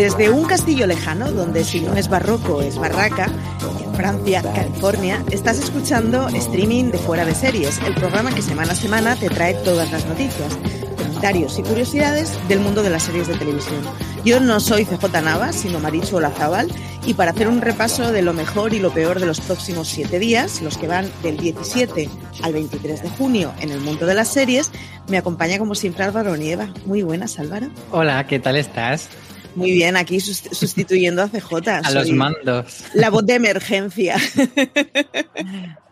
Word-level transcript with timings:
Desde 0.00 0.30
un 0.30 0.46
castillo 0.46 0.86
lejano, 0.86 1.30
donde 1.30 1.62
si 1.62 1.82
no 1.82 1.94
es 1.94 2.08
barroco 2.08 2.62
es 2.62 2.78
barraca, 2.78 3.26
en 3.84 3.94
Francia, 3.94 4.40
California, 4.40 5.22
estás 5.30 5.58
escuchando 5.58 6.26
streaming 6.28 6.84
de 6.84 6.96
Fuera 6.96 7.26
de 7.26 7.34
Series, 7.34 7.78
el 7.86 7.92
programa 7.92 8.34
que 8.34 8.40
semana 8.40 8.72
a 8.72 8.76
semana 8.76 9.14
te 9.14 9.28
trae 9.28 9.52
todas 9.62 9.92
las 9.92 10.06
noticias, 10.06 10.56
comentarios 10.96 11.58
y 11.58 11.62
curiosidades 11.64 12.32
del 12.48 12.60
mundo 12.60 12.82
de 12.82 12.88
las 12.88 13.02
series 13.02 13.28
de 13.28 13.34
televisión. 13.34 13.82
Yo 14.24 14.40
no 14.40 14.58
soy 14.58 14.86
CJ 14.86 15.20
Navas, 15.22 15.56
sino 15.56 15.80
Marichu 15.80 16.16
Olazábal, 16.16 16.72
y 17.04 17.12
para 17.12 17.32
hacer 17.32 17.48
un 17.48 17.60
repaso 17.60 18.10
de 18.10 18.22
lo 18.22 18.32
mejor 18.32 18.72
y 18.72 18.78
lo 18.78 18.94
peor 18.94 19.20
de 19.20 19.26
los 19.26 19.42
próximos 19.42 19.88
siete 19.88 20.18
días, 20.18 20.62
los 20.62 20.78
que 20.78 20.86
van 20.88 21.12
del 21.22 21.36
17 21.36 22.08
al 22.42 22.54
23 22.54 23.02
de 23.02 23.10
junio 23.10 23.52
en 23.60 23.70
el 23.70 23.80
mundo 23.80 24.06
de 24.06 24.14
las 24.14 24.28
series, 24.28 24.70
me 25.08 25.18
acompaña 25.18 25.58
como 25.58 25.74
siempre 25.74 26.04
Álvaro 26.04 26.38
Nieva. 26.38 26.70
Muy 26.86 27.02
buenas, 27.02 27.38
Álvaro. 27.38 27.68
Hola, 27.90 28.26
¿qué 28.26 28.38
tal 28.38 28.56
estás? 28.56 29.10
Muy 29.54 29.72
bien, 29.72 29.96
aquí 29.96 30.16
sust- 30.18 30.52
sustituyendo 30.52 31.22
a 31.22 31.28
CJ. 31.28 31.68
A 31.84 31.90
los 31.90 32.10
mandos. 32.10 32.84
La 32.94 33.10
voz 33.10 33.26
de 33.26 33.34
emergencia. 33.34 34.16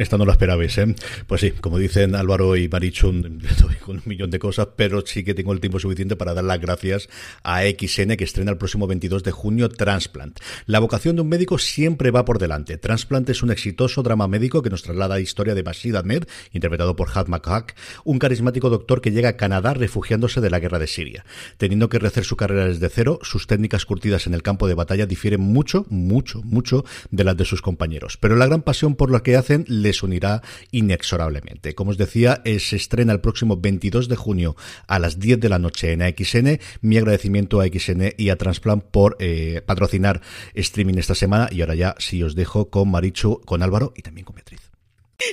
Esta 0.00 0.16
no 0.16 0.24
la 0.24 0.32
esperabais, 0.32 0.78
¿eh? 0.78 0.94
Pues 1.26 1.42
sí, 1.42 1.50
como 1.50 1.78
dicen 1.78 2.14
Álvaro 2.14 2.56
y 2.56 2.70
Marichu, 2.70 3.10
estoy 3.46 3.74
con 3.74 3.96
un 3.96 4.02
millón 4.06 4.30
de 4.30 4.38
cosas, 4.38 4.68
pero 4.74 5.04
sí 5.04 5.24
que 5.24 5.34
tengo 5.34 5.52
el 5.52 5.60
tiempo 5.60 5.78
suficiente 5.78 6.16
para 6.16 6.32
dar 6.32 6.44
las 6.44 6.58
gracias 6.58 7.10
a 7.42 7.64
XN 7.64 8.16
que 8.16 8.24
estrena 8.24 8.50
el 8.50 8.56
próximo 8.56 8.86
22 8.86 9.22
de 9.24 9.30
junio 9.30 9.68
Transplant. 9.68 10.40
La 10.64 10.78
vocación 10.78 11.16
de 11.16 11.22
un 11.22 11.28
médico 11.28 11.58
siempre 11.58 12.10
va 12.10 12.24
por 12.24 12.38
delante. 12.38 12.78
Transplant 12.78 13.28
es 13.28 13.42
un 13.42 13.50
exitoso 13.50 14.02
drama 14.02 14.26
médico 14.26 14.62
que 14.62 14.70
nos 14.70 14.82
traslada 14.82 15.16
a 15.16 15.18
la 15.18 15.20
historia 15.20 15.54
de 15.54 15.62
Bashir 15.62 15.94
Ahmed, 15.98 16.24
interpretado 16.52 16.96
por 16.96 17.10
Had 17.12 17.26
McHack, 17.26 17.76
un 18.04 18.18
carismático 18.18 18.70
doctor 18.70 19.02
que 19.02 19.10
llega 19.10 19.28
a 19.28 19.36
Canadá 19.36 19.74
refugiándose 19.74 20.40
de 20.40 20.48
la 20.48 20.60
guerra 20.60 20.78
de 20.78 20.86
Siria. 20.86 21.26
Teniendo 21.58 21.90
que 21.90 21.98
rehacer 21.98 22.24
su 22.24 22.38
carrera 22.38 22.64
desde 22.64 22.88
cero, 22.88 23.18
sus 23.20 23.46
técnicas 23.46 23.84
curtidas 23.84 24.26
en 24.26 24.32
el 24.32 24.42
campo 24.42 24.66
de 24.66 24.72
batalla 24.72 25.04
difieren 25.04 25.42
mucho, 25.42 25.84
mucho, 25.90 26.40
mucho 26.42 26.86
de 27.10 27.24
las 27.24 27.36
de 27.36 27.44
sus 27.44 27.60
compañeros. 27.60 28.16
Pero 28.16 28.36
la 28.36 28.46
gran 28.46 28.62
pasión 28.62 28.94
por 28.94 29.10
lo 29.10 29.22
que 29.22 29.36
hacen 29.36 29.66
les 29.68 29.89
unirá 30.02 30.42
inexorablemente. 30.70 31.74
Como 31.74 31.90
os 31.90 31.98
decía, 31.98 32.40
eh, 32.44 32.58
se 32.58 32.76
estrena 32.76 33.12
el 33.12 33.20
próximo 33.20 33.56
22 33.56 34.08
de 34.08 34.16
junio 34.16 34.56
a 34.86 34.98
las 34.98 35.18
10 35.18 35.40
de 35.40 35.48
la 35.48 35.58
noche 35.58 35.92
en 35.92 36.02
AXN. 36.02 36.58
Mi 36.80 36.96
agradecimiento 36.98 37.60
a 37.60 37.66
XN 37.66 38.14
y 38.16 38.30
a 38.30 38.36
Transplant 38.36 38.84
por 38.84 39.16
eh, 39.20 39.62
patrocinar 39.64 40.20
streaming 40.54 40.94
esta 40.98 41.14
semana. 41.14 41.48
Y 41.50 41.60
ahora 41.60 41.74
ya 41.74 41.94
sí 41.98 42.22
os 42.22 42.34
dejo 42.34 42.70
con 42.70 42.90
Marichu, 42.90 43.40
con 43.44 43.62
Álvaro 43.62 43.92
y 43.96 44.02
también 44.02 44.24
con 44.24 44.34
Beatriz. 44.36 44.60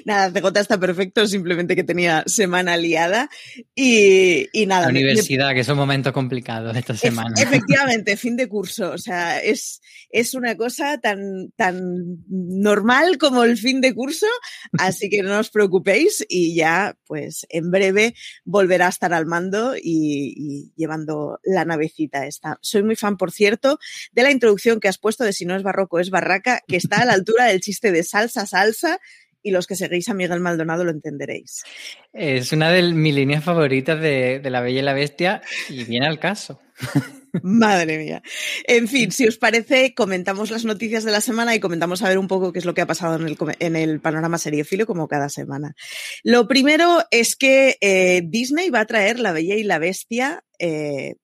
Nada, 0.04 0.30
CJ 0.34 0.60
está 0.60 0.78
perfecto, 0.78 1.26
simplemente 1.28 1.74
que 1.74 1.84
tenía 1.86 2.22
semana 2.28 2.76
liada. 2.76 3.30
Y, 3.74 4.48
y 4.52 4.66
nada. 4.66 4.88
La 4.88 4.92
me- 4.92 5.00
universidad, 5.00 5.54
que 5.54 5.62
es 5.62 5.70
un 5.70 5.78
momento 5.78 6.12
complicado 6.12 6.72
esta 6.72 6.94
semana. 6.96 7.34
Efectivamente, 7.42 8.18
fin 8.18 8.36
de 8.36 8.50
curso. 8.50 8.92
O 8.92 8.98
sea, 8.98 9.40
es, 9.40 9.82
es 10.10 10.34
una 10.34 10.56
cosa 10.56 11.00
tan, 11.00 11.52
tan 11.56 11.80
normal 12.28 13.18
como 13.18 13.44
el 13.44 13.58
fin 13.58 13.82
de 13.82 13.94
curso, 13.94 14.28
así 14.80 15.10
que 15.10 15.24
no 15.24 15.40
os 15.40 15.50
preocupéis 15.50 16.26
y 16.30 16.56
ya, 16.56 16.98
pues 17.06 17.46
en 17.50 17.72
breve 17.72 18.16
volverá 18.46 18.88
a 18.88 18.90
estar 18.90 19.14
al 19.14 19.26
mando 19.26 19.76
y, 19.76 20.34
y 20.36 20.74
llevando 20.76 21.40
la 21.44 21.66
navecita 21.66 22.26
esta. 22.26 22.58
Soy 22.62 22.84
muy 22.84 22.96
fan, 22.96 23.18
por 23.18 23.32
cierto, 23.32 23.80
de 24.12 24.24
la 24.24 24.32
introducción 24.32 24.80
que 24.80 24.88
has 24.88 24.98
puesto 24.98 25.24
de 25.24 25.34
si 25.34 25.46
no 25.46 25.56
es 25.56 25.64
barroco 25.64 26.00
es 26.00 26.10
barraca, 26.10 26.62
que 26.68 26.78
está 26.78 27.02
a 27.02 27.06
la 27.06 27.14
altura 27.14 27.46
del 27.46 27.62
chiste 27.62 27.92
de 27.92 28.04
salsa, 28.04 28.46
salsa. 28.46 29.00
Y 29.44 29.52
los 29.52 29.66
que 29.66 29.76
seguís 29.76 30.10
a 30.10 30.14
Miguel 30.14 30.42
Maldonado 30.42 30.84
lo 30.84 30.92
entenderéis. 30.92 31.64
Es 32.12 32.52
una 32.52 32.70
de 32.70 32.82
mis 32.92 33.16
líneas 33.16 33.44
favoritas 33.44 34.02
de, 34.02 34.40
de 34.40 34.50
La 34.50 34.60
Bella 34.60 34.80
y 34.80 34.82
la 34.82 34.94
Bestia 34.94 35.42
y 35.70 35.86
viene 35.86 36.08
al 36.08 36.20
caso. 36.20 36.60
Madre 37.44 37.98
mía. 37.98 38.22
En 38.66 38.88
fin, 38.88 39.12
si 39.12 39.28
os 39.28 39.38
parece, 39.38 39.94
comentamos 39.94 40.52
las 40.52 40.66
noticias 40.66 41.04
de 41.04 41.12
la 41.12 41.22
semana 41.22 41.56
y 41.56 41.60
comentamos 41.60 42.02
a 42.02 42.10
ver 42.10 42.18
un 42.18 42.28
poco 42.28 42.54
qué 42.54 42.60
es 42.60 42.66
lo 42.66 42.74
que 42.74 42.82
ha 42.82 42.88
pasado 42.88 43.16
en 43.16 43.76
el, 43.76 44.00
panorama 44.00 44.38
seriefilo 44.38 44.86
como 44.86 45.08
cada 45.08 45.30
semana. 45.30 45.76
Lo 46.24 46.48
primero 46.48 47.04
es 47.12 47.36
que 47.36 47.78
eh, 47.82 48.22
Disney 48.26 48.70
va 48.70 48.82
a 48.82 48.86
traer 48.86 49.20
La 49.20 49.32
Bella 49.32 49.56
y 49.56 49.64
la 49.64 49.80
Bestia 49.80 50.44
eh, 50.60 51.16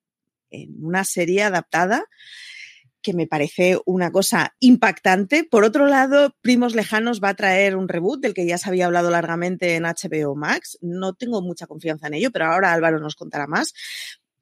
en 0.50 0.75
una 0.81 1.03
serie 1.03 1.44
adaptada 1.44 2.06
que 3.03 3.13
me 3.13 3.28
parece 3.28 3.78
una 3.85 4.12
cosa 4.12 4.56
impactante. 4.59 5.44
Por 5.44 5.63
otro 5.63 5.85
lado, 5.85 6.35
Primos 6.41 6.74
Lejanos 6.74 7.22
va 7.22 7.30
a 7.30 7.35
traer 7.35 7.75
un 7.75 7.88
reboot 7.88 8.22
del 8.22 8.34
que 8.34 8.47
ya 8.47 8.57
se 8.57 8.69
había 8.69 8.88
hablado 8.88 9.12
largamente 9.12 9.75
en 9.75 9.84
HBO 9.84 10.35
Max. 10.35 10.80
No 10.81 11.13
tengo 11.13 11.41
mucha 11.41 11.68
confianza 11.68 12.07
en 12.07 12.16
ello, 12.16 12.31
pero 12.31 12.45
ahora 12.45 12.74
Álvaro 12.74 13.00
nos 13.00 13.16
contará 13.16 13.45
más. 13.45 13.74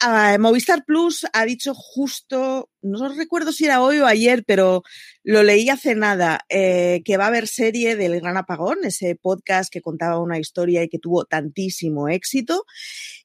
Ah, 0.03 0.35
Movistar 0.39 0.84
Plus 0.84 1.28
ha 1.31 1.45
dicho 1.45 1.75
justo, 1.75 2.72
no 2.81 3.13
recuerdo 3.13 3.51
si 3.51 3.66
era 3.66 3.84
hoy 3.84 4.00
o 4.00 4.07
ayer, 4.07 4.44
pero 4.47 4.81
lo 5.23 5.44
leí 5.44 5.69
hace 5.69 5.94
nada, 5.94 6.39
eh, 6.50 7.03
que 7.06 7.17
va 7.17 7.25
a 7.25 7.28
haber 7.28 7.47
serie 7.47 7.95
del 7.95 8.19
Gran 8.19 8.35
Apagón, 8.35 8.79
ese 8.84 9.16
podcast 9.16 9.72
que 9.72 9.84
contaba 9.84 10.19
una 10.19 10.39
historia 10.39 10.81
y 10.81 10.89
que 10.89 10.97
tuvo 10.97 11.25
tantísimo 11.25 12.09
éxito. 12.09 12.66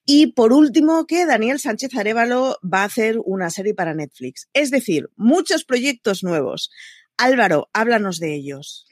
Y 0.05 0.33
por 0.33 0.53
último, 0.53 1.07
que 1.07 1.25
Daniel 1.25 1.61
Sánchez 1.61 1.95
Arevalo 1.95 2.59
va 2.63 2.83
a 2.83 2.87
hacer 2.87 3.21
una 3.25 3.49
serie 3.49 3.73
para 3.73 3.95
Netflix. 3.95 4.51
Es 4.53 4.71
decir, 4.71 5.09
muchos 5.17 5.65
proyectos 5.65 6.23
nuevos. 6.23 6.71
Álvaro, 7.17 7.71
háblanos 7.73 8.19
de 8.19 8.35
ellos. 8.35 8.87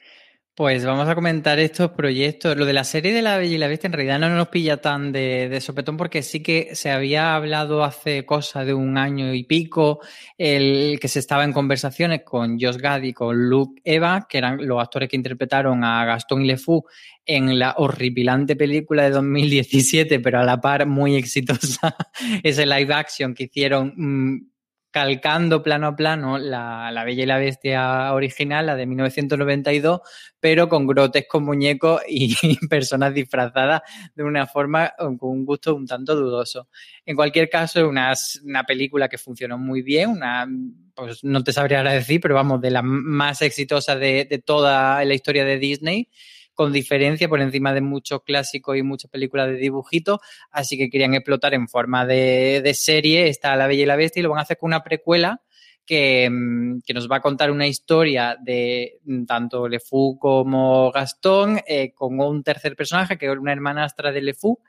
Pues 0.57 0.85
vamos 0.85 1.09
a 1.09 1.17
comentar 1.17 1.59
estos 1.59 1.91
proyectos. 1.91 2.57
Lo 2.57 2.65
de 2.65 2.73
la 2.73 2.85
serie 2.85 3.13
de 3.13 3.23
La 3.23 3.39
Bella 3.39 3.57
y 3.57 3.59
la 3.59 3.67
Bestia 3.67 3.89
en 3.89 3.93
realidad 3.93 4.21
no 4.21 4.29
nos 4.29 4.47
pilla 4.51 4.77
tan 4.77 5.11
de, 5.11 5.61
sopetón 5.61 5.97
porque 5.97 6.23
sí 6.23 6.45
que 6.45 6.77
se 6.77 6.93
había 6.93 7.35
hablado 7.35 7.83
hace 7.83 8.25
cosa 8.25 8.65
de 8.65 8.73
un 8.73 8.97
año 8.97 9.35
y 9.35 9.43
pico 9.43 9.99
el 10.39 11.01
que 11.01 11.09
se 11.09 11.19
estaba 11.19 11.43
en 11.43 11.53
conversaciones 11.53 12.23
con 12.23 12.61
Josh 12.61 12.77
Gad 12.77 13.03
y 13.03 13.13
con 13.13 13.49
Luke 13.49 13.83
Eva, 13.83 14.29
que 14.29 14.39
eran 14.39 14.65
los 14.65 14.81
actores 14.81 15.09
que 15.09 15.17
interpretaron 15.17 15.83
a 15.83 16.05
Gastón 16.05 16.45
y 16.45 16.47
Le 16.47 16.57
Fou 16.57 16.85
en 17.27 17.59
la 17.59 17.75
horripilante 17.77 18.55
película 18.55 19.03
de 19.03 19.11
2017, 19.11 20.21
pero 20.21 20.39
a 20.39 20.45
la 20.45 20.61
par 20.61 20.87
muy 20.87 21.17
exitosa, 21.17 21.97
ese 22.45 22.65
live 22.65 22.95
action 22.95 23.35
que 23.35 23.45
hicieron 23.45 23.93
mm, 23.97 24.54
calcando 24.95 25.61
plano 25.61 25.89
a 25.89 25.97
plano 25.97 26.39
la, 26.39 26.93
la 26.93 27.03
Bella 27.03 27.25
y 27.25 27.27
la 27.27 27.39
Bestia 27.39 28.13
original, 28.13 28.67
la 28.67 28.77
de 28.77 28.87
1992, 28.87 30.03
pero 30.39 30.69
con 30.69 30.87
grotescos 30.87 31.43
muñecos 31.43 32.01
y 32.09 32.37
personas 32.69 33.13
disfrazadas 33.13 33.83
de 34.15 34.23
una 34.23 34.47
forma 34.47 34.93
con 34.97 35.19
un 35.21 35.45
gusto 35.45 35.75
un 35.75 35.85
tanto 35.85 36.15
dudoso. 36.15 36.69
En 37.05 37.17
cualquier 37.17 37.51
caso, 37.51 37.89
una, 37.89 38.15
una 38.45 38.63
película 38.63 39.09
que 39.09 39.19
funcionó 39.19 39.59
muy 39.59 39.83
bien, 39.83 40.11
una, 40.11 40.47
pues 40.95 41.25
no 41.25 41.43
te 41.43 41.53
sabría 41.53 41.79
ahora 41.79 41.93
decir, 41.93 42.21
pero 42.21 42.37
vamos, 42.37 42.61
de 42.61 42.71
las 42.71 42.85
más 42.85 43.43
exitosas 43.43 43.99
de, 43.99 44.29
de 44.31 44.39
toda 44.39 45.05
la 45.05 45.15
historia 45.15 45.45
de 45.45 45.59
Disney 45.59 46.09
con 46.55 46.73
diferencia 46.73 47.29
por 47.29 47.41
encima 47.41 47.75
de 47.75 47.81
muchos 47.81 48.23
clásicos 48.23 48.77
y 48.77 48.83
muchas 48.83 49.11
películas 49.11 49.49
de 49.49 49.57
dibujitos, 49.57 50.21
así 50.51 50.79
que 50.79 50.89
querían 50.89 51.15
explotar 51.15 51.55
en 51.55 51.69
forma 51.69 52.07
de, 52.07 52.63
de 52.63 52.75
serie 52.75 53.29
está 53.29 53.57
La 53.57 53.67
Bella 53.67 53.83
y 53.83 53.87
la 53.87 53.97
Bestia 53.97 54.21
y 54.21 54.23
lo 54.23 54.31
van 54.31 54.39
a 54.39 54.43
hacer 54.43 54.59
con 54.59 54.69
una 54.69 54.83
precuela 54.83 55.43
que, 55.85 56.29
mm, 56.31 56.81
que, 56.85 56.95
nos 56.95 57.11
va 57.11 57.17
a 57.17 57.21
contar 57.21 57.51
una 57.51 57.67
historia 57.67 58.37
de 58.41 59.01
mm, 59.05 59.25
tanto 59.25 59.69
Le 59.69 59.81
Fou 59.81 60.19
como 60.19 60.91
Gastón, 60.91 61.61
eh, 61.67 61.93
con 61.93 62.19
un 62.21 62.43
tercer 62.43 62.75
personaje 62.77 63.19
que 63.19 63.27
es 63.27 63.37
una 63.37 63.53
hermanastra 63.53 64.13
de 64.13 64.23
Le 64.23 64.35
Fou, 64.35 64.61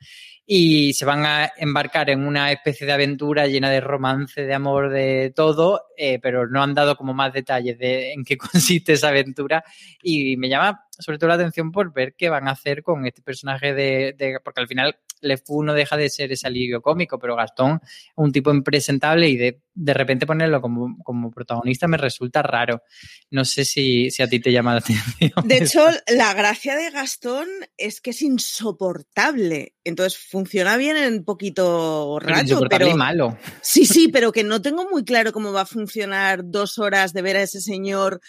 y 0.46 0.94
se 0.94 1.06
van 1.06 1.26
a 1.26 1.52
embarcar 1.58 2.10
en 2.10 2.26
una 2.26 2.52
especie 2.52 2.86
de 2.86 2.94
aventura 2.94 3.48
llena 3.48 3.70
de 3.70 3.82
romance, 3.82 4.44
de 4.44 4.54
amor, 4.54 4.92
de 4.92 5.34
todo, 5.36 5.88
eh, 5.98 6.20
pero 6.20 6.48
no 6.48 6.62
han 6.62 6.76
dado 6.76 6.96
como 6.96 7.14
más 7.14 7.34
detalles 7.34 7.80
de 7.80 8.14
en 8.14 8.24
qué 8.24 8.38
consiste 8.38 8.94
esa 8.94 9.10
aventura 9.10 9.64
y 10.02 10.38
me 10.38 10.50
llama 10.50 10.86
sobre 10.98 11.18
todo 11.18 11.30
la 11.30 11.36
atención 11.36 11.72
por 11.72 11.92
ver 11.94 12.16
qué 12.16 12.30
van 12.30 12.48
a 12.48 12.52
hacer 12.52 12.84
con 12.84 13.06
este 13.06 13.22
personaje 13.22 13.74
de, 13.74 14.16
de 14.18 14.40
porque 14.44 14.62
al 14.62 14.68
final 14.68 14.98
Le 15.22 15.38
Fou 15.38 15.64
no 15.64 15.74
deja 15.74 15.98
de 15.98 16.10
ser 16.10 16.32
ese 16.32 16.48
alivio 16.48 16.82
cómico, 16.82 17.20
pero 17.20 17.36
Gastón 17.36 17.82
un 18.16 18.32
tipo 18.32 18.52
impresentable 18.52 19.28
y 19.28 19.38
de, 19.38 19.62
de 19.74 19.94
repente 19.94 20.26
ponerlo 20.26 20.62
como, 20.62 20.98
como, 21.04 21.32
protagonista 21.32 21.88
me 21.88 21.98
resulta 21.98 22.42
raro. 22.42 22.84
No 23.32 23.44
sé 23.44 23.66
si, 23.66 24.10
si, 24.12 24.22
a 24.22 24.30
ti 24.30 24.40
te 24.40 24.52
llama 24.52 24.74
la 24.74 24.80
atención. 24.80 25.32
De 25.44 25.58
hecho, 25.58 25.86
la 26.08 26.34
gracia 26.34 26.76
de 26.76 26.92
Gastón 26.92 27.48
es 27.78 28.00
que 28.00 28.12
es 28.12 28.22
insoportable. 28.22 29.75
Entonces 29.86 30.18
funciona 30.18 30.76
bien 30.78 30.98
en 30.98 31.24
poquito 31.24 32.20
rato, 32.20 32.62
pero... 32.70 32.90
Y 32.90 32.96
malo. 32.96 33.38
Sí, 33.62 33.86
sí, 33.86 34.10
pero 34.10 34.32
que 34.32 34.44
no 34.44 34.62
tengo 34.62 34.90
muy 34.90 35.06
claro 35.06 35.32
cómo 35.32 35.54
va 35.54 35.62
a 35.62 35.66
funcionar 35.66 36.42
dos 36.44 36.80
horas 36.80 37.14
de 37.14 37.22
ver 37.22 37.38
a 37.38 37.44
ese 37.44 37.62
señor. 37.62 38.20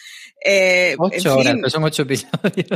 Eh, 0.45 0.95
ocho 0.99 1.39
horas, 1.39 1.55
pero 1.57 1.71
son 1.71 1.85
ocho 1.85 2.03
episodios. 2.03 2.67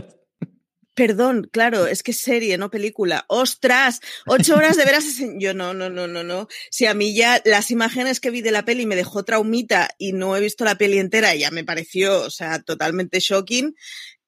Perdón, 0.94 1.49
claro, 1.53 1.87
es 1.87 2.03
que 2.03 2.11
es 2.11 2.19
serie, 2.19 2.59
no 2.59 2.71
película. 2.71 3.25
¡Ostras! 3.29 4.00
Ocho 4.27 4.56
horas 4.56 4.77
de 4.77 4.85
ver 4.85 4.97
a 4.97 4.99
ese 4.99 5.35
Yo 5.38 5.55
no, 5.55 5.73
no, 5.73 5.88
no, 5.88 6.06
no, 6.06 6.25
no. 6.25 6.49
Si 6.71 6.85
a 6.87 6.94
mí 6.94 7.15
ya 7.15 7.41
las 7.44 7.71
imágenes 7.71 8.19
que 8.19 8.31
vi 8.31 8.43
de 8.43 8.50
la 8.50 8.65
peli 8.65 8.87
me 8.87 8.97
dejó 8.97 9.25
traumita 9.25 9.88
y 9.99 10.12
no 10.12 10.37
he 10.37 10.41
visto 10.41 10.65
la 10.65 10.76
peli 10.76 10.99
entera, 10.99 11.35
ya 11.35 11.50
me 11.50 11.65
pareció, 11.65 12.23
o 12.23 12.31
sea, 12.31 12.61
totalmente 12.61 13.21
shocking. 13.21 13.75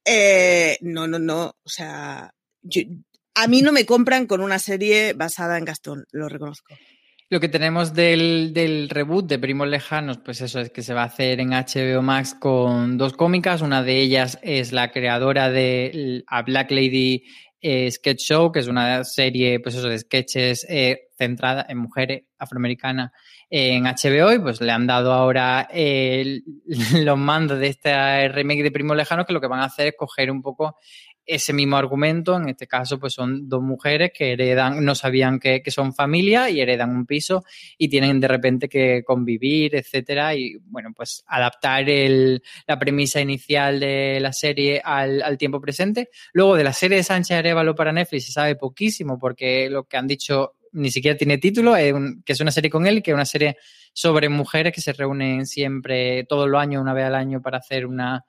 Eh, 0.05 0.79
no, 0.81 1.09
no, 1.09 1.19
no. 1.19 1.57
O 1.63 1.69
sea, 1.69 2.33
yo, 2.63 2.83
a 3.35 3.47
mí 3.49 3.63
no 3.63 3.73
me 3.73 3.87
compran 3.87 4.27
con 4.27 4.41
una 4.41 4.59
serie 4.59 5.13
basada 5.15 5.59
en 5.59 5.65
Gastón, 5.65 6.05
lo 6.13 6.29
reconozco. 6.29 6.75
Lo 7.33 7.41
que 7.41 7.49
tenemos 7.49 7.95
del, 7.95 8.89
reboot 8.91 9.27
de 9.27 9.39
Primos 9.39 9.67
Lejanos, 9.67 10.19
pues 10.19 10.43
eso 10.43 10.61
es 10.61 10.69
que 10.69 10.83
se 10.83 10.93
va 10.93 11.03
a 11.03 11.07
hacer 11.07 11.41
en 11.41 11.53
HBO 11.53 12.03
Max 12.03 12.37
con 12.39 12.99
dos 12.99 13.15
cómicas. 13.15 13.63
Una 13.63 13.83
de 13.83 14.01
ellas 14.01 14.39
es 14.43 14.73
la 14.73 14.91
creadora 14.91 15.49
de 15.49 16.25
A 16.27 16.43
Black 16.43 16.71
Lady 16.71 17.25
eh, 17.63 17.91
Sketch 17.91 18.21
Show, 18.21 18.53
que 18.53 18.59
es 18.59 18.69
una 18.69 19.03
serie, 19.05 19.61
pues 19.61 19.77
eso, 19.77 19.89
de 19.89 19.99
sketches 19.99 20.67
eh, 20.69 21.09
centrada 21.17 21.65
en 21.67 21.79
mujeres 21.79 22.25
afroamericanas 22.39 23.13
en 23.49 23.85
HBO 23.85 24.33
y 24.33 24.39
pues 24.39 24.61
le 24.61 24.73
han 24.73 24.87
dado 24.87 25.13
ahora 25.13 25.69
el, 25.73 26.43
los 27.05 27.19
mandos 27.19 27.61
de 27.61 27.69
este 27.69 28.29
remake 28.29 28.63
de 28.63 28.73
Primos 28.73 28.97
Lejanos 28.97 29.25
que 29.25 29.33
lo 29.33 29.41
que 29.41 29.47
van 29.47 29.61
a 29.61 29.67
hacer 29.67 29.89
es 29.89 29.95
coger 29.97 30.31
un 30.31 30.43
poco 30.43 30.77
ese 31.25 31.53
mismo 31.53 31.77
argumento, 31.77 32.37
en 32.37 32.49
este 32.49 32.67
caso, 32.67 32.99
pues 32.99 33.13
son 33.15 33.49
dos 33.49 33.63
mujeres 33.63 34.11
que 34.13 34.33
heredan, 34.33 34.85
no 34.85 34.95
sabían 34.95 35.39
que, 35.39 35.63
que, 35.63 35.71
son 35.71 35.95
familia 35.95 36.51
y 36.51 36.61
heredan 36.61 36.91
un 36.91 37.07
piso 37.07 37.45
y 37.79 37.89
tienen 37.89 38.21
de 38.21 38.29
repente 38.29 38.69
que 38.69 39.03
convivir, 39.05 39.75
etcétera, 39.77 40.35
y 40.35 40.57
bueno, 40.65 40.91
pues 40.95 41.25
adaptar 41.27 41.89
el, 41.89 42.43
la 42.67 42.79
premisa 42.79 43.21
inicial 43.21 43.81
de 43.81 44.19
la 44.21 44.33
serie 44.33 44.81
al, 44.85 45.23
al, 45.23 45.39
tiempo 45.39 45.61
presente. 45.61 46.11
Luego 46.33 46.57
de 46.57 46.65
la 46.65 46.73
serie 46.73 46.99
de 46.99 47.05
Sánchez 47.05 47.39
Arevalo 47.39 47.75
para 47.75 47.93
Netflix 47.93 48.27
se 48.27 48.33
sabe 48.33 48.57
poquísimo 48.57 49.19
porque 49.19 49.71
lo 49.71 49.85
que 49.85 49.97
han 49.97 50.07
dicho 50.07 50.55
ni 50.73 50.91
siquiera 50.91 51.17
tiene 51.17 51.39
título, 51.39 51.77
es 51.77 51.93
un, 51.93 52.23
que 52.25 52.33
es 52.33 52.41
una 52.41 52.51
serie 52.51 52.71
con 52.71 52.87
él, 52.87 53.03
que 53.03 53.11
es 53.11 53.15
una 53.15 53.25
serie 53.25 53.57
sobre 53.93 54.29
mujeres 54.29 54.73
que 54.73 54.81
se 54.81 54.93
reúnen 54.93 55.47
siempre 55.47 56.25
todos 56.25 56.49
los 56.49 56.61
años, 56.61 56.83
una 56.83 56.95
vez 56.95 57.07
al 57.07 57.15
año, 57.15 57.43
para 57.43 57.59
hacer 57.59 57.87
una, 57.87 58.25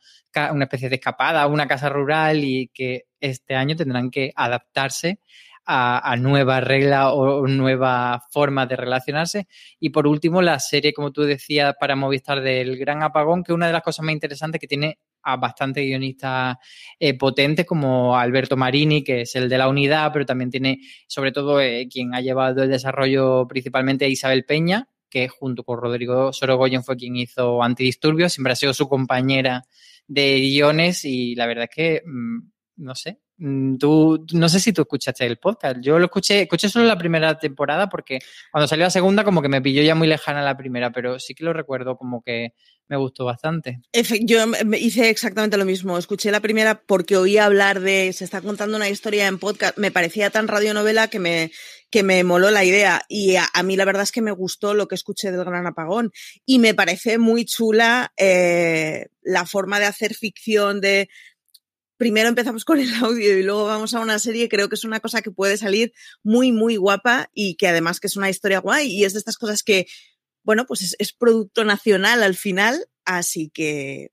una 0.52 0.66
especie 0.66 0.90
de 0.90 0.96
escapada, 0.96 1.48
una 1.48 1.68
casa 1.68 1.90
rural 1.90 2.44
y 2.44 2.70
que 2.74 3.06
este 3.20 3.56
año 3.56 3.76
tendrán 3.76 4.12
que 4.12 4.32
adaptarse 4.36 5.20
a, 5.66 6.16
nuevas 6.18 6.64
reglas 6.64 7.08
o 7.14 7.48
nuevas 7.48 8.22
formas 8.32 8.68
de 8.68 8.76
relacionarse. 8.76 9.48
Y 9.80 9.90
por 9.90 10.08
último, 10.08 10.42
la 10.42 10.60
serie, 10.60 10.94
como 10.94 11.12
tú 11.12 11.24
decías, 11.24 11.76
para 11.80 11.96
Movistar 11.96 12.42
del 12.42 12.78
Gran 12.78 13.04
Apagón, 13.04 13.44
que 13.44 13.54
una 13.54 13.68
de 13.68 13.74
las 13.74 13.82
cosas 13.82 14.06
más 14.06 14.14
interesantes 14.14 14.60
que 14.60 14.68
tiene 14.68 15.00
a 15.26 15.38
bastantes 15.38 15.86
guionistas 15.86 16.58
eh, 17.00 17.18
potentes 17.18 17.66
como 17.66 18.18
Alberto 18.18 18.58
Marini, 18.58 19.04
que 19.04 19.22
es 19.22 19.36
el 19.36 19.48
de 19.48 19.58
la 19.58 19.70
unidad, 19.70 20.12
pero 20.12 20.26
también 20.26 20.52
tiene 20.52 20.80
sobre 21.08 21.32
todo 21.32 21.62
eh, 21.62 21.88
quien 21.90 22.14
ha 22.14 22.20
llevado 22.20 22.64
el 22.64 22.70
desarrollo 22.70 23.48
principalmente 23.48 24.04
a 24.04 24.10
Isabel 24.10 24.44
Peña, 24.44 24.90
que 25.14 25.28
junto 25.28 25.64
con 25.64 25.80
Rodrigo 25.80 26.34
Sorogoyen 26.34 26.84
fue 26.84 26.98
quien 26.98 27.16
hizo 27.16 27.62
Antidisturbios, 27.62 28.34
siempre 28.34 28.54
ha 28.54 28.56
sido 28.56 28.74
su 28.74 28.90
compañera 28.90 29.64
de 30.08 30.40
guiones 30.40 31.06
y 31.06 31.36
la 31.36 31.46
verdad 31.46 31.66
es 31.70 31.76
que, 31.76 32.02
mm, 32.04 32.40
no 32.78 32.96
sé, 32.96 33.20
mm, 33.38 33.78
Tú, 33.78 34.26
no 34.34 34.50
sé 34.50 34.60
si 34.60 34.74
tú 34.74 34.82
escuchaste 34.82 35.26
el 35.26 35.38
podcast. 35.38 35.78
Yo 35.82 36.00
lo 36.00 36.06
escuché, 36.06 36.42
escuché 36.42 36.68
solo 36.70 36.86
la 36.86 36.98
primera 36.98 37.38
temporada 37.38 37.90
porque 37.90 38.20
cuando 38.52 38.68
salió 38.68 38.86
la 38.86 38.90
segunda 38.90 39.24
como 39.24 39.42
que 39.42 39.50
me 39.50 39.62
pilló 39.62 39.84
ya 39.84 39.96
muy 39.96 40.08
lejana 40.08 40.42
la 40.42 40.58
primera, 40.58 40.92
pero 40.92 41.20
sí 41.20 41.36
que 41.36 41.44
lo 41.44 41.54
recuerdo 41.54 41.96
como 41.96 42.22
que 42.24 42.54
me 42.90 42.98
gustó 42.98 43.26
bastante. 43.26 43.80
Yo 44.22 44.46
hice 44.78 45.10
exactamente 45.10 45.58
lo 45.58 45.66
mismo. 45.66 45.98
Escuché 45.98 46.32
la 46.32 46.42
primera 46.42 46.82
porque 46.82 47.18
oía 47.18 47.46
hablar 47.46 47.80
de 47.80 48.12
se 48.14 48.26
está 48.26 48.42
contando 48.42 48.78
una 48.78 48.90
historia 48.90 49.28
en 49.28 49.40
podcast. 49.40 49.78
Me 49.78 49.92
parecía 49.92 50.30
tan 50.30 50.48
radionovela 50.48 51.08
que 51.08 51.20
me, 51.20 51.52
que 51.90 52.04
me 52.04 52.24
moló 52.24 52.52
la 52.52 52.64
idea. 52.64 53.04
Y 53.08 53.36
a, 53.38 53.48
a 53.54 53.64
mí 53.64 53.76
la 53.76 53.86
verdad 53.86 54.04
es 54.04 54.12
que 54.12 54.22
me 54.22 54.32
gustó 54.32 54.74
lo 54.74 54.88
que 54.88 54.96
escuché 54.96 55.32
del 55.32 55.46
Gran 55.46 55.66
Apagón. 55.66 56.12
Y 56.46 56.60
me 56.60 56.74
parece 56.74 57.18
muy 57.18 57.46
chula 57.46 58.14
eh, 58.18 59.08
la 59.22 59.46
forma 59.46 59.80
de 59.80 59.86
hacer 59.86 60.14
ficción 60.14 60.82
de 60.82 61.10
primero 61.98 62.28
empezamos 62.28 62.66
con 62.66 62.80
el 62.80 62.94
audio 62.96 63.38
y 63.38 63.44
luego 63.44 63.66
vamos 63.66 63.94
a 63.94 64.02
una 64.02 64.20
serie, 64.20 64.50
creo 64.50 64.68
que 64.68 64.76
es 64.76 64.84
una 64.84 65.00
cosa 65.00 65.22
que 65.22 65.32
puede 65.32 65.58
salir 65.58 65.94
muy, 66.22 66.52
muy 66.52 66.76
guapa 66.76 67.30
y 67.34 67.56
que 67.56 67.68
además 67.68 68.00
que 68.00 68.08
es 68.08 68.18
una 68.18 68.30
historia 68.30 68.60
guay 68.60 68.88
y 68.88 69.06
es 69.06 69.14
de 69.14 69.20
estas 69.20 69.38
cosas 69.38 69.64
que 69.64 69.88
bueno, 70.44 70.66
pues 70.66 70.96
es, 70.98 71.14
producto 71.14 71.64
nacional 71.64 72.24
al 72.24 72.36
final, 72.36 72.88
así 73.06 73.50
que 73.50 74.12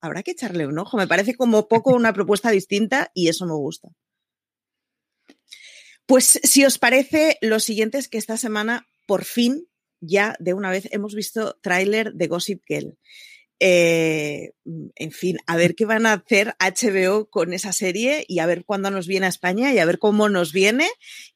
habrá 0.00 0.22
que 0.22 0.32
echarle 0.32 0.66
un 0.66 0.78
ojo. 0.78 0.96
Me 0.96 1.06
parece 1.06 1.34
como 1.34 1.68
poco 1.68 1.94
una 1.94 2.12
propuesta 2.12 2.50
distinta 2.50 3.10
y 3.14 3.28
eso 3.28 3.46
me 3.46 3.54
gusta. 3.54 3.88
Pues 6.06 6.40
si 6.42 6.64
os 6.64 6.78
parece, 6.78 7.38
lo 7.40 7.60
siguiente 7.60 7.98
es 7.98 8.08
que 8.08 8.18
esta 8.18 8.36
semana, 8.36 8.86
por 9.06 9.24
fin, 9.24 9.66
ya 10.00 10.36
de 10.38 10.52
una 10.52 10.70
vez 10.70 10.88
hemos 10.92 11.14
visto 11.14 11.58
tráiler 11.62 12.12
de 12.12 12.26
Gossip 12.26 12.62
Girl. 12.66 12.98
Eh, 13.60 14.52
en 14.96 15.12
fin, 15.12 15.38
a 15.46 15.56
ver 15.56 15.74
qué 15.74 15.86
van 15.86 16.04
a 16.04 16.12
hacer 16.12 16.54
HBO 16.58 17.30
con 17.30 17.54
esa 17.54 17.72
serie 17.72 18.24
y 18.28 18.40
a 18.40 18.46
ver 18.46 18.64
cuándo 18.66 18.90
nos 18.90 19.06
viene 19.06 19.26
a 19.26 19.30
España 19.30 19.72
y 19.72 19.78
a 19.78 19.86
ver 19.86 19.98
cómo 19.98 20.28
nos 20.28 20.52
viene 20.52 20.88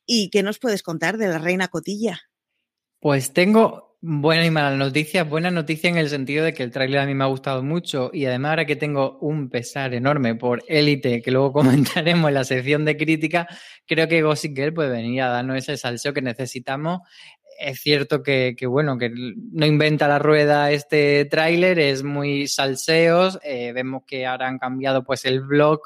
y 0.05 0.29
qué 0.29 0.43
nos 0.43 0.59
puedes 0.59 0.83
contar 0.83 1.17
de 1.17 1.29
la 1.29 1.39
Reina 1.39 1.69
Cotilla. 1.69 2.21
Pues 3.01 3.33
tengo 3.33 3.88
Buena 4.01 4.47
y 4.47 4.51
mala 4.53 4.77
noticia. 4.77 5.25
Buena 5.25 5.51
noticia 5.51 5.91
en 5.91 5.97
el 5.97 6.09
sentido 6.09 6.45
de 6.45 6.55
que 6.55 6.63
el 6.63 6.71
tráiler 6.71 7.01
a 7.01 7.07
mí 7.07 7.15
me 7.15 7.25
ha 7.25 7.27
gustado 7.27 7.65
mucho 7.65 8.11
y 8.13 8.27
además 8.27 8.51
ahora 8.51 8.65
que 8.65 8.77
tengo 8.77 9.19
un 9.19 9.51
pesar 9.51 9.93
enorme 9.93 10.37
por 10.37 10.63
Élite, 10.69 11.21
que 11.21 11.33
luego 11.33 11.53
comentaremos 11.53 12.29
en 12.29 12.35
la 12.35 12.45
sección 12.45 12.85
de 12.85 12.97
crítica, 12.97 13.49
creo 13.89 14.07
que 14.07 14.23
Gossip 14.23 14.55
Girl 14.55 14.73
puede 14.73 14.91
venir 14.91 15.23
a 15.23 15.31
darnos 15.31 15.57
ese 15.57 15.77
salseo 15.77 16.15
que 16.15 16.23
necesitamos. 16.23 17.01
Es 17.59 17.81
cierto 17.81 18.23
que, 18.23 18.55
bueno, 18.69 18.99
que 18.99 19.11
no 19.11 19.67
inventa 19.67 20.07
la 20.07 20.21
rueda 20.21 20.71
este 20.71 21.25
tráiler, 21.25 21.81
es 21.81 22.05
muy 22.05 22.47
salseos. 22.47 23.41
Eh, 23.43 23.73
vemos 23.73 24.05
que 24.07 24.27
ahora 24.27 24.47
han 24.47 24.59
cambiado 24.59 25.03
pues 25.03 25.25
el 25.25 25.41
blog 25.41 25.81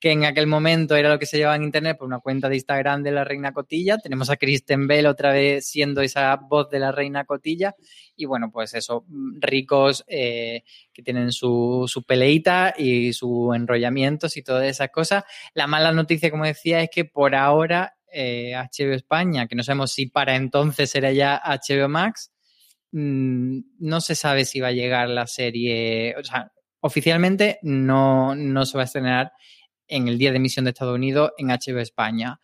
que 0.00 0.12
en 0.12 0.24
aquel 0.24 0.46
momento 0.46 0.96
era 0.96 1.10
lo 1.10 1.18
que 1.18 1.26
se 1.26 1.36
llevaba 1.36 1.56
en 1.56 1.62
Internet 1.62 1.98
por 1.98 2.06
una 2.06 2.20
cuenta 2.20 2.48
de 2.48 2.56
Instagram 2.56 3.02
de 3.02 3.12
la 3.12 3.22
Reina 3.22 3.52
Cotilla. 3.52 3.98
Tenemos 3.98 4.30
a 4.30 4.38
Kristen 4.38 4.86
Bell 4.86 5.04
otra 5.04 5.30
vez 5.30 5.66
siendo 5.68 6.00
esa 6.00 6.34
voz 6.36 6.70
de 6.70 6.78
la 6.78 6.90
Reina 6.90 7.26
Cotilla. 7.26 7.76
Y 8.16 8.24
bueno, 8.24 8.50
pues 8.50 8.72
eso, 8.72 9.04
ricos 9.38 10.02
eh, 10.08 10.62
que 10.92 11.02
tienen 11.02 11.32
su, 11.32 11.84
su 11.86 12.02
peleita 12.04 12.74
y 12.76 13.12
sus 13.12 13.54
enrollamientos 13.54 14.38
y 14.38 14.42
todas 14.42 14.64
esas 14.64 14.88
cosas. 14.88 15.24
La 15.52 15.66
mala 15.66 15.92
noticia, 15.92 16.30
como 16.30 16.46
decía, 16.46 16.80
es 16.80 16.88
que 16.88 17.04
por 17.04 17.34
ahora 17.34 17.94
eh, 18.10 18.54
HBO 18.56 18.94
España, 18.94 19.46
que 19.46 19.54
no 19.54 19.62
sabemos 19.62 19.92
si 19.92 20.06
para 20.06 20.34
entonces 20.34 20.90
será 20.90 21.12
ya 21.12 21.42
HBO 21.44 21.90
Max, 21.90 22.32
mmm, 22.92 23.58
no 23.78 24.00
se 24.00 24.14
sabe 24.14 24.46
si 24.46 24.60
va 24.60 24.68
a 24.68 24.72
llegar 24.72 25.10
la 25.10 25.26
serie, 25.26 26.14
o 26.18 26.24
sea, 26.24 26.50
oficialmente 26.80 27.58
no, 27.62 28.34
no 28.34 28.64
se 28.64 28.78
va 28.78 28.82
a 28.82 28.86
estrenar 28.86 29.32
en 29.90 30.08
el 30.08 30.18
día 30.18 30.30
de 30.30 30.36
emisión 30.36 30.64
de 30.64 30.70
Estados 30.70 30.94
Unidos 30.94 31.32
en 31.38 31.48
HBO 31.48 31.80
España. 31.80 32.40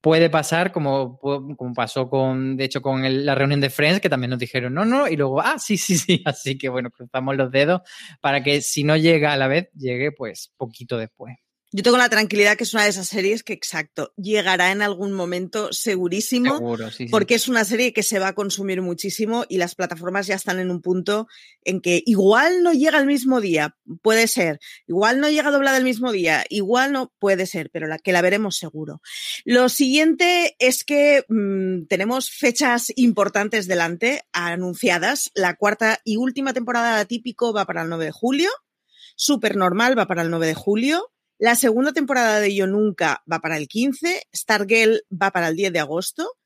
Puede 0.00 0.30
pasar 0.30 0.72
como, 0.72 1.18
como 1.18 1.74
pasó 1.74 2.08
con, 2.08 2.56
de 2.56 2.64
hecho, 2.64 2.80
con 2.82 3.26
la 3.26 3.34
reunión 3.34 3.60
de 3.60 3.70
Friends, 3.70 4.00
que 4.00 4.08
también 4.08 4.30
nos 4.30 4.38
dijeron 4.38 4.74
no, 4.74 4.84
no, 4.84 5.06
y 5.06 5.16
luego, 5.16 5.40
ah, 5.40 5.58
sí, 5.58 5.76
sí, 5.76 5.98
sí. 5.98 6.22
Así 6.26 6.58
que 6.58 6.68
bueno, 6.68 6.90
cruzamos 6.90 7.36
los 7.36 7.50
dedos 7.50 7.82
para 8.20 8.42
que 8.42 8.62
si 8.62 8.84
no 8.84 8.96
llega 8.96 9.32
a 9.32 9.36
la 9.36 9.48
vez, 9.48 9.68
llegue 9.74 10.12
pues 10.12 10.52
poquito 10.56 10.96
después. 10.98 11.36
Yo 11.74 11.82
tengo 11.82 11.96
la 11.96 12.10
tranquilidad 12.10 12.56
que 12.56 12.64
es 12.64 12.74
una 12.74 12.84
de 12.84 12.90
esas 12.90 13.08
series 13.08 13.42
que, 13.42 13.54
exacto, 13.54 14.12
llegará 14.16 14.72
en 14.72 14.82
algún 14.82 15.12
momento 15.12 15.72
segurísimo, 15.72 16.58
Seguro, 16.58 16.90
sí, 16.90 17.04
sí. 17.04 17.10
porque 17.10 17.34
es 17.34 17.48
una 17.48 17.64
serie 17.64 17.94
que 17.94 18.02
se 18.02 18.18
va 18.18 18.28
a 18.28 18.34
consumir 18.34 18.82
muchísimo 18.82 19.46
y 19.48 19.56
las 19.56 19.74
plataformas 19.74 20.26
ya 20.26 20.34
están 20.34 20.58
en 20.58 20.70
un 20.70 20.82
punto 20.82 21.28
en 21.64 21.80
que 21.80 22.02
igual 22.04 22.62
no 22.62 22.72
llega 22.72 22.98
el 22.98 23.06
mismo 23.06 23.40
día, 23.40 23.76
puede 24.02 24.28
ser, 24.28 24.60
igual 24.86 25.18
no 25.18 25.30
llega 25.30 25.50
doblada 25.50 25.78
el 25.78 25.84
mismo 25.84 26.12
día, 26.12 26.44
igual 26.50 26.92
no 26.92 27.12
puede 27.18 27.46
ser, 27.46 27.70
pero 27.70 27.86
la 27.86 27.98
que 27.98 28.12
la 28.12 28.20
veremos 28.20 28.58
seguro. 28.58 29.00
Lo 29.44 29.68
siguiente 29.68 30.56
es 30.58 30.84
que 30.84 31.24
mmm, 31.28 31.86
tenemos 31.88 32.30
fechas 32.30 32.92
importantes 32.96 33.66
delante, 33.66 34.22
anunciadas. 34.32 35.30
La 35.34 35.54
cuarta 35.54 36.00
y 36.04 36.16
última 36.16 36.52
temporada 36.52 36.98
de 36.98 37.06
Típico 37.06 37.52
va 37.52 37.64
para 37.64 37.82
el 37.82 37.88
9 37.88 38.06
de 38.06 38.12
julio. 38.12 38.50
Super 39.16 39.56
Normal 39.56 39.98
va 39.98 40.06
para 40.06 40.22
el 40.22 40.30
9 40.30 40.46
de 40.46 40.54
julio. 40.54 41.12
La 41.42 41.56
segunda 41.56 41.92
temporada 41.92 42.38
de 42.38 42.54
Yo 42.54 42.68
Nunca 42.68 43.24
va 43.30 43.40
para 43.40 43.56
el 43.56 43.66
15, 43.66 44.28
Stargirl 44.32 45.02
va 45.10 45.32
para 45.32 45.48
el 45.48 45.56
10 45.56 45.72
de 45.72 45.80
agosto, 45.80 46.36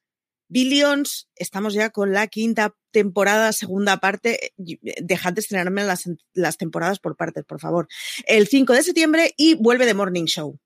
Billions, 0.49 1.29
estamos 1.35 1.75
ya 1.75 1.91
con 1.91 2.15
la 2.15 2.29
quinta 2.29 2.75
temporada, 2.93 3.53
segunda 3.53 3.99
parte, 3.99 4.55
dejad 4.57 5.35
de 5.35 5.43
estrenarme 5.43 5.85
las, 5.85 6.05
las 6.33 6.57
temporadas 6.57 6.99
por 6.99 7.15
partes, 7.15 7.45
por 7.45 7.61
favor, 7.61 7.89
el 8.27 8.49
5 8.49 8.73
de 8.73 8.83
septiembre 8.83 9.35
y 9.37 9.57
vuelve 9.57 9.85
The 9.85 9.93
Morning 9.93 10.25
Show. 10.25 10.59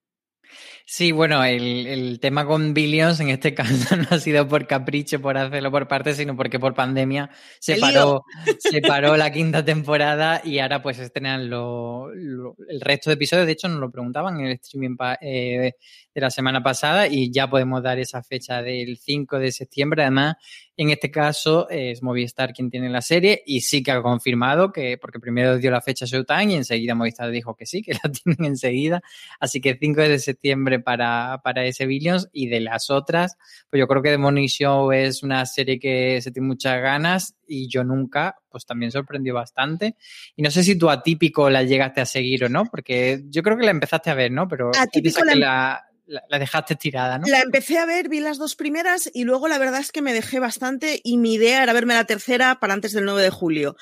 Sí, 0.93 1.13
bueno, 1.13 1.45
el, 1.45 1.87
el, 1.87 2.19
tema 2.19 2.45
con 2.45 2.75
Billions 2.75 3.21
en 3.21 3.29
este 3.29 3.55
caso 3.55 3.95
no 3.97 4.09
ha 4.11 4.19
sido 4.19 4.49
por 4.49 4.67
capricho, 4.67 5.21
por 5.21 5.39
hacerlo 5.39 5.71
por 5.71 5.87
parte, 5.87 6.15
sino 6.15 6.37
porque 6.37 6.59
por 6.59 6.75
pandemia 6.75 7.31
se 7.61 7.77
paró, 7.77 8.25
se 8.59 8.81
paró 8.81 9.17
la 9.17 9.31
quinta 9.31 9.65
temporada 9.65 10.43
y 10.45 10.59
ahora 10.59 10.83
pues 10.83 10.99
estrenan 10.99 11.49
lo, 11.49 12.13
lo, 12.13 12.57
el 12.69 12.81
resto 12.81 13.09
de 13.09 13.15
episodios. 13.15 13.47
De 13.47 13.53
hecho, 13.53 13.69
nos 13.69 13.79
lo 13.79 13.89
preguntaban 13.89 14.41
en 14.41 14.47
el 14.47 14.53
streaming 14.55 14.97
eh, 15.21 15.75
de 16.13 16.21
la 16.21 16.31
semana 16.31 16.61
pasada 16.61 17.07
y 17.07 17.31
ya 17.31 17.49
podemos 17.49 17.85
dar 17.85 18.01
esa 18.01 18.21
fecha 18.25 18.61
del 18.61 18.99
5 18.99 19.39
de 19.39 19.53
septiembre. 19.53 20.03
Además, 20.03 20.39
en 20.77 20.91
este 20.91 21.11
caso 21.11 21.69
es 21.69 22.03
Movistar 22.03 22.53
quien 22.53 22.71
tiene 22.71 22.89
la 22.89 23.03
serie 23.03 23.43
y 23.47 23.61
sí 23.61 23.83
que 23.83 23.93
ha 23.93 24.03
confirmado 24.03 24.73
que, 24.73 24.99
porque 24.99 25.21
primero 25.21 25.59
dio 25.59 25.71
la 25.71 25.83
fecha 25.83 26.07
Showtime 26.07 26.53
y 26.53 26.57
enseguida 26.57 26.95
Movistar 26.95 27.31
dijo 27.31 27.55
que 27.55 27.67
sí, 27.67 27.83
que 27.83 27.93
la 27.93 28.01
tienen 28.25 28.45
enseguida. 28.45 29.03
Así 29.39 29.61
que 29.61 29.77
5 29.79 30.01
de 30.01 30.19
septiembre 30.19 30.80
para, 30.81 31.41
para 31.43 31.65
ese 31.65 31.87
Billions 31.87 32.29
y 32.33 32.49
de 32.49 32.61
las 32.61 32.91
otras, 32.91 33.37
pues 33.69 33.81
yo 33.81 33.87
creo 33.87 34.03
que 34.03 34.11
The 34.11 34.19
Morning 34.19 34.49
Show 34.49 34.93
es 34.93 35.23
una 35.23 35.45
serie 35.47 35.79
que 35.79 36.21
se 36.21 36.31
tiene 36.31 36.49
muchas 36.49 36.81
ganas 36.81 37.37
y 37.47 37.69
yo 37.69 37.85
nunca, 37.85 38.37
pues 38.51 38.67
también 38.67 38.93
sorprendió 38.93 39.35
bastante. 39.35 39.97
Y 40.37 40.43
no 40.43 40.51
sé 40.51 40.65
si 40.65 40.79
tú 40.79 40.91
atípico 40.91 41.51
la 41.51 41.63
llegaste 41.63 42.01
a 42.01 42.07
seguir 42.07 42.45
o 42.45 42.49
no, 42.49 42.65
porque 42.67 43.23
yo 43.29 43.43
creo 43.43 43.57
que 43.57 43.65
la 43.65 43.73
empezaste 43.73 44.11
a 44.11 44.15
ver, 44.15 44.31
¿no? 44.31 44.49
Pero 44.49 44.71
atípico 44.77 45.25
la... 45.25 45.35
la 45.35 45.90
la, 46.11 46.25
la, 46.29 46.39
dejaste 46.39 46.75
tirada, 46.75 47.19
¿no? 47.19 47.27
La 47.29 47.41
empecé 47.41 47.79
a 47.79 47.87
ver, 47.87 48.09
vi 48.09 48.21
las 48.21 48.37
dos 48.37 48.57
primeras 48.57 49.09
y 49.15 49.25
luego 49.25 49.47
la 49.47 49.59
verdad 49.59 49.81
es 49.81 49.93
que 49.93 50.03
me 50.03 50.13
dejé 50.13 50.41
bastante 50.41 51.01
y 51.05 51.19
mi 51.19 51.35
idea 51.35 51.63
era 51.63 51.73
verme 51.73 51.95
la 51.95 52.05
tercera 52.05 52.59
para 52.59 52.75
antes 52.75 52.93
del 52.93 53.05
9 53.05 53.23
de 53.23 53.31
julio. 53.31 53.77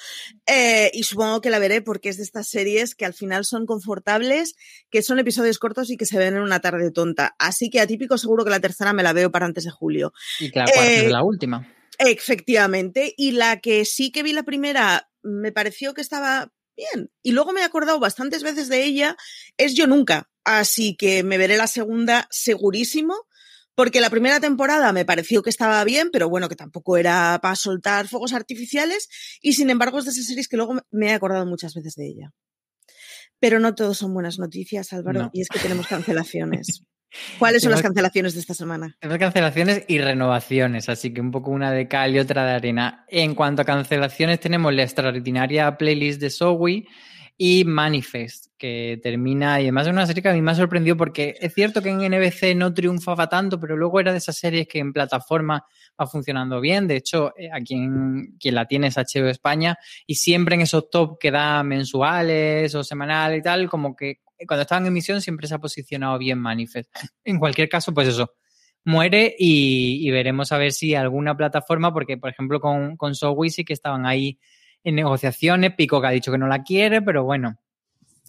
Eh, 0.46 0.90
y 0.92 1.04
supongo 1.04 1.40
que 1.40 1.50
la 1.50 1.58
veré 1.58 1.80
porque 1.80 2.10
es 2.10 2.18
de 2.18 2.22
estas 2.24 2.48
series 2.48 2.94
que 2.94 3.06
al 3.06 3.14
final 3.14 3.44
son 3.46 3.64
confortables, 3.64 4.56
que 4.90 5.02
son 5.02 5.18
episodios 5.18 5.58
cortos 5.58 5.90
y 5.90 5.96
que 5.96 6.06
se 6.06 6.18
ven 6.18 6.36
en 6.36 6.42
una 6.42 6.60
tarde 6.60 6.90
tonta. 6.90 7.34
Así 7.38 7.70
que 7.70 7.80
atípico 7.80 8.18
seguro 8.18 8.44
que 8.44 8.50
la 8.50 8.60
tercera 8.60 8.92
me 8.92 9.02
la 9.02 9.14
veo 9.14 9.30
para 9.30 9.46
antes 9.46 9.64
de 9.64 9.70
julio. 9.70 10.12
Y 10.38 10.50
que 10.50 10.58
la 10.58 10.66
cuarta 10.66 10.92
eh, 10.92 11.06
es 11.06 11.10
la 11.10 11.22
última. 11.22 11.66
Efectivamente. 11.98 13.14
Y 13.16 13.32
la 13.32 13.60
que 13.60 13.84
sí 13.84 14.12
que 14.12 14.22
vi 14.22 14.32
la 14.32 14.42
primera 14.42 15.08
me 15.22 15.50
pareció 15.50 15.94
que 15.94 16.02
estaba 16.02 16.52
bien. 16.76 17.10
Y 17.22 17.32
luego 17.32 17.52
me 17.52 17.60
he 17.60 17.64
acordado 17.64 17.98
bastantes 17.98 18.42
veces 18.42 18.68
de 18.68 18.84
ella, 18.84 19.16
es 19.56 19.74
Yo 19.74 19.86
Nunca. 19.86 20.28
Así 20.50 20.96
que 20.96 21.22
me 21.24 21.36
veré 21.36 21.58
la 21.58 21.66
segunda 21.66 22.26
segurísimo, 22.30 23.14
porque 23.74 24.00
la 24.00 24.08
primera 24.08 24.40
temporada 24.40 24.94
me 24.94 25.04
pareció 25.04 25.42
que 25.42 25.50
estaba 25.50 25.84
bien, 25.84 26.08
pero 26.10 26.30
bueno, 26.30 26.48
que 26.48 26.56
tampoco 26.56 26.96
era 26.96 27.38
para 27.42 27.54
soltar 27.54 28.08
fuegos 28.08 28.32
artificiales, 28.32 29.10
y 29.42 29.52
sin 29.52 29.68
embargo 29.68 29.98
es 29.98 30.06
de 30.06 30.12
esas 30.12 30.24
series 30.24 30.48
que 30.48 30.56
luego 30.56 30.80
me 30.90 31.08
he 31.08 31.12
acordado 31.12 31.44
muchas 31.44 31.74
veces 31.74 31.96
de 31.96 32.06
ella. 32.06 32.30
Pero 33.38 33.60
no 33.60 33.74
todos 33.74 33.98
son 33.98 34.14
buenas 34.14 34.38
noticias, 34.38 34.90
Álvaro, 34.94 35.24
no. 35.24 35.30
y 35.34 35.42
es 35.42 35.48
que 35.50 35.58
tenemos 35.58 35.86
cancelaciones. 35.86 36.82
¿Cuáles 37.38 37.62
son 37.62 37.72
las 37.72 37.82
cancelaciones 37.82 38.32
de 38.32 38.40
esta 38.40 38.54
semana? 38.54 38.96
Tenemos 39.00 39.18
cancelaciones 39.18 39.84
y 39.86 39.98
renovaciones, 39.98 40.88
así 40.88 41.12
que 41.12 41.20
un 41.20 41.30
poco 41.30 41.50
una 41.50 41.72
de 41.72 41.88
cal 41.88 42.14
y 42.14 42.20
otra 42.20 42.46
de 42.46 42.52
arena. 42.52 43.04
En 43.08 43.34
cuanto 43.34 43.60
a 43.60 43.64
cancelaciones, 43.66 44.40
tenemos 44.40 44.72
la 44.72 44.84
extraordinaria 44.84 45.76
playlist 45.76 46.22
de 46.22 46.30
Zoe 46.30 46.86
y 47.40 47.64
Manifest, 47.64 48.46
que 48.58 48.98
termina, 49.00 49.60
y 49.60 49.64
además 49.64 49.86
es 49.86 49.92
una 49.92 50.06
serie 50.08 50.24
que 50.24 50.28
a 50.28 50.32
mí 50.32 50.42
me 50.42 50.50
ha 50.50 50.56
sorprendido 50.56 50.96
porque 50.96 51.36
es 51.40 51.54
cierto 51.54 51.80
que 51.80 51.90
en 51.90 51.98
NBC 51.98 52.56
no 52.56 52.74
triunfaba 52.74 53.28
tanto, 53.28 53.60
pero 53.60 53.76
luego 53.76 54.00
era 54.00 54.10
de 54.10 54.18
esas 54.18 54.36
series 54.36 54.66
que 54.66 54.80
en 54.80 54.92
plataforma 54.92 55.64
va 55.98 56.06
funcionando 56.08 56.60
bien. 56.60 56.88
De 56.88 56.96
hecho, 56.96 57.32
eh, 57.38 57.48
a 57.52 57.60
quien, 57.60 58.36
quien 58.40 58.56
la 58.56 58.66
tiene 58.66 58.88
es 58.88 58.96
HBO 58.96 59.28
España 59.28 59.78
y 60.04 60.16
siempre 60.16 60.56
en 60.56 60.62
esos 60.62 60.90
top 60.90 61.16
que 61.20 61.30
da 61.30 61.62
mensuales 61.62 62.74
o 62.74 62.82
semanales 62.82 63.38
y 63.38 63.42
tal, 63.42 63.70
como 63.70 63.94
que 63.94 64.18
cuando 64.44 64.62
estaba 64.62 64.80
en 64.80 64.88
emisión 64.88 65.20
siempre 65.20 65.46
se 65.46 65.54
ha 65.54 65.60
posicionado 65.60 66.18
bien 66.18 66.40
Manifest. 66.40 66.90
En 67.24 67.38
cualquier 67.38 67.68
caso, 67.68 67.94
pues 67.94 68.08
eso, 68.08 68.32
muere 68.84 69.36
y, 69.38 70.10
veremos 70.10 70.50
a 70.50 70.58
ver 70.58 70.72
si 70.72 70.96
alguna 70.96 71.36
plataforma, 71.36 71.92
porque 71.92 72.16
por 72.16 72.30
ejemplo 72.30 72.58
con, 72.58 72.96
con 72.96 73.14
sí 73.14 73.64
que 73.64 73.74
estaban 73.74 74.06
ahí 74.06 74.40
en 74.84 74.94
negociaciones, 74.94 75.74
Pico 75.74 76.00
que 76.00 76.06
ha 76.06 76.10
dicho 76.10 76.32
que 76.32 76.38
no 76.38 76.46
la 76.46 76.62
quiere, 76.62 77.02
pero 77.02 77.24
bueno, 77.24 77.58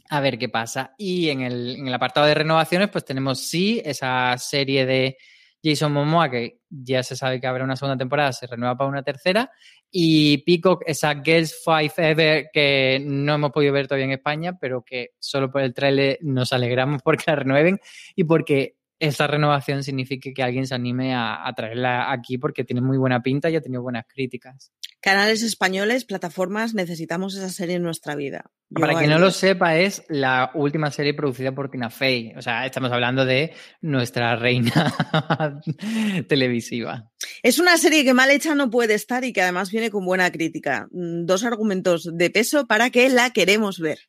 a 0.09 0.19
ver 0.19 0.37
qué 0.37 0.49
pasa. 0.49 0.93
Y 0.97 1.29
en 1.29 1.41
el, 1.41 1.75
en 1.77 1.87
el 1.87 1.93
apartado 1.93 2.25
de 2.27 2.33
renovaciones, 2.33 2.89
pues 2.89 3.05
tenemos 3.05 3.39
sí 3.39 3.81
esa 3.85 4.37
serie 4.37 4.85
de 4.85 5.17
Jason 5.63 5.91
Momoa, 5.91 6.29
que 6.29 6.61
ya 6.69 7.03
se 7.03 7.15
sabe 7.15 7.39
que 7.39 7.47
habrá 7.47 7.63
una 7.63 7.75
segunda 7.75 7.97
temporada, 7.97 8.31
se 8.31 8.47
renueva 8.47 8.77
para 8.77 8.89
una 8.89 9.03
tercera. 9.03 9.51
Y 9.91 10.39
Peacock, 10.39 10.83
esa 10.85 11.21
Girls 11.21 11.61
Five 11.63 11.93
Ever, 11.97 12.49
que 12.53 13.01
no 13.03 13.35
hemos 13.35 13.51
podido 13.51 13.73
ver 13.73 13.87
todavía 13.87 14.05
en 14.05 14.11
España, 14.11 14.57
pero 14.59 14.83
que 14.83 15.11
solo 15.19 15.51
por 15.51 15.61
el 15.61 15.73
trailer 15.73 16.17
nos 16.21 16.53
alegramos 16.53 17.01
porque 17.03 17.25
la 17.27 17.35
renueven 17.35 17.79
y 18.15 18.23
porque 18.23 18.75
esa 18.99 19.27
renovación 19.27 19.83
signifique 19.83 20.33
que 20.33 20.43
alguien 20.43 20.67
se 20.67 20.75
anime 20.75 21.13
a, 21.13 21.47
a, 21.47 21.53
traerla 21.53 22.11
aquí 22.11 22.37
porque 22.37 22.63
tiene 22.63 22.81
muy 22.81 22.97
buena 22.97 23.21
pinta 23.21 23.49
y 23.49 23.55
ha 23.55 23.61
tenido 23.61 23.81
buenas 23.81 24.05
críticas. 24.07 24.71
Canales 25.01 25.43
españoles, 25.43 26.03
plataformas, 26.03 26.73
necesitamos 26.73 27.33
esa 27.35 27.49
serie 27.49 27.75
en 27.75 27.83
nuestra 27.83 28.15
vida. 28.15 28.51
Yo 28.69 28.81
Para 28.81 28.99
quien 28.99 29.09
no 29.09 29.17
lo 29.17 29.31
sepa, 29.31 29.77
es 29.77 30.03
la 30.09 30.51
última 30.53 30.91
serie 30.91 31.13
producida 31.13 31.55
por 31.55 31.71
Tina 31.71 31.89
Fey. 31.89 32.33
O 32.35 32.41
sea, 32.41 32.65
estamos 32.65 32.91
hablando 32.91 33.25
de 33.25 33.53
nuestra 33.81 34.35
reina 34.35 34.93
televisiva. 36.27 37.09
Es 37.41 37.59
una 37.59 37.77
serie 37.77 38.03
que 38.03 38.13
mal 38.13 38.29
hecha 38.29 38.55
no 38.55 38.69
puede 38.69 38.93
estar 38.93 39.23
y 39.23 39.31
que 39.31 39.41
además 39.41 39.71
viene 39.71 39.89
con 39.89 40.05
buena 40.05 40.29
crítica. 40.31 40.87
Dos 40.91 41.45
argumentos 41.45 42.09
de 42.13 42.29
peso 42.29 42.67
para 42.67 42.89
que 42.89 43.07
la 43.09 43.31
queremos 43.31 43.79
ver. 43.79 43.99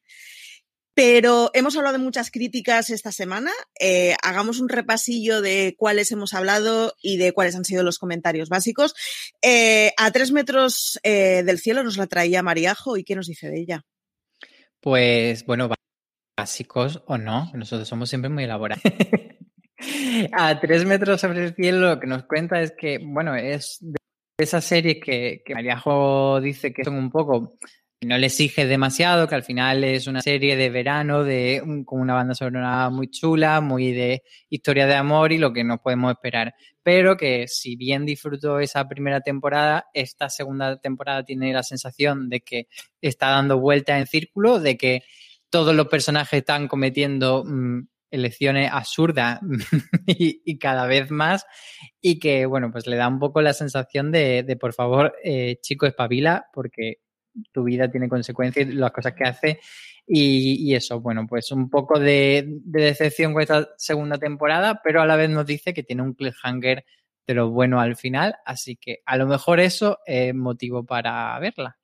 Pero 1.02 1.50
hemos 1.54 1.78
hablado 1.78 1.96
de 1.96 2.04
muchas 2.04 2.30
críticas 2.30 2.90
esta 2.90 3.10
semana. 3.10 3.50
Eh, 3.80 4.14
hagamos 4.22 4.60
un 4.60 4.68
repasillo 4.68 5.40
de 5.40 5.74
cuáles 5.78 6.12
hemos 6.12 6.34
hablado 6.34 6.92
y 7.00 7.16
de 7.16 7.32
cuáles 7.32 7.56
han 7.56 7.64
sido 7.64 7.82
los 7.82 7.98
comentarios 7.98 8.50
básicos. 8.50 8.94
Eh, 9.40 9.94
a 9.96 10.10
tres 10.10 10.30
metros 10.30 11.00
eh, 11.02 11.42
del 11.42 11.58
cielo 11.58 11.82
nos 11.82 11.96
la 11.96 12.06
traía 12.06 12.42
Mariajo 12.42 12.98
y 12.98 13.04
qué 13.04 13.16
nos 13.16 13.28
dice 13.28 13.48
de 13.48 13.60
ella. 13.60 13.86
Pues 14.78 15.46
bueno, 15.46 15.70
básicos 16.36 17.02
o 17.06 17.16
no, 17.16 17.50
nosotros 17.54 17.88
somos 17.88 18.10
siempre 18.10 18.28
muy 18.28 18.44
elaborados. 18.44 18.84
a 20.32 20.60
tres 20.60 20.84
metros 20.84 21.18
sobre 21.18 21.46
el 21.46 21.54
cielo 21.54 21.94
lo 21.94 21.98
que 21.98 22.08
nos 22.08 22.24
cuenta 22.24 22.60
es 22.60 22.74
que, 22.78 22.98
bueno, 23.02 23.34
es 23.36 23.78
de 23.80 23.96
esa 24.36 24.60
serie 24.60 25.00
que, 25.00 25.40
que 25.46 25.54
Mariajo 25.54 26.42
dice 26.42 26.74
que 26.74 26.84
son 26.84 26.96
un 26.96 27.10
poco 27.10 27.56
no 28.02 28.16
le 28.16 28.26
exige 28.26 28.66
demasiado, 28.66 29.28
que 29.28 29.34
al 29.34 29.42
final 29.42 29.84
es 29.84 30.06
una 30.06 30.22
serie 30.22 30.56
de 30.56 30.70
verano 30.70 31.22
de 31.22 31.62
con 31.84 32.00
una 32.00 32.14
banda 32.14 32.34
sonora 32.34 32.88
muy 32.88 33.10
chula, 33.10 33.60
muy 33.60 33.92
de 33.92 34.22
historia 34.48 34.86
de 34.86 34.94
amor 34.94 35.32
y 35.32 35.38
lo 35.38 35.52
que 35.52 35.64
nos 35.64 35.80
podemos 35.80 36.12
esperar. 36.12 36.54
Pero 36.82 37.18
que 37.18 37.46
si 37.46 37.76
bien 37.76 38.06
disfruto 38.06 38.58
esa 38.58 38.88
primera 38.88 39.20
temporada, 39.20 39.86
esta 39.92 40.30
segunda 40.30 40.80
temporada 40.80 41.24
tiene 41.24 41.52
la 41.52 41.62
sensación 41.62 42.30
de 42.30 42.40
que 42.40 42.68
está 43.02 43.28
dando 43.30 43.58
vueltas 43.58 44.00
en 44.00 44.06
círculo, 44.06 44.60
de 44.60 44.78
que 44.78 45.02
todos 45.50 45.74
los 45.74 45.88
personajes 45.88 46.38
están 46.38 46.68
cometiendo 46.68 47.44
mmm, 47.44 47.80
elecciones 48.10 48.70
absurdas 48.72 49.40
y, 50.06 50.40
y, 50.44 50.58
cada 50.58 50.86
vez 50.86 51.10
más 51.10 51.44
y 52.00 52.18
que, 52.18 52.46
bueno, 52.46 52.70
pues 52.72 52.86
le 52.86 52.96
da 52.96 53.08
un 53.08 53.18
poco 53.18 53.42
la 53.42 53.52
sensación 53.52 54.10
de, 54.10 54.42
de 54.42 54.56
por 54.56 54.72
favor, 54.72 55.14
eh, 55.22 55.58
chico, 55.60 55.86
espabila, 55.86 56.46
porque 56.54 57.00
tu 57.52 57.64
vida 57.64 57.90
tiene 57.90 58.08
consecuencias, 58.08 58.68
las 58.74 58.92
cosas 58.92 59.14
que 59.14 59.24
hace 59.24 59.60
y, 60.06 60.68
y 60.68 60.74
eso, 60.74 61.00
bueno, 61.00 61.26
pues 61.28 61.52
un 61.52 61.70
poco 61.70 61.98
de, 61.98 62.44
de, 62.64 62.82
decepción 62.82 63.32
con 63.32 63.42
esta 63.42 63.68
segunda 63.76 64.18
temporada, 64.18 64.80
pero 64.82 65.00
a 65.00 65.06
la 65.06 65.16
vez 65.16 65.30
nos 65.30 65.46
dice 65.46 65.72
que 65.72 65.82
tiene 65.82 66.02
un 66.02 66.14
cliffhanger 66.14 66.84
de 67.26 67.34
lo 67.34 67.50
bueno 67.50 67.80
al 67.80 67.96
final, 67.96 68.36
así 68.44 68.76
que 68.76 69.02
a 69.06 69.16
lo 69.16 69.26
mejor 69.26 69.60
eso 69.60 69.98
es 70.06 70.34
motivo 70.34 70.84
para 70.84 71.38
verla. 71.38 71.78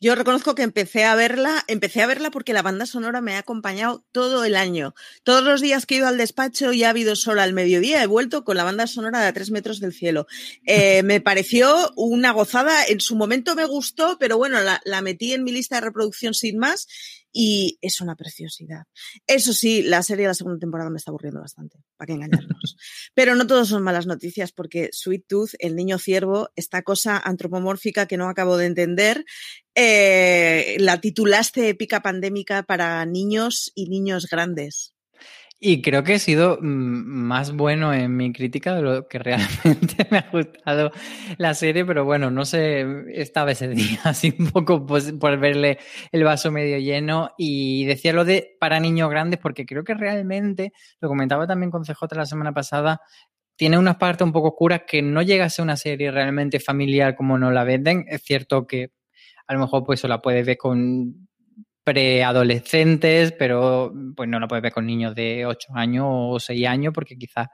Yo 0.00 0.14
reconozco 0.14 0.54
que 0.54 0.62
empecé 0.62 1.04
a 1.04 1.14
verla, 1.14 1.64
empecé 1.66 2.02
a 2.02 2.06
verla 2.06 2.30
porque 2.30 2.52
la 2.52 2.62
banda 2.62 2.86
sonora 2.86 3.20
me 3.20 3.34
ha 3.34 3.38
acompañado 3.38 4.04
todo 4.12 4.44
el 4.44 4.56
año. 4.56 4.94
Todos 5.24 5.44
los 5.44 5.60
días 5.60 5.86
que 5.86 5.94
he 5.94 5.98
ido 5.98 6.08
al 6.08 6.18
despacho 6.18 6.72
y 6.72 6.84
ha 6.84 6.90
habido 6.90 7.16
sol 7.16 7.38
al 7.38 7.52
mediodía, 7.52 8.02
he 8.02 8.06
vuelto 8.06 8.44
con 8.44 8.56
la 8.56 8.64
banda 8.64 8.86
sonora 8.86 9.20
de 9.20 9.28
a 9.28 9.32
tres 9.32 9.50
metros 9.50 9.80
del 9.80 9.92
cielo. 9.92 10.26
Eh, 10.64 11.02
me 11.02 11.20
pareció 11.20 11.92
una 11.96 12.32
gozada, 12.32 12.84
en 12.84 13.00
su 13.00 13.16
momento 13.16 13.54
me 13.54 13.66
gustó, 13.66 14.16
pero 14.18 14.36
bueno, 14.36 14.60
la, 14.60 14.80
la 14.84 15.02
metí 15.02 15.32
en 15.32 15.44
mi 15.44 15.52
lista 15.52 15.76
de 15.76 15.82
reproducción 15.82 16.34
sin 16.34 16.58
más 16.58 16.86
y 17.32 17.78
es 17.80 18.00
una 18.00 18.16
preciosidad. 18.16 18.84
Eso 19.26 19.52
sí, 19.52 19.82
la 19.82 20.02
serie 20.02 20.24
de 20.24 20.28
la 20.28 20.34
segunda 20.34 20.58
temporada 20.58 20.90
me 20.90 20.96
está 20.96 21.10
aburriendo 21.10 21.40
bastante, 21.40 21.78
para 21.96 22.06
que 22.06 22.12
engañarnos. 22.14 22.76
Pero 23.14 23.34
no 23.34 23.46
todos 23.46 23.68
son 23.68 23.82
malas 23.82 24.06
noticias 24.06 24.52
porque 24.52 24.90
Sweet 24.92 25.26
Tooth, 25.26 25.50
el 25.58 25.76
niño 25.76 25.98
ciervo, 25.98 26.50
esta 26.56 26.82
cosa 26.82 27.18
antropomórfica 27.18 28.06
que 28.06 28.16
no 28.16 28.28
acabo 28.28 28.56
de 28.56 28.66
entender, 28.66 29.24
eh, 29.74 30.76
la 30.78 31.00
titulaste 31.00 31.68
épica 31.68 32.02
pandémica 32.02 32.62
para 32.64 33.04
niños 33.06 33.70
y 33.74 33.88
niños 33.88 34.26
grandes. 34.28 34.94
Y 35.62 35.82
creo 35.82 36.02
que 36.04 36.14
he 36.14 36.18
sido 36.18 36.56
mm, 36.58 36.64
más 36.64 37.52
bueno 37.52 37.92
en 37.92 38.16
mi 38.16 38.32
crítica 38.32 38.74
de 38.74 38.80
lo 38.80 39.06
que 39.08 39.18
realmente 39.18 40.06
me 40.10 40.16
ha 40.18 40.30
gustado 40.32 40.90
la 41.36 41.52
serie, 41.52 41.84
pero 41.84 42.06
bueno, 42.06 42.30
no 42.30 42.46
sé, 42.46 42.86
estaba 43.12 43.50
ese 43.50 43.68
día 43.68 44.00
así 44.04 44.34
un 44.38 44.50
poco 44.50 44.86
pues, 44.86 45.12
por 45.12 45.38
verle 45.38 45.78
el 46.12 46.24
vaso 46.24 46.50
medio 46.50 46.78
lleno 46.78 47.32
y 47.36 47.84
decía 47.84 48.14
lo 48.14 48.24
de 48.24 48.56
para 48.58 48.80
niños 48.80 49.10
grandes 49.10 49.38
porque 49.38 49.66
creo 49.66 49.84
que 49.84 49.92
realmente, 49.92 50.72
lo 50.98 51.08
comentaba 51.08 51.46
también 51.46 51.70
con 51.70 51.84
CJ 51.84 52.16
la 52.16 52.24
semana 52.24 52.54
pasada, 52.54 53.02
tiene 53.54 53.76
unas 53.76 53.96
partes 53.96 54.24
un 54.24 54.32
poco 54.32 54.48
oscuras 54.48 54.82
que 54.86 55.02
no 55.02 55.20
llega 55.20 55.44
a 55.44 55.50
ser 55.50 55.64
una 55.64 55.76
serie 55.76 56.10
realmente 56.10 56.58
familiar 56.60 57.14
como 57.14 57.36
nos 57.36 57.52
la 57.52 57.64
venden. 57.64 58.06
Es 58.08 58.22
cierto 58.22 58.66
que 58.66 58.92
a 59.46 59.52
lo 59.52 59.60
mejor 59.60 59.84
pues 59.84 60.02
la 60.04 60.22
puedes 60.22 60.46
ver 60.46 60.56
con 60.56 61.28
preadolescentes, 61.84 63.32
pero 63.32 63.92
pues 64.16 64.28
no 64.28 64.38
la 64.38 64.48
puedes 64.48 64.62
ver 64.62 64.72
con 64.72 64.86
niños 64.86 65.14
de 65.14 65.46
8 65.46 65.68
años 65.74 66.06
o 66.08 66.38
6 66.38 66.66
años 66.66 66.92
porque 66.94 67.16
quizás 67.16 67.48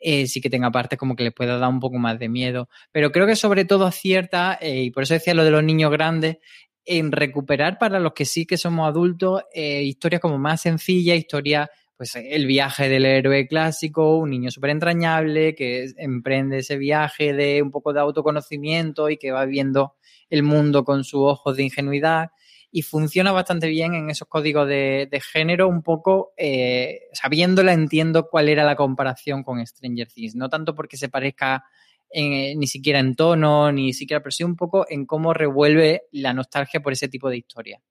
eh, 0.00 0.26
sí 0.26 0.40
que 0.40 0.50
tenga 0.50 0.70
partes 0.70 0.98
como 0.98 1.16
que 1.16 1.24
le 1.24 1.32
pueda 1.32 1.58
dar 1.58 1.70
un 1.70 1.80
poco 1.80 1.98
más 1.98 2.18
de 2.18 2.28
miedo. 2.28 2.68
Pero 2.92 3.10
creo 3.12 3.26
que 3.26 3.36
sobre 3.36 3.64
todo 3.64 3.86
acierta, 3.86 4.58
eh, 4.60 4.82
y 4.84 4.90
por 4.90 5.02
eso 5.02 5.14
decía 5.14 5.34
lo 5.34 5.44
de 5.44 5.50
los 5.50 5.64
niños 5.64 5.90
grandes, 5.90 6.38
en 6.84 7.12
recuperar 7.12 7.78
para 7.78 8.00
los 8.00 8.14
que 8.14 8.24
sí 8.24 8.46
que 8.46 8.56
somos 8.56 8.88
adultos 8.88 9.42
eh, 9.52 9.82
historias 9.82 10.22
como 10.22 10.38
más 10.38 10.62
sencillas, 10.62 11.18
historias, 11.18 11.68
pues 11.96 12.14
el 12.16 12.46
viaje 12.46 12.88
del 12.88 13.04
héroe 13.04 13.46
clásico, 13.46 14.16
un 14.18 14.30
niño 14.30 14.50
súper 14.50 14.70
entrañable 14.70 15.54
que 15.54 15.86
emprende 15.96 16.58
ese 16.58 16.78
viaje 16.78 17.34
de 17.34 17.60
un 17.60 17.70
poco 17.70 17.92
de 17.92 18.00
autoconocimiento 18.00 19.10
y 19.10 19.18
que 19.18 19.32
va 19.32 19.44
viendo 19.44 19.96
el 20.30 20.44
mundo 20.44 20.84
con 20.84 21.04
sus 21.04 21.20
ojos 21.22 21.56
de 21.56 21.64
ingenuidad 21.64 22.28
y 22.70 22.82
funciona 22.82 23.32
bastante 23.32 23.68
bien 23.68 23.94
en 23.94 24.10
esos 24.10 24.28
códigos 24.28 24.68
de, 24.68 25.22
género, 25.32 25.68
un 25.68 25.82
poco 25.82 26.32
eh, 26.36 27.02
sabiéndola 27.12 27.72
entiendo 27.72 28.28
cuál 28.28 28.48
era 28.48 28.64
la 28.64 28.76
comparación 28.76 29.42
con 29.42 29.64
Stranger 29.66 30.08
Things, 30.08 30.34
no 30.34 30.48
tanto 30.48 30.74
porque 30.74 30.96
se 30.96 31.08
parezca 31.08 31.64
ni 32.10 32.66
siquiera 32.66 33.00
en 33.00 33.14
tono, 33.14 33.70
ni 33.70 33.92
siquiera, 33.92 34.22
pero 34.22 34.30
sí 34.30 34.42
un 34.42 34.56
poco 34.56 34.86
en 34.88 35.04
cómo 35.04 35.34
revuelve 35.34 36.04
la 36.12 36.32
nostalgia 36.32 36.80
por 36.80 36.92
ese 36.92 37.08
tipo 37.08 37.28
de 37.28 37.36
historia. 37.36 37.82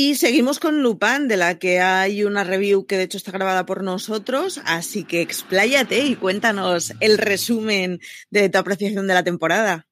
Y 0.00 0.14
seguimos 0.14 0.60
con 0.60 0.80
Lupin, 0.80 1.26
de 1.26 1.36
la 1.36 1.58
que 1.58 1.80
hay 1.80 2.22
una 2.22 2.44
review 2.44 2.86
que 2.86 2.96
de 2.96 3.02
hecho 3.02 3.16
está 3.16 3.32
grabada 3.32 3.66
por 3.66 3.82
nosotros, 3.82 4.60
así 4.64 5.02
que 5.02 5.22
expláyate 5.22 5.98
y 6.06 6.14
cuéntanos 6.14 6.92
el 7.00 7.18
resumen 7.18 7.98
de 8.30 8.48
tu 8.48 8.58
apreciación 8.58 9.08
de 9.08 9.14
la 9.14 9.24
temporada. 9.24 9.87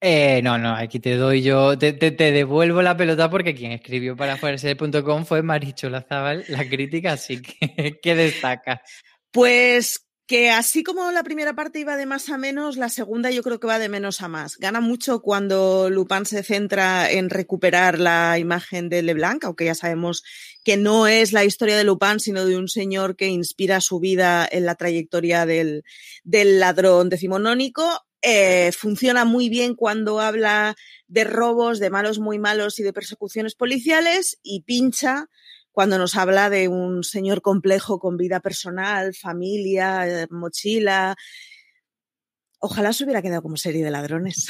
Eh, 0.00 0.42
no, 0.42 0.58
no, 0.58 0.74
aquí 0.74 1.00
te 1.00 1.16
doy 1.16 1.42
yo, 1.42 1.78
te, 1.78 1.92
devuelvo 1.92 2.82
la 2.82 2.96
pelota 2.96 3.30
porque 3.30 3.54
quien 3.54 3.72
escribió 3.72 4.14
para 4.14 4.36
fuerza.com 4.36 5.24
fue 5.24 5.42
Maricho 5.42 5.88
Lazabal, 5.88 6.44
la 6.48 6.68
crítica, 6.68 7.12
así 7.12 7.40
que, 7.40 7.98
¿qué 8.02 8.14
destaca? 8.14 8.82
Pues 9.30 10.06
que 10.26 10.50
así 10.50 10.82
como 10.82 11.12
la 11.12 11.22
primera 11.22 11.54
parte 11.54 11.78
iba 11.78 11.96
de 11.96 12.04
más 12.04 12.28
a 12.30 12.36
menos, 12.36 12.76
la 12.76 12.88
segunda 12.88 13.30
yo 13.30 13.42
creo 13.42 13.60
que 13.60 13.68
va 13.68 13.78
de 13.78 13.88
menos 13.88 14.20
a 14.20 14.28
más. 14.28 14.56
Gana 14.58 14.80
mucho 14.80 15.20
cuando 15.20 15.88
Lupin 15.88 16.26
se 16.26 16.42
centra 16.42 17.10
en 17.10 17.30
recuperar 17.30 18.00
la 18.00 18.38
imagen 18.38 18.88
de 18.88 19.02
Leblanc, 19.02 19.44
aunque 19.44 19.66
ya 19.66 19.76
sabemos 19.76 20.24
que 20.64 20.76
no 20.76 21.06
es 21.06 21.32
la 21.32 21.44
historia 21.44 21.76
de 21.76 21.84
Lupin, 21.84 22.18
sino 22.18 22.44
de 22.44 22.56
un 22.56 22.66
señor 22.66 23.14
que 23.14 23.28
inspira 23.28 23.80
su 23.80 24.00
vida 24.00 24.48
en 24.50 24.66
la 24.66 24.74
trayectoria 24.74 25.46
del, 25.46 25.84
del 26.24 26.58
ladrón 26.58 27.08
decimonónico. 27.08 28.05
Eh, 28.28 28.72
funciona 28.72 29.24
muy 29.24 29.48
bien 29.48 29.76
cuando 29.76 30.18
habla 30.18 30.74
de 31.06 31.22
robos, 31.22 31.78
de 31.78 31.90
malos 31.90 32.18
muy 32.18 32.40
malos 32.40 32.80
y 32.80 32.82
de 32.82 32.92
persecuciones 32.92 33.54
policiales 33.54 34.40
y 34.42 34.62
pincha 34.62 35.28
cuando 35.70 35.96
nos 35.96 36.16
habla 36.16 36.50
de 36.50 36.66
un 36.66 37.04
señor 37.04 37.40
complejo 37.40 38.00
con 38.00 38.16
vida 38.16 38.40
personal, 38.40 39.14
familia, 39.14 40.08
eh, 40.08 40.26
mochila 40.28 41.14
Ojalá 42.68 42.92
se 42.92 43.04
hubiera 43.04 43.22
quedado 43.22 43.42
como 43.42 43.56
serie 43.56 43.84
de 43.84 43.92
ladrones. 43.92 44.48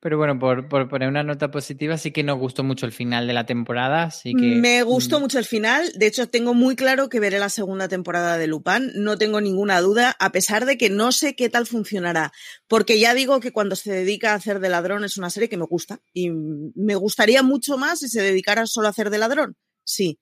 Pero 0.00 0.18
bueno, 0.18 0.38
por, 0.38 0.68
poner 0.88 1.08
una 1.08 1.24
nota 1.24 1.50
positiva, 1.50 1.98
sí 1.98 2.12
que 2.12 2.22
nos 2.22 2.38
gustó 2.38 2.62
mucho 2.62 2.86
el 2.86 2.92
final 2.92 3.26
de 3.26 3.32
la 3.32 3.44
temporada. 3.44 4.04
Así 4.04 4.32
que... 4.34 4.54
Me 4.54 4.84
gustó 4.84 5.18
mm. 5.18 5.22
mucho 5.22 5.40
el 5.40 5.44
final. 5.44 5.90
De 5.96 6.06
hecho, 6.06 6.28
tengo 6.28 6.54
muy 6.54 6.76
claro 6.76 7.08
que 7.08 7.18
veré 7.18 7.40
la 7.40 7.48
segunda 7.48 7.88
temporada 7.88 8.38
de 8.38 8.46
Lupin. 8.46 8.92
No 8.94 9.18
tengo 9.18 9.40
ninguna 9.40 9.80
duda, 9.80 10.14
a 10.20 10.30
pesar 10.30 10.64
de 10.64 10.78
que 10.78 10.88
no 10.88 11.10
sé 11.10 11.34
qué 11.34 11.48
tal 11.48 11.66
funcionará. 11.66 12.30
Porque 12.68 13.00
ya 13.00 13.14
digo 13.14 13.40
que 13.40 13.50
cuando 13.50 13.74
se 13.74 13.90
dedica 13.90 14.30
a 14.30 14.36
hacer 14.36 14.60
de 14.60 14.68
ladrón 14.68 15.02
es 15.02 15.18
una 15.18 15.30
serie 15.30 15.48
que 15.48 15.56
me 15.56 15.66
gusta. 15.66 15.98
Y 16.12 16.30
me 16.30 16.94
gustaría 16.94 17.42
mucho 17.42 17.78
más 17.78 17.98
si 17.98 18.08
se 18.08 18.22
dedicara 18.22 18.64
solo 18.66 18.86
a 18.86 18.90
hacer 18.90 19.10
de 19.10 19.18
ladrón. 19.18 19.56
Sí 19.82 20.20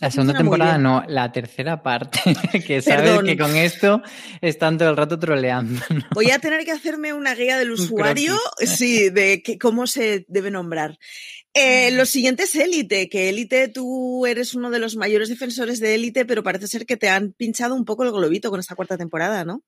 la 0.00 0.10
segunda 0.10 0.34
temporada 0.34 0.78
no, 0.78 1.04
la 1.08 1.32
tercera 1.32 1.82
parte, 1.82 2.20
que 2.66 2.82
sabes 2.82 3.20
que 3.22 3.36
con 3.36 3.56
esto 3.56 4.02
están 4.40 4.78
todo 4.78 4.90
el 4.90 4.96
rato 4.96 5.18
troleando. 5.18 5.80
Voy 6.14 6.30
a 6.30 6.38
tener 6.38 6.64
que 6.64 6.72
hacerme 6.72 7.12
una 7.12 7.34
guía 7.34 7.58
del 7.58 7.72
usuario, 7.72 8.36
sí, 8.58 9.10
de 9.10 9.42
cómo 9.60 9.86
se 9.86 10.24
debe 10.28 10.50
nombrar. 10.50 10.98
Eh, 11.58 11.90
lo 11.92 12.04
siguiente 12.04 12.42
es 12.42 12.54
Élite, 12.54 13.08
que 13.08 13.30
Élite 13.30 13.68
tú 13.68 14.26
eres 14.26 14.54
uno 14.54 14.70
de 14.70 14.78
los 14.78 14.96
mayores 14.96 15.30
defensores 15.30 15.80
de 15.80 15.94
Élite, 15.94 16.26
pero 16.26 16.42
parece 16.42 16.66
ser 16.68 16.84
que 16.84 16.98
te 16.98 17.08
han 17.08 17.32
pinchado 17.32 17.74
un 17.74 17.86
poco 17.86 18.04
el 18.04 18.12
globito 18.12 18.50
con 18.50 18.60
esta 18.60 18.74
cuarta 18.74 18.98
temporada, 18.98 19.44
¿no? 19.44 19.62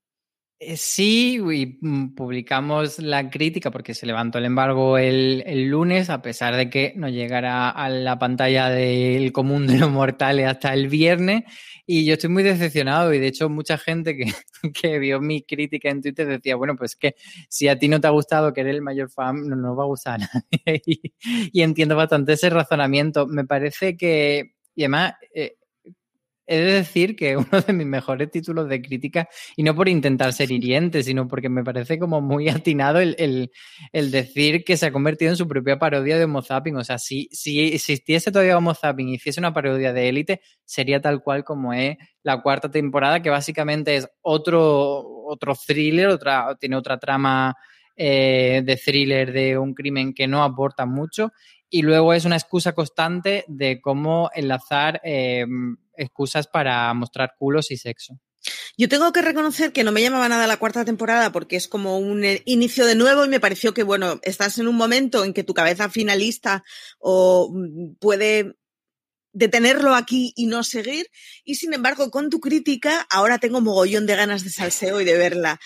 Eh, 0.61 0.77
sí, 0.77 1.37
y 1.37 1.79
mm, 1.81 2.17
publicamos 2.17 2.99
la 2.99 3.31
crítica 3.31 3.71
porque 3.71 3.95
se 3.95 4.07
levantó 4.07 4.39
el 4.39 4.45
embargo 4.45 4.99
el, 4.99 5.45
lunes, 5.69 6.11
a 6.11 6.21
pesar 6.21 6.57
de 6.57 6.69
que 6.69 6.93
no 6.97 7.09
llegara 7.09 7.71
a 7.71 7.89
la 7.89 8.19
pantalla 8.19 8.69
del 8.69 9.31
común 9.31 9.69
de 9.69 9.79
los 9.79 9.91
mortales 9.91 10.49
hasta 10.49 10.75
el 10.75 10.89
viernes. 10.89 11.45
Y 11.87 12.05
yo 12.05 12.15
estoy 12.15 12.31
muy 12.31 12.43
decepcionado 12.43 13.15
y 13.15 13.21
de 13.21 13.29
hecho 13.29 13.49
mucha 13.49 13.79
gente 13.79 14.17
que, 14.17 14.25
que 14.75 14.99
vio 14.99 15.21
mi 15.21 15.43
crítica 15.43 15.91
en 15.91 16.03
Twitter 16.03 16.27
decía, 16.27 16.57
bueno, 16.57 16.75
pues 16.75 16.97
que 16.97 17.15
si 17.49 17.69
a 17.69 17.79
ti 17.79 17.87
no 17.87 18.01
te 18.01 18.09
ha 18.09 18.11
gustado, 18.11 18.53
que 18.53 18.63
eres 18.63 18.75
el 18.75 18.83
mayor 18.83 19.11
fan, 19.11 19.47
no 19.49 19.55
nos 19.55 19.79
va 19.79 19.85
a 19.85 19.87
gustar 19.87 20.21
a 20.21 20.27
nadie. 20.67 20.83
y, 21.53 21.63
entiendo 21.63 21.95
bastante 21.95 22.33
ese 22.33 22.51
razonamiento. 22.51 23.29
Me 23.29 23.45
parece 23.45 23.97
que, 23.97 24.55
y 24.75 24.83
además, 24.83 25.15
eh, 25.33 25.58
He 26.51 26.59
de 26.59 26.73
decir 26.73 27.15
que 27.15 27.37
uno 27.37 27.61
de 27.61 27.73
mis 27.75 27.87
mejores 27.87 28.31
títulos 28.31 28.69
de 28.69 28.81
crítica, 28.81 29.29
y 29.55 29.63
no 29.63 29.75
por 29.75 29.89
intentar 29.89 30.33
ser 30.33 30.51
hiriente, 30.51 31.03
sino 31.03 31.29
porque 31.29 31.51
me 31.51 31.63
parece 31.63 31.99
como 31.99 32.23
muy 32.23 32.49
atinado 32.49 33.01
el, 33.01 33.51
decir 33.93 34.65
que 34.65 34.79
se 34.79 34.87
ha 34.87 34.93
convertido 34.93 35.31
en 35.31 35.37
su 35.37 35.47
propia 35.47 35.79
parodia 35.79 36.17
de 36.17 36.25
Homo 36.25 36.43
Zapping. 36.43 36.77
O 36.77 36.85
sea, 36.85 36.99
si, 36.99 37.29
si 37.33 37.75
existiese 37.75 38.33
todavía 38.33 38.57
Homo 38.57 38.75
Zapping 38.75 39.09
y 39.11 39.15
hiciese 39.17 39.41
una 39.41 39.53
parodia 39.53 39.93
de 39.93 40.09
élite, 40.09 40.41
sería 40.65 41.01
tal 41.01 41.23
cual 41.23 41.45
como 41.45 41.75
es 41.75 41.99
la 42.23 42.41
cuarta 42.41 42.71
temporada, 42.71 43.21
que 43.21 43.31
básicamente 43.31 43.97
es 43.97 44.09
otro, 44.23 45.05
otro 45.27 45.55
thriller, 45.55 46.09
otra, 46.09 46.57
tiene 46.59 46.77
otra 46.77 46.99
trama 46.99 47.55
eh, 48.01 48.63
de 48.65 48.77
thriller 48.77 49.33
de 49.33 49.59
un 49.59 49.75
crimen 49.75 50.15
que 50.15 50.29
no 50.29 50.45
aporta 50.45 50.87
mucho. 50.87 51.33
Y 51.71 51.83
luego 51.83 52.13
es 52.13 52.25
una 52.25 52.37
excusa 52.37 52.73
constante 52.73 53.45
de 53.47 53.81
cómo 53.81 54.31
enlazar 54.35 55.01
eh, 55.05 55.47
excusas 55.97 56.47
para 56.47 56.93
mostrar 56.95 57.35
culos 57.39 57.71
y 57.71 57.77
sexo. 57.77 58.19
Yo 58.77 58.89
tengo 58.89 59.13
que 59.13 59.23
reconocer 59.23 59.73
que 59.73 59.85
no 59.85 59.93
me 59.93 60.03
llamaba 60.03 60.29
nada 60.29 60.47
la 60.47 60.57
cuarta 60.57 60.85
temporada 60.85 61.33
porque 61.33 61.57
es 61.57 61.69
como 61.69 61.99
un 61.99 62.25
eh, 62.25 62.43
inicio 62.47 62.87
de 62.87 62.95
nuevo 62.95 63.25
y 63.25 63.29
me 63.29 63.41
pareció 63.41 63.75
que, 63.75 63.83
bueno, 63.83 64.21
estás 64.23 64.59
en 64.59 64.69
un 64.69 64.77
momento 64.77 65.25
en 65.25 65.35
que 65.35 65.45
tu 65.45 65.55
cabeza 65.55 65.89
finalista 65.89 66.63
o 66.99 67.51
mm, 67.53 67.97
puede 67.99 68.57
detenerlo 69.33 69.95
aquí 69.95 70.33
y 70.37 70.47
no 70.47 70.63
seguir. 70.63 71.11
Y 71.45 71.57
sin 71.57 71.75
embargo, 71.75 72.11
con 72.11 72.31
tu 72.31 72.41
crítica, 72.41 73.07
ahora 73.11 73.39
tengo 73.39 73.61
mogollón 73.61 74.07
de 74.07 74.17
ganas 74.17 74.45
de 74.45 74.51
salseo 74.51 75.01
y 75.01 75.05
de 75.05 75.19
verla. 75.19 75.61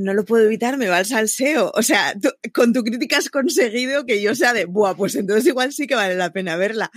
No 0.00 0.14
lo 0.14 0.24
puedo 0.24 0.44
evitar, 0.44 0.78
me 0.78 0.88
va 0.88 0.96
al 0.98 1.06
salseo. 1.06 1.70
O 1.74 1.82
sea, 1.82 2.14
con 2.54 2.72
tu 2.72 2.82
crítica 2.82 3.18
has 3.18 3.28
conseguido 3.28 4.06
que 4.06 4.22
yo 4.22 4.34
sea 4.34 4.54
de, 4.54 4.64
buah, 4.64 4.94
pues 4.94 5.14
entonces 5.14 5.46
igual 5.46 5.72
sí 5.72 5.86
que 5.86 5.94
vale 5.94 6.14
la 6.14 6.32
pena 6.32 6.56
verla 6.56 6.90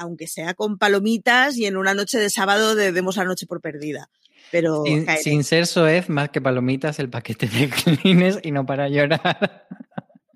aunque 0.00 0.26
sea 0.26 0.54
con 0.54 0.78
palomitas 0.78 1.58
y 1.58 1.66
en 1.66 1.76
una 1.76 1.92
noche 1.92 2.18
de 2.18 2.30
sábado 2.30 2.74
de 2.74 2.90
demos 2.90 3.18
la 3.18 3.24
noche 3.24 3.46
por 3.46 3.60
perdida. 3.60 4.08
Pero 4.50 4.82
sin, 5.22 5.44
ser 5.44 5.66
soez, 5.66 6.08
más 6.08 6.30
que 6.30 6.40
palomitas, 6.40 6.98
el 6.98 7.08
paquete 7.08 7.46
de 7.46 7.68
clines 7.68 8.38
y 8.42 8.50
no 8.50 8.66
para 8.66 8.88
llorar. 8.88 9.68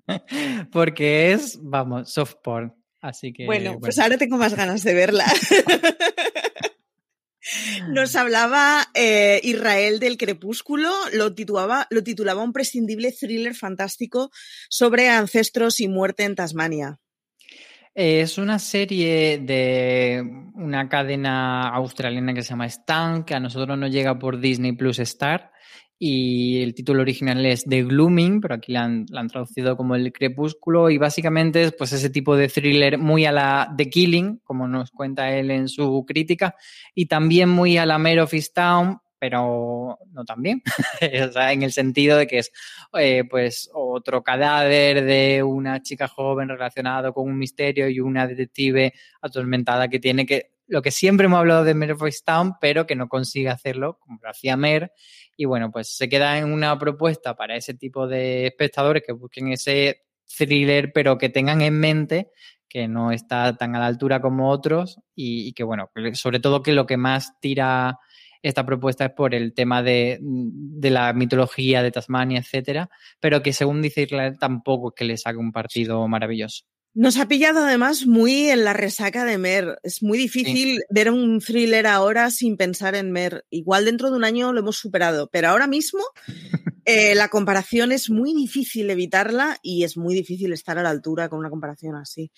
Porque 0.71 1.33
es, 1.33 1.59
vamos, 1.61 2.13
soft 2.13 2.35
porn. 2.43 2.73
Así 3.01 3.33
que. 3.33 3.45
Bueno, 3.45 3.77
pues 3.79 3.99
ahora 3.99 4.17
tengo 4.17 4.37
más 4.37 4.55
ganas 4.55 4.83
de 4.83 4.93
verla. 4.93 5.25
Nos 7.89 8.15
hablaba 8.15 8.87
eh, 8.93 9.39
Israel 9.43 9.99
del 9.99 10.17
Crepúsculo, 10.17 10.89
lo 11.13 11.33
titulaba, 11.33 11.87
un 12.43 12.53
prescindible 12.53 13.11
thriller 13.11 13.55
fantástico 13.55 14.31
sobre 14.69 15.09
ancestros 15.09 15.79
y 15.79 15.87
muerte 15.87 16.23
en 16.23 16.35
Tasmania. 16.35 16.99
Es 17.93 18.37
una 18.37 18.59
serie 18.59 19.37
de 19.37 20.21
una 20.55 20.89
cadena 20.89 21.69
australiana 21.69 22.33
que 22.33 22.41
se 22.41 22.49
llama 22.49 22.65
Stan, 22.65 23.23
que 23.23 23.35
a 23.35 23.39
nosotros 23.39 23.77
nos 23.77 23.89
llega 23.89 24.19
por 24.19 24.39
Disney 24.39 24.73
Plus 24.73 24.99
Star 24.99 25.51
y 25.97 26.61
el 26.61 26.75
título 26.75 27.01
original 27.01 27.45
es 27.45 27.63
The 27.63 27.83
Glooming, 27.83 28.41
pero 28.41 28.55
aquí 28.55 28.73
la 28.73 28.83
han, 28.83 29.05
traducido 29.29 29.77
como 29.77 29.95
El 29.95 30.11
Crepúsculo 30.11 30.89
y 30.89 30.97
básicamente 30.97 31.63
es 31.63 31.73
pues 31.73 31.93
ese 31.93 32.09
tipo 32.09 32.35
de 32.35 32.49
thriller 32.49 32.97
muy 32.97 33.25
a 33.25 33.31
la 33.31 33.73
The 33.77 33.89
Killing, 33.89 34.41
como 34.43 34.67
nos 34.67 34.91
cuenta 34.91 35.31
él 35.31 35.51
en 35.51 35.69
su 35.69 36.03
crítica, 36.05 36.55
y 36.93 37.05
también 37.05 37.49
muy 37.49 37.77
a 37.77 37.85
la 37.85 37.97
Mare 37.97 38.21
of 38.21 38.33
Town, 38.53 38.99
pero 39.17 39.97
no 40.11 40.25
tan 40.25 40.41
bien, 40.41 40.61
o 41.29 41.31
sea, 41.31 41.53
en 41.53 41.63
el 41.63 41.71
sentido 41.71 42.17
de 42.17 42.27
que 42.27 42.39
es 42.39 42.51
eh, 42.99 43.23
pues 43.29 43.69
otro 43.73 44.21
cadáver 44.21 45.03
de 45.05 45.43
una 45.43 45.81
chica 45.81 46.09
joven 46.09 46.49
relacionado 46.49 47.13
con 47.13 47.29
un 47.29 47.37
misterio 47.37 47.87
y 47.87 48.01
una 48.01 48.27
detective 48.27 48.93
atormentada 49.21 49.87
que 49.87 49.99
tiene 49.99 50.25
que 50.25 50.54
lo 50.67 50.81
que 50.81 50.91
siempre 50.91 51.25
hemos 51.25 51.39
hablado 51.39 51.63
de 51.63 51.91
of 51.91 52.01
Town, 52.25 52.53
pero 52.59 52.85
que 52.85 52.95
no 52.95 53.07
consigue 53.07 53.49
hacerlo 53.49 53.97
como 53.99 54.19
lo 54.21 54.29
hacía 54.29 54.57
Mer 54.57 54.91
y 55.37 55.45
bueno, 55.45 55.71
pues 55.71 55.95
se 55.95 56.09
queda 56.09 56.37
en 56.37 56.51
una 56.51 56.77
propuesta 56.79 57.35
para 57.35 57.55
ese 57.55 57.73
tipo 57.73 58.07
de 58.07 58.47
espectadores 58.47 59.03
que 59.05 59.13
busquen 59.13 59.51
ese 59.51 60.03
thriller, 60.25 60.91
pero 60.93 61.17
que 61.17 61.29
tengan 61.29 61.61
en 61.61 61.79
mente 61.79 62.31
que 62.67 62.87
no 62.87 63.11
está 63.11 63.55
tan 63.55 63.75
a 63.75 63.79
la 63.79 63.85
altura 63.85 64.21
como 64.21 64.49
otros 64.49 64.99
y, 65.15 65.53
que 65.53 65.63
bueno, 65.63 65.89
sobre 66.13 66.39
todo 66.39 66.63
que 66.63 66.73
lo 66.73 66.85
que 66.85 66.97
más 66.97 67.39
tira 67.39 67.99
esta 68.41 68.65
propuesta 68.65 69.05
es 69.05 69.11
por 69.11 69.33
el 69.33 69.53
tema 69.53 69.81
de, 69.81 70.19
de, 70.21 70.89
la 70.89 71.13
mitología 71.13 71.81
de 71.81 71.91
Tasmania, 71.91 72.39
etcétera, 72.39 72.89
pero 73.19 73.41
que 73.41 73.53
según 73.53 73.81
dice 73.81 74.03
Israel 74.03 74.37
tampoco 74.37 74.89
es 74.89 74.95
que 74.95 75.05
le 75.05 75.17
saque 75.17 75.37
un 75.37 75.51
partido 75.51 76.07
maravilloso. 76.07 76.65
Nos 76.95 77.17
ha 77.17 77.27
pillado 77.27 77.65
además 77.65 78.07
muy 78.07 78.49
en 78.49 78.63
la 78.63 78.71
resaca 78.71 79.25
de 79.25 79.37
Mer. 79.37 79.79
Es 79.83 80.01
muy 80.01 80.17
difícil 80.17 80.79
ver 80.89 81.11
un 81.11 81.41
thriller 81.41 81.87
ahora 81.87 82.31
sin 82.31 82.55
pensar 82.55 82.95
en 82.95 83.11
Mer. 83.11 83.45
Igual 83.49 83.83
dentro 83.83 84.09
de 84.09 84.15
un 84.15 84.23
año 84.23 84.53
lo 84.53 84.61
hemos 84.61 84.77
superado, 84.77 85.29
pero 85.29 85.49
ahora 85.49 85.67
mismo 85.67 85.99
eh, 86.85 87.15
la 87.15 87.29
comparación 87.29 87.91
es 87.91 88.11
muy 88.11 88.33
difícil 88.33 88.89
evitarla 88.91 89.57
y 89.63 89.83
es 89.83 89.97
muy 89.97 90.13
difícil 90.13 90.53
estar 90.53 90.77
a 90.77 90.83
la 90.83 90.91
altura 90.91 91.29
con 91.29 91.39
una 91.39 91.49
comparación 91.49 91.95
así. 91.95 92.31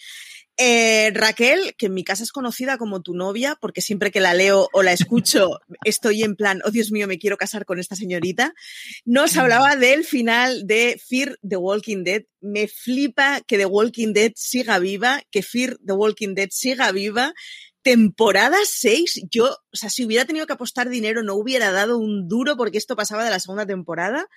Eh, 0.55 1.11
Raquel, 1.13 1.75
que 1.77 1.85
en 1.85 1.93
mi 1.93 2.03
casa 2.03 2.23
es 2.23 2.31
conocida 2.31 2.77
como 2.77 3.01
tu 3.01 3.13
novia, 3.13 3.57
porque 3.59 3.81
siempre 3.81 4.09
que 4.09 4.21
la 4.21 4.33
leo 4.33 4.69
o 4.71 4.83
la 4.83 4.93
escucho 4.93 5.59
estoy 5.83 6.23
en 6.23 6.35
plan, 6.35 6.61
oh 6.63 6.71
Dios 6.71 6.91
mío, 6.91 7.07
me 7.07 7.19
quiero 7.19 7.37
casar 7.37 7.65
con 7.65 7.77
esta 7.77 7.95
señorita, 7.95 8.53
nos 9.05 9.35
hablaba 9.37 9.75
del 9.75 10.05
final 10.05 10.65
de 10.65 10.99
Fear 11.05 11.37
the 11.47 11.57
Walking 11.57 12.03
Dead. 12.03 12.23
Me 12.39 12.67
flipa 12.67 13.41
que 13.41 13.57
The 13.57 13.65
Walking 13.65 14.13
Dead 14.13 14.31
siga 14.35 14.79
viva, 14.79 15.21
que 15.29 15.43
Fear 15.43 15.77
the 15.85 15.93
Walking 15.93 16.35
Dead 16.35 16.49
siga 16.51 16.91
viva. 16.91 17.33
Temporada 17.87 18.57
6, 18.65 19.27
yo, 19.31 19.45
o 19.45 19.75
sea, 19.77 19.89
si 19.89 20.03
hubiera 20.03 20.25
tenido 20.25 20.45
que 20.45 20.51
apostar 20.51 20.89
dinero, 20.89 21.23
no 21.23 21.35
hubiera 21.35 21.71
dado 21.71 21.97
un 21.97 22.27
duro 22.27 22.57
porque 22.57 22.77
esto 22.77 22.97
pasaba 22.97 23.23
de 23.23 23.29
la 23.29 23.39
segunda 23.39 23.65
temporada. 23.65 24.27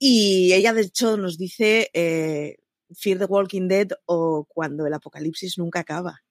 Y 0.00 0.52
ella, 0.52 0.72
de 0.72 0.82
hecho, 0.82 1.16
nos 1.16 1.38
dice, 1.38 1.90
eh, 1.94 2.56
Fear 2.92 3.20
the 3.20 3.26
Walking 3.26 3.68
Dead 3.68 3.86
o 4.06 4.46
cuando 4.48 4.84
el 4.84 4.94
apocalipsis 4.94 5.58
nunca 5.58 5.78
acaba. 5.78 6.24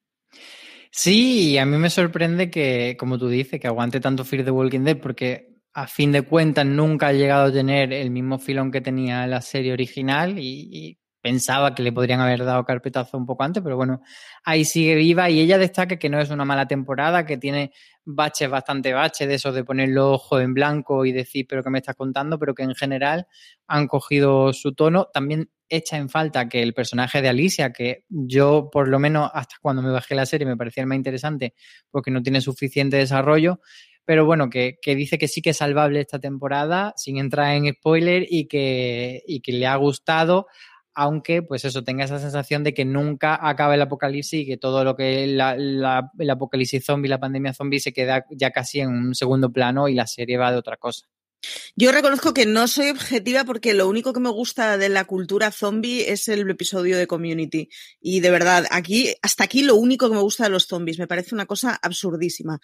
Sí, 0.91 1.57
a 1.57 1.65
mí 1.65 1.77
me 1.77 1.89
sorprende 1.89 2.51
que, 2.51 2.97
como 2.99 3.17
tú 3.17 3.29
dices, 3.29 3.57
que 3.61 3.67
aguante 3.67 4.01
tanto 4.01 4.25
Fear 4.25 4.43
the 4.43 4.51
Walking 4.51 4.81
Dead 4.81 4.97
porque 4.97 5.61
a 5.71 5.87
fin 5.87 6.11
de 6.11 6.23
cuentas 6.23 6.65
nunca 6.65 7.07
ha 7.07 7.13
llegado 7.13 7.45
a 7.45 7.53
tener 7.53 7.93
el 7.93 8.11
mismo 8.11 8.39
filón 8.39 8.71
que 8.71 8.81
tenía 8.81 9.25
la 9.25 9.41
serie 9.41 9.71
original 9.71 10.37
y, 10.37 10.99
pensaba 11.21 11.75
que 11.75 11.83
le 11.83 11.91
podrían 11.91 12.19
haber 12.19 12.43
dado 12.43 12.65
carpetazo 12.65 13.17
un 13.17 13.25
poco 13.25 13.43
antes, 13.43 13.61
pero 13.63 13.77
bueno, 13.77 14.01
ahí 14.43 14.65
sigue 14.65 14.95
viva 14.95 15.29
y 15.29 15.39
ella 15.39 15.57
destaca 15.57 15.97
que 15.97 16.09
no 16.09 16.19
es 16.19 16.29
una 16.29 16.45
mala 16.45 16.67
temporada, 16.67 17.25
que 17.25 17.37
tiene 17.37 17.71
baches, 18.03 18.49
bastante 18.49 18.93
baches 18.93 19.27
de 19.27 19.35
eso 19.35 19.51
de 19.51 19.63
poner 19.63 19.89
los 19.89 20.21
en 20.31 20.53
blanco 20.53 21.05
y 21.05 21.11
decir, 21.11 21.45
pero 21.47 21.63
¿qué 21.63 21.69
me 21.69 21.79
estás 21.79 21.95
contando? 21.95 22.39
Pero 22.39 22.55
que 22.55 22.63
en 22.63 22.75
general 22.75 23.27
han 23.67 23.87
cogido 23.87 24.53
su 24.53 24.73
tono. 24.73 25.09
También 25.13 25.49
echa 25.69 25.97
en 25.97 26.09
falta 26.09 26.49
que 26.49 26.61
el 26.61 26.73
personaje 26.73 27.21
de 27.21 27.29
Alicia, 27.29 27.71
que 27.71 28.05
yo 28.09 28.69
por 28.71 28.89
lo 28.89 28.99
menos 28.99 29.29
hasta 29.33 29.55
cuando 29.61 29.81
me 29.81 29.91
bajé 29.91 30.15
la 30.15 30.25
serie 30.25 30.45
me 30.45 30.57
parecía 30.57 30.81
el 30.81 30.87
más 30.87 30.97
interesante 30.97 31.53
porque 31.89 32.11
no 32.11 32.21
tiene 32.21 32.41
suficiente 32.41 32.97
desarrollo, 32.97 33.61
pero 34.03 34.25
bueno, 34.25 34.49
que, 34.49 34.77
dice 34.83 35.17
que 35.17 35.27
sí 35.27 35.41
que 35.41 35.51
es 35.51 35.57
salvable 35.57 36.01
esta 36.01 36.19
temporada, 36.19 36.93
sin 36.97 37.17
entrar 37.17 37.55
en 37.55 37.73
spoiler, 37.73 38.25
y 38.29 38.47
que, 38.47 39.21
y 39.27 39.41
que 39.41 39.53
le 39.53 39.67
ha 39.67 39.75
gustado, 39.75 40.47
aunque 40.93 41.41
pues 41.41 41.65
eso 41.65 41.83
tenga 41.83 42.05
esa 42.05 42.19
sensación 42.19 42.63
de 42.63 42.73
que 42.73 42.85
nunca 42.85 43.37
acaba 43.41 43.75
el 43.75 43.81
apocalipsis 43.81 44.41
y 44.41 44.45
que 44.45 44.57
todo 44.57 44.83
lo 44.83 44.95
que 44.95 45.23
el 45.23 46.29
apocalipsis 46.29 46.85
zombie, 46.85 47.09
la 47.09 47.19
pandemia 47.19 47.53
zombie 47.53 47.79
se 47.79 47.93
queda 47.93 48.25
ya 48.31 48.51
casi 48.51 48.81
en 48.81 48.89
un 48.89 49.15
segundo 49.15 49.51
plano 49.51 49.87
y 49.87 49.95
la 49.95 50.07
serie 50.07 50.37
va 50.37 50.51
de 50.51 50.57
otra 50.57 50.77
cosa. 50.77 51.07
Yo 51.75 51.91
reconozco 51.91 52.33
que 52.33 52.45
no 52.45 52.67
soy 52.67 52.89
objetiva 52.89 53.43
porque 53.45 53.73
lo 53.73 53.87
único 53.87 54.13
que 54.13 54.19
me 54.19 54.29
gusta 54.29 54.77
de 54.77 54.89
la 54.89 55.05
cultura 55.05 55.51
zombie 55.51 56.11
es 56.11 56.27
el 56.27 56.47
episodio 56.49 56.97
de 56.97 57.07
Community. 57.07 57.69
Y 57.99 58.19
de 58.19 58.29
verdad, 58.29 58.65
aquí, 58.69 59.15
hasta 59.21 59.45
aquí 59.45 59.63
lo 59.63 59.75
único 59.75 60.09
que 60.09 60.15
me 60.15 60.21
gusta 60.21 60.43
de 60.43 60.51
los 60.51 60.67
zombies. 60.67 60.99
Me 60.99 61.07
parece 61.07 61.33
una 61.33 61.45
cosa 61.45 61.79
absurdísima. 61.81 62.59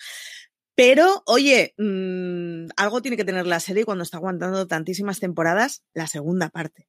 Pero, 0.75 1.23
oye, 1.25 1.73
mmm, 1.77 2.67
algo 2.77 3.01
tiene 3.01 3.17
que 3.17 3.25
tener 3.25 3.47
la 3.47 3.59
serie 3.59 3.83
cuando 3.83 4.03
está 4.03 4.17
aguantando 4.17 4.67
tantísimas 4.67 5.19
temporadas, 5.19 5.83
la 5.95 6.05
segunda 6.05 6.49
parte. 6.49 6.87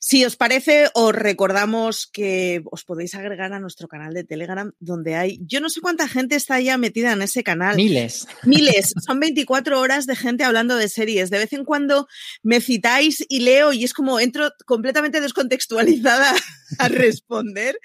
Si 0.00 0.24
os 0.24 0.36
parece, 0.36 0.88
os 0.94 1.14
recordamos 1.14 2.06
que 2.06 2.62
os 2.70 2.84
podéis 2.84 3.14
agregar 3.14 3.52
a 3.52 3.60
nuestro 3.60 3.88
canal 3.88 4.14
de 4.14 4.24
Telegram, 4.24 4.72
donde 4.78 5.14
hay, 5.14 5.38
yo 5.46 5.60
no 5.60 5.68
sé 5.68 5.80
cuánta 5.80 6.08
gente 6.08 6.36
está 6.36 6.60
ya 6.60 6.78
metida 6.78 7.12
en 7.12 7.22
ese 7.22 7.42
canal. 7.42 7.76
Miles. 7.76 8.26
Miles. 8.44 8.92
Son 9.04 9.20
24 9.20 9.80
horas 9.80 10.06
de 10.06 10.16
gente 10.16 10.44
hablando 10.44 10.76
de 10.76 10.88
series. 10.88 11.30
De 11.30 11.38
vez 11.38 11.52
en 11.52 11.64
cuando 11.64 12.06
me 12.42 12.60
citáis 12.60 13.24
y 13.28 13.40
leo 13.40 13.72
y 13.72 13.84
es 13.84 13.94
como 13.94 14.20
entro 14.20 14.50
completamente 14.66 15.20
descontextualizada 15.20 16.34
a 16.78 16.88
responder 16.88 17.78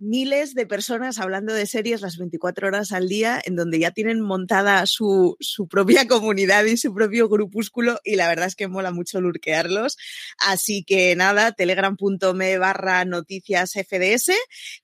miles 0.00 0.54
de 0.54 0.66
personas 0.66 1.18
hablando 1.18 1.54
de 1.54 1.66
series 1.66 2.00
las 2.00 2.16
24 2.16 2.68
horas 2.68 2.92
al 2.92 3.08
día, 3.08 3.40
en 3.44 3.54
donde 3.54 3.78
ya 3.78 3.90
tienen 3.90 4.20
montada 4.20 4.84
su, 4.86 5.36
su, 5.40 5.68
propia 5.68 6.06
comunidad 6.08 6.64
y 6.64 6.76
su 6.76 6.92
propio 6.92 7.28
grupúsculo, 7.28 8.00
y 8.02 8.16
la 8.16 8.28
verdad 8.28 8.46
es 8.46 8.56
que 8.56 8.66
mola 8.66 8.90
mucho 8.90 9.20
lurquearlos. 9.20 9.96
Así 10.38 10.82
que 10.84 11.14
nada, 11.16 11.52
telegram.me 11.52 12.58
barra 12.58 13.04
noticias 13.04 13.72
FDS, 13.72 14.32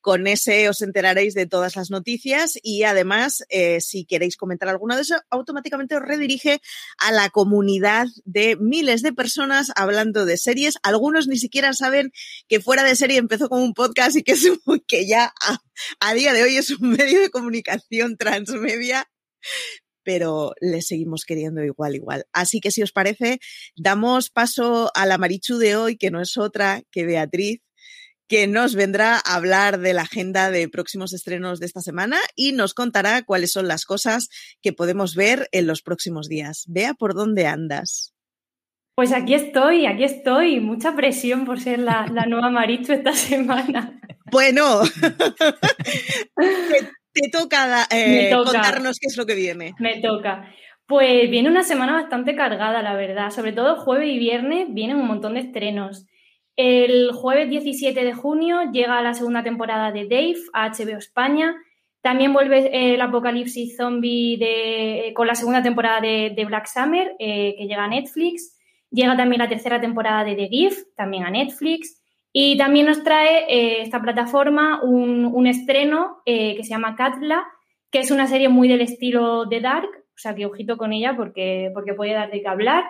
con 0.00 0.26
ese 0.26 0.68
os 0.68 0.82
enteraréis 0.82 1.34
de 1.34 1.46
todas 1.46 1.76
las 1.76 1.90
noticias 1.90 2.58
y 2.62 2.84
además, 2.84 3.44
eh, 3.48 3.80
si 3.80 4.04
queréis 4.04 4.36
comentar 4.36 4.68
alguna 4.68 4.96
de 4.96 5.02
eso, 5.02 5.16
automáticamente 5.30 5.96
os 5.96 6.02
redirige 6.02 6.60
a 6.98 7.12
la 7.12 7.30
comunidad 7.30 8.06
de 8.24 8.56
miles 8.56 9.02
de 9.02 9.12
personas 9.12 9.72
hablando 9.76 10.26
de 10.26 10.36
series. 10.36 10.76
Algunos 10.82 11.26
ni 11.26 11.38
siquiera 11.38 11.72
saben 11.72 12.12
que 12.48 12.60
fuera 12.60 12.84
de 12.84 12.96
serie 12.96 13.18
empezó 13.18 13.48
como 13.48 13.64
un 13.64 13.74
podcast 13.74 14.16
y 14.16 14.22
que, 14.22 14.32
es, 14.32 14.46
ya 15.06 15.32
a, 16.00 16.14
día 16.14 16.32
de 16.32 16.42
hoy 16.42 16.56
es 16.56 16.70
un 16.70 16.90
medio 16.90 17.20
de 17.20 17.30
comunicación 17.30 18.16
transmedia, 18.16 19.08
pero 20.02 20.52
le 20.60 20.82
seguimos 20.82 21.24
queriendo 21.24 21.64
igual, 21.64 21.94
igual. 21.94 22.24
Así 22.32 22.60
que 22.60 22.70
si 22.70 22.82
os 22.82 22.92
parece, 22.92 23.38
damos 23.76 24.30
paso 24.30 24.90
a 24.94 25.06
la 25.06 25.18
Marichu 25.18 25.58
de 25.58 25.76
hoy, 25.76 25.96
que 25.96 26.10
no 26.10 26.20
es 26.20 26.36
otra 26.36 26.82
que 26.90 27.04
Beatriz, 27.04 27.60
que 28.28 28.46
nos 28.46 28.74
vendrá 28.74 29.16
a 29.16 29.34
hablar 29.36 29.78
de 29.78 29.94
la 29.94 30.02
agenda 30.02 30.50
de 30.50 30.68
próximos 30.68 31.12
estrenos 31.12 31.60
de 31.60 31.66
esta 31.66 31.80
semana 31.80 32.18
y 32.34 32.52
nos 32.52 32.74
contará 32.74 33.22
cuáles 33.22 33.52
son 33.52 33.68
las 33.68 33.84
cosas 33.84 34.28
que 34.62 34.72
podemos 34.72 35.14
ver 35.14 35.48
en 35.52 35.66
los 35.66 35.82
próximos 35.82 36.28
días. 36.28 36.64
Vea 36.68 36.94
por 36.94 37.14
dónde 37.14 37.46
andas. 37.46 38.14
Pues 38.96 39.12
aquí 39.12 39.34
estoy, 39.34 39.86
aquí 39.86 40.04
estoy. 40.04 40.58
Mucha 40.60 40.96
presión 40.96 41.44
por 41.44 41.60
ser 41.60 41.78
la, 41.78 42.06
la 42.06 42.26
nueva 42.26 42.50
Marichu 42.50 42.92
esta 42.92 43.12
semana. 43.12 44.00
Bueno, 44.30 44.82
te, 47.12 47.30
toca, 47.30 47.86
eh, 47.90 48.30
contarnos 48.32 48.98
qué 48.98 49.06
es 49.06 49.16
lo 49.16 49.26
que 49.26 49.34
viene. 49.34 49.74
Me 49.78 50.00
toca. 50.00 50.52
Pues 50.86 51.30
viene 51.30 51.48
una 51.48 51.64
semana 51.64 51.94
bastante 51.94 52.36
cargada, 52.36 52.82
la 52.82 52.94
verdad. 52.94 53.30
Sobre 53.30 53.52
todo 53.52 53.76
jueves 53.76 54.08
y 54.08 54.18
viernes 54.18 54.66
vienen 54.70 54.96
un 54.96 55.06
montón 55.06 55.34
de 55.34 55.40
estrenos. 55.40 56.06
El 56.56 57.12
jueves 57.12 57.50
17 57.50 58.04
de 58.04 58.14
junio 58.14 58.70
llega 58.72 59.02
la 59.02 59.14
segunda 59.14 59.42
temporada 59.42 59.92
de 59.92 60.04
Dave 60.04 60.36
a 60.52 60.70
HBO 60.70 60.96
España. 60.96 61.54
También 62.00 62.32
vuelve 62.32 62.94
el 62.94 63.00
apocalipsis 63.00 63.76
zombie 63.76 64.36
de, 64.38 65.12
con 65.14 65.26
la 65.26 65.34
segunda 65.34 65.62
temporada 65.62 66.00
de, 66.00 66.44
Black 66.46 66.66
Summer, 66.66 67.14
eh, 67.18 67.56
que 67.58 67.66
llega 67.66 67.84
a 67.84 67.88
Netflix. 67.88 68.56
Llega 68.90 69.16
también 69.16 69.40
la 69.40 69.48
tercera 69.48 69.80
temporada 69.80 70.24
de 70.24 70.36
The 70.36 70.48
Gift, 70.48 70.86
también 70.96 71.24
a 71.24 71.30
Netflix. 71.30 71.95
Y 72.38 72.58
también 72.58 72.84
nos 72.84 73.02
trae 73.02 73.46
eh, 73.48 73.80
esta 73.80 74.02
plataforma 74.02 74.82
un, 74.82 75.46
estreno 75.46 76.18
eh, 76.26 76.54
que 76.54 76.64
se 76.64 76.68
llama 76.68 76.94
Katla, 76.94 77.46
que 77.90 78.00
es 78.00 78.10
una 78.10 78.26
serie 78.26 78.50
muy 78.50 78.68
del 78.68 78.82
estilo 78.82 79.46
de 79.46 79.62
Dark, 79.62 79.88
o 79.88 80.18
sea 80.18 80.34
que 80.34 80.44
ojito 80.44 80.76
con 80.76 80.92
ella 80.92 81.16
porque, 81.16 81.70
porque 81.72 81.94
puede 81.94 82.12
dar 82.12 82.30
de 82.30 82.42
qué 82.42 82.48
hablar. 82.48 82.84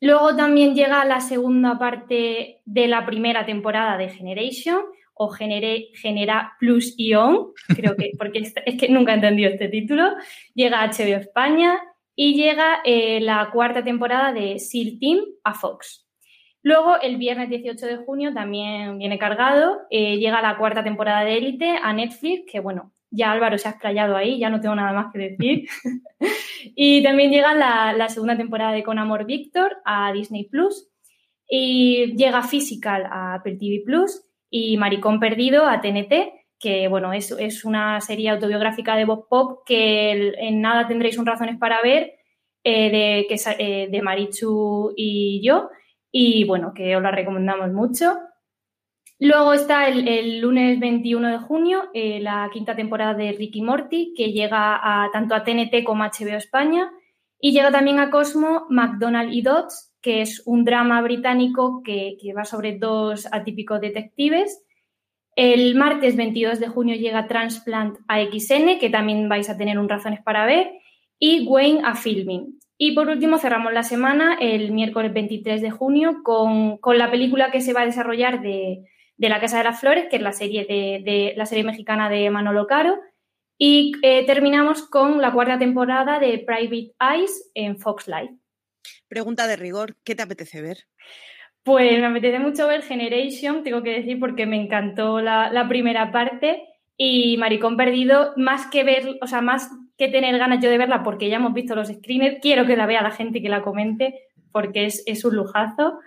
Luego 0.00 0.36
también 0.36 0.76
llega 0.76 1.04
la 1.04 1.18
segunda 1.18 1.76
parte 1.76 2.62
de 2.64 2.86
la 2.86 3.04
primera 3.04 3.44
temporada 3.44 3.98
de 3.98 4.10
Generation 4.10 4.82
o 5.14 5.28
Genera 5.28 6.52
Plus 6.60 6.94
Ion, 6.98 7.48
creo 7.74 7.96
que, 7.96 8.12
porque 8.16 8.38
es, 8.38 8.54
que 8.78 8.88
nunca 8.90 9.10
he 9.10 9.16
entendido 9.16 9.50
este 9.50 9.66
título. 9.66 10.08
Llega 10.54 10.82
a 10.82 10.86
HBO 10.86 11.16
España 11.16 11.80
y 12.14 12.34
llega 12.34 12.80
eh, 12.84 13.20
la 13.20 13.50
cuarta 13.52 13.82
temporada 13.82 14.32
de 14.32 14.60
SEAL 14.60 15.00
Team 15.00 15.18
a 15.42 15.52
Fox. 15.52 16.06
Luego, 16.62 17.00
el 17.00 17.16
viernes 17.16 17.48
18 17.48 17.86
de 17.86 17.96
junio 17.96 18.34
también 18.34 18.98
viene 18.98 19.18
cargado, 19.18 19.80
eh, 19.90 20.18
llega 20.18 20.42
la 20.42 20.58
cuarta 20.58 20.84
temporada 20.84 21.24
de 21.24 21.38
Élite 21.38 21.78
a 21.82 21.92
Netflix, 21.92 22.50
que 22.50 22.60
bueno, 22.60 22.92
ya 23.10 23.32
Álvaro 23.32 23.58
se 23.58 23.68
ha 23.68 23.72
explayado 23.72 24.16
ahí, 24.16 24.38
ya 24.38 24.50
no 24.50 24.60
tengo 24.60 24.74
nada 24.74 24.92
más 24.92 25.12
que 25.12 25.18
decir. 25.18 25.68
y 26.76 27.02
también 27.02 27.30
llega 27.30 27.54
la, 27.54 28.08
segunda 28.08 28.36
temporada 28.36 28.72
de 28.72 28.82
Con 28.82 28.98
Amor 28.98 29.24
Víctor 29.24 29.78
a 29.84 30.12
Disney 30.12 30.44
Plus. 30.44 30.86
Y 31.48 32.14
llega 32.16 32.42
Physical 32.42 33.06
a 33.10 33.34
Apple 33.34 33.56
TV 33.56 33.82
Plus 33.84 34.22
y 34.48 34.76
Maricón 34.76 35.18
Perdido 35.18 35.66
a 35.66 35.80
TNT, 35.80 36.12
que 36.60 36.86
bueno, 36.86 37.12
es, 37.12 37.32
es 37.32 37.64
una 37.64 38.00
serie 38.00 38.30
autobiográfica 38.30 38.94
de 38.94 39.04
Bob 39.04 39.26
Pop 39.28 39.62
que 39.66 40.32
en 40.38 40.60
nada 40.60 40.86
tendréis 40.86 41.18
un 41.18 41.26
razones 41.26 41.58
para 41.58 41.82
ver, 41.82 42.12
eh, 42.62 42.90
de, 42.90 43.26
que, 43.26 43.36
eh, 43.58 43.88
de 43.90 44.02
Marichu 44.02 44.92
y 44.96 45.40
yo. 45.42 45.70
Y 46.12 46.44
bueno, 46.44 46.72
que 46.74 46.96
os 46.96 47.02
la 47.02 47.10
recomendamos 47.10 47.72
mucho. 47.72 48.18
Luego 49.18 49.52
está 49.52 49.86
el, 49.86 50.40
lunes 50.40 50.80
21 50.80 51.28
de 51.28 51.38
junio 51.38 51.90
eh, 51.92 52.20
la 52.20 52.48
quinta 52.50 52.74
temporada 52.74 53.12
de 53.12 53.32
Ricky 53.32 53.60
Morty, 53.60 54.14
que 54.16 54.32
llega 54.32 54.80
tanto 55.12 55.34
a 55.34 55.44
TNT 55.44 55.84
como 55.84 56.04
a 56.04 56.10
HBO 56.10 56.36
España. 56.36 56.90
Y 57.38 57.52
llega 57.52 57.70
también 57.70 57.98
a 58.00 58.10
Cosmo 58.10 58.66
McDonald 58.70 59.32
y 59.32 59.42
Dodds, 59.42 59.94
que 60.02 60.22
es 60.22 60.42
un 60.46 60.64
drama 60.64 61.00
británico 61.02 61.82
que, 61.82 62.16
va 62.36 62.44
sobre 62.44 62.78
dos 62.78 63.28
atípicos 63.32 63.80
detectives. 63.80 64.62
El 65.36 65.74
martes 65.74 66.16
22 66.16 66.60
de 66.60 66.68
junio 66.68 66.96
llega 66.96 67.26
Transplant 67.26 67.98
a 68.08 68.20
XN, 68.20 68.78
que 68.78 68.90
también 68.90 69.28
vais 69.28 69.48
a 69.48 69.56
tener 69.56 69.78
un 69.78 69.88
razones 69.88 70.20
para 70.22 70.44
ver. 70.44 70.70
Y 71.18 71.46
Wayne 71.46 71.82
a 71.84 71.94
Filming. 71.94 72.59
Y 72.82 72.92
por 72.92 73.08
último, 73.08 73.36
cerramos 73.36 73.72
la 73.72 73.82
semana 73.82 74.38
el 74.40 74.72
miércoles 74.72 75.12
23 75.12 75.60
de 75.60 75.70
junio 75.70 76.22
con, 76.22 76.78
con 76.78 76.96
la 76.96 77.10
película 77.10 77.50
que 77.50 77.60
se 77.60 77.74
va 77.74 77.82
a 77.82 77.86
desarrollar 77.86 78.40
de 78.40 78.84
de 79.20 79.28
La 79.28 79.38
Casa 79.38 79.58
de 79.58 79.64
las 79.64 79.78
Flores, 79.78 80.06
que 80.08 80.16
es 80.16 80.22
la 80.22 80.32
serie, 80.32 80.64
de, 80.64 81.34
la 81.36 81.44
serie 81.44 81.62
mexicana 81.62 82.08
de 82.08 82.30
Manolo 82.30 82.66
Caro. 82.66 82.98
Y 83.58 83.92
eh, 84.02 84.24
terminamos 84.24 84.88
con 84.88 85.20
la 85.20 85.30
cuarta 85.30 85.58
temporada 85.58 86.18
de 86.18 86.38
Private 86.38 86.94
Eyes 86.98 87.50
en 87.52 87.78
Fox 87.78 88.08
Live. 88.08 88.38
Pregunta 89.08 89.46
de 89.46 89.56
rigor, 89.56 89.96
¿qué 90.04 90.14
te 90.14 90.22
apetece 90.22 90.62
ver? 90.62 90.86
Pues 91.62 92.00
me 92.00 92.06
apetece 92.06 92.38
mucho 92.38 92.66
ver 92.66 92.80
Generation, 92.82 93.62
tengo 93.62 93.82
que 93.82 93.90
decir, 93.90 94.18
porque 94.18 94.46
me 94.46 94.58
encantó 94.58 95.20
la, 95.20 95.66
primera 95.68 96.10
parte. 96.10 96.62
Y 97.02 97.38
Maricón 97.38 97.78
Perdido, 97.78 98.34
más 98.36 98.66
que 98.66 98.84
ver, 98.84 99.16
o 99.22 99.26
sea, 99.26 99.40
más 99.40 99.70
que 99.96 100.08
tener 100.08 100.36
ganas 100.36 100.62
yo 100.62 100.68
de 100.68 100.76
verla, 100.76 101.02
porque 101.02 101.30
ya 101.30 101.36
hemos 101.36 101.54
visto 101.54 101.74
los 101.74 101.88
screeners, 101.88 102.40
quiero 102.42 102.66
que 102.66 102.76
la 102.76 102.84
vea 102.84 103.00
la 103.00 103.10
gente 103.10 103.38
y 103.38 103.42
que 103.42 103.48
la 103.48 103.62
comente, 103.62 104.28
porque 104.52 104.84
es, 104.84 105.02
es 105.06 105.24
un 105.24 105.34
lujazo. 105.34 105.98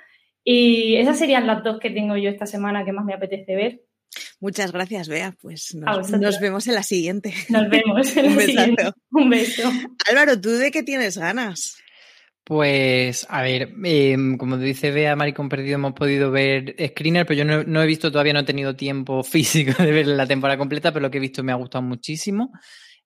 Y 0.44 0.98
esas 0.98 1.18
serían 1.18 1.48
las 1.48 1.64
dos 1.64 1.80
que 1.80 1.90
tengo 1.90 2.16
yo 2.16 2.30
esta 2.30 2.46
semana 2.46 2.86
que 2.86 2.92
más 2.92 3.06
me 3.06 3.16
apetece 3.16 3.56
ver. 3.56 3.82
Muchas 4.40 4.72
gracias, 4.72 5.08
Bea. 5.08 5.34
Pues 5.42 5.74
nos, 5.74 6.40
vemos 6.40 6.68
en 6.68 6.76
la 6.76 6.84
siguiente. 6.84 7.34
Nos 7.50 7.68
vemos 7.70 8.16
en 8.16 8.26
la 8.36 8.42
siguiente. 8.44 8.92
Un 9.10 9.32
beso. 9.32 9.72
Álvaro, 10.08 10.40
¿tú 10.40 10.52
de 10.52 10.70
qué 10.70 10.84
tienes 10.84 11.18
ganas? 11.18 11.82
Pues, 12.46 13.26
a 13.30 13.42
ver, 13.42 13.74
em, 13.86 14.38
como 14.38 14.58
dice 14.58 14.92
Bea, 14.92 15.16
Maricón 15.16 15.48
Perdido, 15.48 15.76
hemos 15.76 15.94
podido 15.94 16.30
ver 16.30 16.76
Screener, 16.90 17.26
pero 17.26 17.38
yo 17.38 17.46
no, 17.46 17.82
he 17.82 17.86
visto, 17.88 18.12
todavía 18.12 18.34
no 18.34 18.40
he 18.40 18.44
tenido 18.44 18.76
tiempo 18.76 19.24
físico 19.24 19.82
de 19.82 19.92
ver 19.92 20.08
la 20.08 20.28
temporada 20.28 20.58
completa, 20.58 20.92
pero 20.92 21.04
lo 21.04 21.12
que 21.12 21.20
he 21.20 21.22
visto 21.22 21.44
me 21.44 21.54
ha 21.54 21.56
gustado 21.56 21.82
muchísimo. 21.82 22.52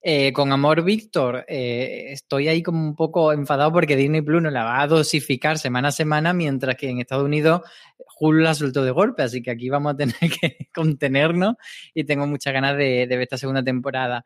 Eh, 0.02 0.32
con 0.32 0.52
Amor 0.52 0.84
Víctor, 0.84 1.44
eh, 1.48 2.12
estoy 2.12 2.48
ahí 2.48 2.64
como 2.64 2.80
un 2.82 2.96
poco 2.96 3.34
enfadado 3.34 3.72
porque 3.74 3.96
Disney 3.96 4.22
Plus 4.22 4.42
no 4.42 4.50
la 4.50 4.64
va 4.64 4.82
a 4.82 4.88
dosificar 4.88 5.58
semana 5.58 5.90
a 5.90 5.92
semana, 5.92 6.34
mientras 6.34 6.76
que 6.76 6.90
en 6.90 7.00
Estados 7.00 7.26
Unidos 7.26 7.62
Hulu 8.20 8.42
la 8.42 8.54
soltó 8.56 8.84
de 8.84 8.92
golpe, 8.92 9.24
así 9.24 9.42
que 9.42 9.52
aquí 9.52 9.70
vamos 9.70 9.94
a 9.94 9.98
tener 9.98 10.16
que 10.42 10.70
contenernos 10.74 11.56
y 11.94 12.06
tengo 12.06 12.28
muchas 12.28 12.54
ganas 12.54 12.78
de, 12.78 13.06
ver 13.08 13.22
esta 13.22 13.38
segunda 13.38 13.64
temporada. 13.64 14.26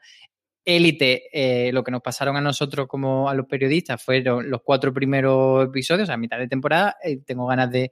Élite, 0.63 1.23
eh, 1.33 1.71
lo 1.71 1.83
que 1.83 1.91
nos 1.91 2.01
pasaron 2.01 2.37
a 2.37 2.41
nosotros 2.41 2.87
como 2.87 3.29
a 3.29 3.33
los 3.33 3.47
periodistas 3.47 4.01
fueron 4.03 4.49
los 4.49 4.61
cuatro 4.63 4.93
primeros 4.93 5.65
episodios, 5.67 6.09
a 6.09 6.17
mitad 6.17 6.37
de 6.37 6.47
temporada. 6.47 6.95
tengo 7.25 7.47
ganas 7.47 7.71
de 7.71 7.91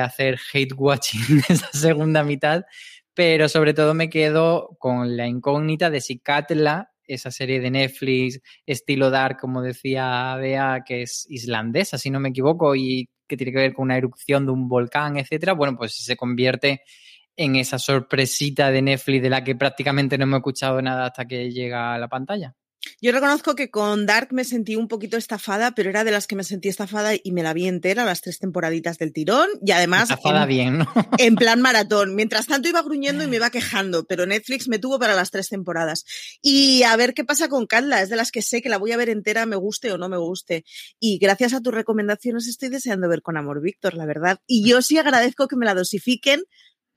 hacer 0.00 0.38
hate 0.52 0.74
watching 0.76 1.20
esa 1.48 1.70
segunda 1.72 2.22
mitad, 2.22 2.64
pero 3.14 3.48
sobre 3.48 3.74
todo 3.74 3.94
me 3.94 4.10
quedo 4.10 4.76
con 4.78 5.16
la 5.16 5.26
incógnita 5.26 5.90
de 5.90 6.00
si 6.00 6.18
Katla 6.18 6.90
esa 7.14 7.30
serie 7.30 7.60
de 7.60 7.70
Netflix 7.70 8.40
estilo 8.66 9.10
dark, 9.10 9.38
como 9.38 9.62
decía 9.62 10.36
Bea, 10.36 10.82
que 10.86 11.02
es 11.02 11.26
islandesa, 11.28 11.98
si 11.98 12.10
no 12.10 12.20
me 12.20 12.30
equivoco, 12.30 12.74
y 12.76 13.08
que 13.26 13.36
tiene 13.36 13.52
que 13.52 13.58
ver 13.58 13.74
con 13.74 13.84
una 13.84 13.96
erupción 13.96 14.46
de 14.46 14.52
un 14.52 14.68
volcán, 14.68 15.16
etcétera, 15.16 15.52
bueno, 15.52 15.76
pues 15.76 15.92
si 15.92 16.02
se 16.02 16.16
convierte 16.16 16.82
en 17.40 17.56
esa 17.56 17.78
sorpresita 17.78 18.70
de 18.70 18.82
Netflix 18.82 19.22
de 19.22 19.30
la 19.30 19.42
que 19.42 19.56
prácticamente 19.56 20.18
no 20.18 20.24
hemos 20.24 20.38
escuchado 20.40 20.82
nada 20.82 21.06
hasta 21.06 21.26
que 21.26 21.50
llega 21.50 21.94
a 21.94 21.98
la 21.98 22.06
pantalla. 22.06 22.54
Yo 23.00 23.12
reconozco 23.12 23.54
que 23.54 23.70
con 23.70 24.06
Dark 24.06 24.28
me 24.32 24.44
sentí 24.44 24.76
un 24.76 24.88
poquito 24.88 25.16
estafada, 25.16 25.72
pero 25.72 25.90
era 25.90 26.04
de 26.04 26.10
las 26.10 26.26
que 26.26 26.36
me 26.36 26.44
sentí 26.44 26.68
estafada 26.68 27.12
y 27.14 27.32
me 27.32 27.42
la 27.42 27.52
vi 27.52 27.66
entera, 27.66 28.04
las 28.04 28.20
tres 28.20 28.38
temporaditas 28.38 28.98
del 28.98 29.12
tirón. 29.12 29.48
Y 29.64 29.70
además. 29.72 30.04
Estafada 30.04 30.44
bien, 30.46 30.78
¿no? 30.78 30.86
En 31.18 31.34
plan 31.34 31.60
maratón. 31.60 32.14
Mientras 32.14 32.46
tanto 32.46 32.68
iba 32.68 32.82
gruñendo 32.82 33.24
y 33.24 33.26
me 33.26 33.36
iba 33.36 33.50
quejando, 33.50 34.04
pero 34.04 34.26
Netflix 34.26 34.68
me 34.68 34.78
tuvo 34.78 34.98
para 34.98 35.14
las 35.14 35.30
tres 35.30 35.48
temporadas. 35.48 36.04
Y 36.42 36.82
a 36.82 36.96
ver 36.96 37.14
qué 37.14 37.24
pasa 37.24 37.48
con 37.48 37.66
Carla. 37.66 38.02
Es 38.02 38.10
de 38.10 38.16
las 38.16 38.30
que 38.30 38.42
sé 38.42 38.60
que 38.62 38.68
la 38.68 38.78
voy 38.78 38.92
a 38.92 38.96
ver 38.96 39.08
entera, 39.08 39.46
me 39.46 39.56
guste 39.56 39.92
o 39.92 39.98
no 39.98 40.08
me 40.08 40.18
guste. 40.18 40.64
Y 40.98 41.18
gracias 41.18 41.54
a 41.54 41.60
tus 41.60 41.74
recomendaciones 41.74 42.48
estoy 42.48 42.68
deseando 42.68 43.08
ver 43.08 43.22
con 43.22 43.36
amor, 43.36 43.62
Víctor, 43.62 43.94
la 43.94 44.06
verdad. 44.06 44.40
Y 44.46 44.68
yo 44.68 44.82
sí 44.82 44.98
agradezco 44.98 45.48
que 45.48 45.56
me 45.56 45.66
la 45.66 45.74
dosifiquen 45.74 46.44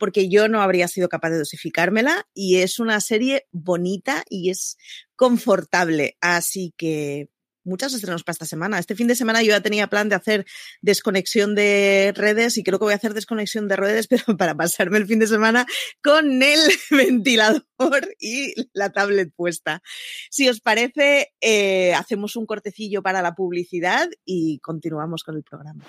porque 0.04 0.28
yo 0.28 0.50
no 0.50 0.62
habría 0.62 0.90
sido 0.90 1.08
capaz 1.08 1.30
de 1.30 1.38
dosificármela 1.38 2.28
y 2.34 2.58
es 2.58 2.78
una 2.78 3.00
serie 3.00 3.48
bonita 3.54 4.26
y 4.30 4.50
es 4.50 4.76
confortable. 5.16 6.18
Así 6.20 6.74
que 6.76 7.30
muchas 7.64 7.94
estrenos 7.94 8.26
para 8.26 8.34
esta 8.34 8.46
semana. 8.46 8.80
Este 8.80 8.96
fin 8.96 9.08
de 9.08 9.16
semana 9.16 9.42
yo 9.42 9.52
ya 9.52 9.62
tenía 9.62 9.88
plan 9.88 10.10
de 10.10 10.16
hacer 10.16 10.46
desconexión 10.82 11.56
de 11.56 12.12
redes 12.18 12.58
y 12.58 12.64
creo 12.64 12.80
que 12.80 12.84
voy 12.84 12.92
a 12.92 12.98
hacer 12.98 13.14
desconexión 13.14 13.70
de 13.70 13.78
redes, 13.78 14.08
pero 14.10 14.36
para 14.36 14.56
pasarme 14.56 14.98
el 14.98 15.08
fin 15.08 15.20
de 15.20 15.28
semana 15.28 15.66
con 16.04 16.44
el 16.44 16.60
ventilador 16.92 17.64
y 18.20 18.54
la 18.74 18.92
tablet 18.92 19.32
puesta. 19.34 19.82
Si 20.30 20.50
os 20.50 20.60
parece, 20.60 21.32
eh, 21.40 21.94
hacemos 21.94 22.36
un 22.36 22.46
cortecillo 22.46 23.02
para 23.02 23.22
la 23.22 23.36
publicidad 23.36 24.10
y 24.26 24.60
continuamos 24.60 25.24
con 25.24 25.38
el 25.38 25.44
programa. 25.44 25.86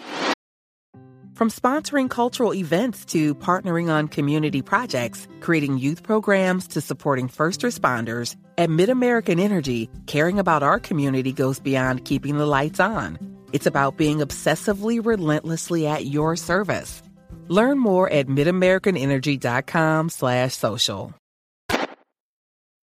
From 1.35 1.51
sponsoring 1.51 2.09
cultural 2.09 2.55
events 2.55 3.05
to 3.07 3.35
partnering 3.35 3.90
on 3.90 4.07
community 4.07 4.62
projects, 4.62 5.27
creating 5.40 5.79
youth 5.79 6.05
programs 6.05 6.68
to 6.68 6.81
supporting 6.81 7.27
first 7.27 7.62
responders, 7.62 8.37
at 8.57 8.70
MidAmerican 8.70 9.40
Energy, 9.40 9.90
caring 10.07 10.38
about 10.38 10.62
our 10.62 10.79
community 10.79 11.33
goes 11.33 11.59
beyond 11.59 12.05
keeping 12.05 12.38
the 12.38 12.47
lights 12.47 12.79
on. 12.79 13.18
It's 13.53 13.66
about 13.66 13.97
being 13.97 14.18
obsessively 14.18 15.05
relentlessly 15.05 15.88
at 15.88 16.07
your 16.07 16.37
service. 16.37 17.03
Learn 17.49 17.81
more 17.81 18.09
at 18.09 18.29
midamericanenergy.com 18.29 20.11
slash 20.11 20.55
social. 20.55 21.14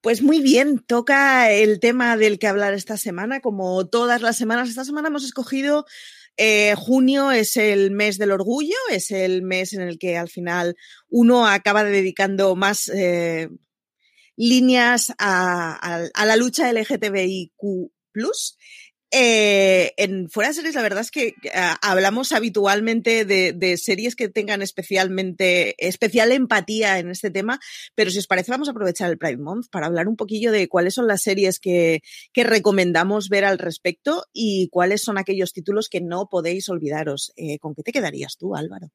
Pues 0.04 0.24
muy 0.24 0.42
bien, 0.42 0.80
toca 0.80 1.52
el 1.52 1.80
tema 1.80 2.18
del 2.18 2.40
que 2.40 2.48
hablar 2.48 2.74
esta 2.74 2.98
semana. 2.98 3.40
Como 3.40 3.86
todas 3.86 4.24
las 4.24 4.36
semanas, 4.36 4.68
esta 4.68 4.84
semana 4.84 5.10
hemos 5.10 5.24
escogido 5.24 5.86
Eh, 6.44 6.74
junio 6.76 7.30
es 7.30 7.56
el 7.56 7.92
mes 7.92 8.18
del 8.18 8.32
orgullo, 8.32 8.74
es 8.90 9.12
el 9.12 9.44
mes 9.44 9.74
en 9.74 9.82
el 9.82 10.00
que 10.00 10.18
al 10.18 10.28
final 10.28 10.76
uno 11.08 11.46
acaba 11.46 11.84
dedicando 11.84 12.56
más 12.56 12.90
eh, 12.90 13.48
líneas 14.36 15.14
a, 15.20 16.10
a, 16.16 16.26
la 16.26 16.36
lucha 16.38 16.74
LGTBIQ. 16.74 17.92
Eh, 19.14 19.94
en 19.98 20.30
Fuera 20.30 20.50
de 20.50 20.54
Series, 20.54 20.76
la 20.76 20.82
verdad 20.82 21.02
es 21.02 21.12
que 21.12 21.36
uh, 21.44 21.76
hablamos 21.82 22.32
habitualmente 22.32 23.26
de, 23.26 23.78
series 23.78 24.16
que 24.16 24.30
tengan 24.30 24.62
especialmente, 24.62 25.76
especial 25.86 26.32
empatía 26.32 26.98
en 26.98 27.10
este 27.10 27.30
tema, 27.30 27.60
pero 27.94 28.10
si 28.10 28.20
os 28.20 28.28
parece, 28.28 28.52
vamos 28.52 28.70
a 28.70 28.72
aprovechar 28.72 29.12
el 29.12 29.18
Pride 29.18 29.38
Month 29.38 29.68
para 29.70 29.88
hablar 29.88 30.08
un 30.08 30.16
poquillo 30.16 30.54
de 30.54 30.70
cuáles 30.70 30.94
son 30.94 31.08
las 31.08 31.24
series 31.24 31.60
que, 31.60 32.02
que 32.32 32.46
recomendamos 32.46 33.28
ver 33.28 33.44
al 33.44 33.60
respecto 33.60 34.24
y 34.32 34.70
cuáles 34.70 35.02
son 35.02 35.18
aquellos 35.18 35.52
títulos 35.52 35.90
que 35.90 36.00
no 36.00 36.30
podéis 36.30 36.70
olvidaros. 36.70 37.34
Eh, 37.36 37.60
¿Con 37.60 37.76
qué 37.76 37.84
te 37.84 37.92
quedarías 37.92 38.38
tú, 38.38 38.56
Álvaro? 38.56 38.92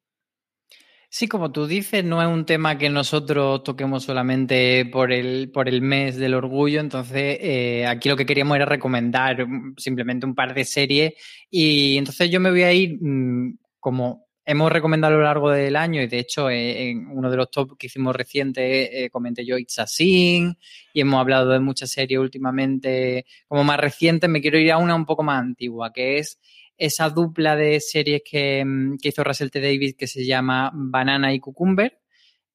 Sí, 1.19 1.29
como 1.29 1.51
tú 1.51 1.67
dices, 1.67 2.05
no 2.05 2.21
es 2.21 2.29
un 2.29 2.45
tema 2.45 2.77
que 2.77 2.91
nosotros 2.91 3.65
toquemos 3.65 4.05
solamente 4.05 4.85
por 4.85 5.13
el, 5.13 5.51
por 5.51 5.67
el 5.67 5.81
mes 5.81 6.17
del 6.19 6.35
orgullo, 6.35 6.79
entonces 6.79 7.39
eh, 7.41 7.87
aquí 7.87 8.11
lo 8.11 8.19
que 8.19 8.27
queríamos 8.27 8.55
era 8.57 8.67
recomendar 8.67 9.47
simplemente 9.79 10.27
un 10.27 10.35
par 10.35 10.53
de 10.53 10.67
series. 10.67 11.15
Y 11.51 11.97
entonces 11.97 12.31
yo 12.31 12.39
me 12.39 12.51
voy 12.51 12.65
a 12.65 12.73
ir 12.75 12.99
mm, 13.01 13.57
como 13.81 14.27
hemos 14.45 14.71
recomendado 14.71 15.15
a 15.15 15.17
lo 15.17 15.23
largo 15.23 15.51
del 15.51 15.77
año 15.77 16.03
y 16.03 16.07
de 16.07 16.19
hecho 16.19 16.51
eh, 16.51 16.91
en 16.91 17.07
uno 17.09 17.31
de 17.31 17.37
los 17.39 17.51
top 17.51 17.79
que 17.79 17.87
hicimos 17.87 18.15
reciente 18.15 19.05
eh, 19.07 19.09
comenté 19.09 19.47
yo 19.47 19.57
It's 19.57 19.79
a 19.79 19.87
Sin 19.87 20.59
y 20.93 21.01
hemos 21.01 21.19
hablado 21.19 21.51
de 21.51 21.61
muchas 21.61 21.93
series 21.93 22.21
últimamente. 22.21 23.25
Como 23.49 23.65
más 23.65 23.81
recientes, 23.81 24.29
me 24.29 24.43
quiero 24.43 24.59
ir 24.59 24.71
a 24.71 24.77
una 24.77 24.95
un 24.95 25.07
poco 25.07 25.23
más 25.23 25.41
antigua 25.41 25.95
que 25.95 26.19
es 26.19 26.39
esa 26.79 27.11
dupla 27.11 27.57
de 27.57 27.81
series 27.81 28.23
que, 28.25 28.65
mm, 28.65 28.99
que 28.99 29.09
hizo 29.09 29.25
Russell 29.25 29.51
T. 29.51 29.61
Davis 29.61 29.95
que 29.95 30.07
se 30.07 30.25
llama 30.25 30.71
Banana 30.75 31.33
y 31.33 31.41
Cucumber, 31.41 31.99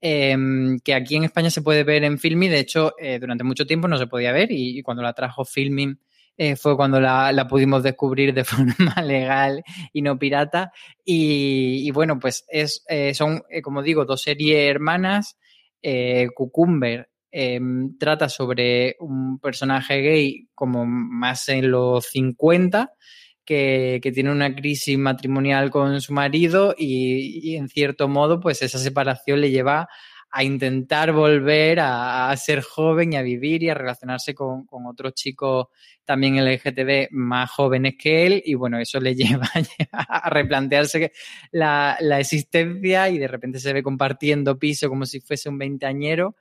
eh, 0.01 0.35
que 0.83 0.93
aquí 0.95 1.15
en 1.15 1.25
España 1.25 1.49
se 1.49 1.61
puede 1.61 1.83
ver 1.83 2.03
en 2.03 2.17
Filmin. 2.17 2.51
De 2.51 2.59
hecho, 2.59 2.93
eh, 2.99 3.19
durante 3.19 3.43
mucho 3.43 3.65
tiempo 3.65 3.87
no 3.87 3.97
se 3.97 4.07
podía 4.07 4.31
ver 4.31 4.51
y, 4.51 4.81
cuando 4.81 5.03
la 5.03 5.13
trajo 5.13 5.45
Filmin 5.45 5.99
eh, 6.37 6.55
fue 6.55 6.75
cuando 6.75 6.99
la, 6.99 7.47
pudimos 7.47 7.83
descubrir 7.83 8.33
de 8.33 8.43
forma 8.45 9.01
legal 9.03 9.63
y 9.93 10.01
no 10.01 10.17
pirata. 10.17 10.71
Y, 11.05 11.87
y 11.87 11.91
bueno, 11.91 12.19
pues 12.19 12.45
es, 12.49 12.83
eh, 12.87 13.13
son, 13.13 13.43
como 13.63 13.83
digo, 13.83 14.05
dos 14.05 14.21
series 14.21 14.69
hermanas. 14.69 15.37
Cucumber 16.35 17.09
trata 17.97 18.29
sobre 18.29 18.97
un 18.99 19.39
personaje 19.39 20.01
gay 20.01 20.47
como 20.53 20.85
más 20.85 21.49
en 21.49 21.71
los 21.71 22.05
50 22.05 22.93
que, 23.45 24.11
tiene 24.13 24.31
una 24.31 24.53
crisis 24.55 24.97
matrimonial 24.97 25.69
con 25.69 25.99
su 26.01 26.13
marido 26.13 26.75
y, 26.77 27.55
en 27.55 27.69
cierto 27.69 28.07
modo, 28.07 28.39
pues 28.39 28.61
esa 28.61 28.79
separación 28.79 29.41
le 29.41 29.51
lleva 29.51 29.89
a 30.33 30.43
intentar 30.45 31.11
volver 31.11 31.79
a, 31.81 32.33
ser 32.37 32.61
joven 32.61 33.13
y 33.13 33.17
a 33.17 33.21
vivir 33.21 33.63
y 33.63 33.69
a 33.69 33.73
relacionarse 33.73 34.33
con, 34.33 34.65
con, 34.65 34.85
otros 34.85 35.13
chicos 35.13 35.67
también 36.05 36.37
LGTB 36.43 37.09
más 37.11 37.51
jóvenes 37.51 37.95
que 37.99 38.25
él. 38.25 38.41
Y 38.45 38.53
bueno, 38.53 38.79
eso 38.79 38.99
le 39.01 39.13
lleva 39.15 39.49
a 39.91 40.29
replantearse 40.29 41.11
la, 41.51 41.97
la 41.99 42.19
existencia 42.19 43.09
y 43.09 43.17
de 43.17 43.27
repente 43.27 43.59
se 43.59 43.73
ve 43.73 43.83
compartiendo 43.83 44.57
piso 44.57 44.87
como 44.87 45.05
si 45.05 45.19
fuese 45.19 45.49
un 45.49 45.57
veinteañero 45.57 46.35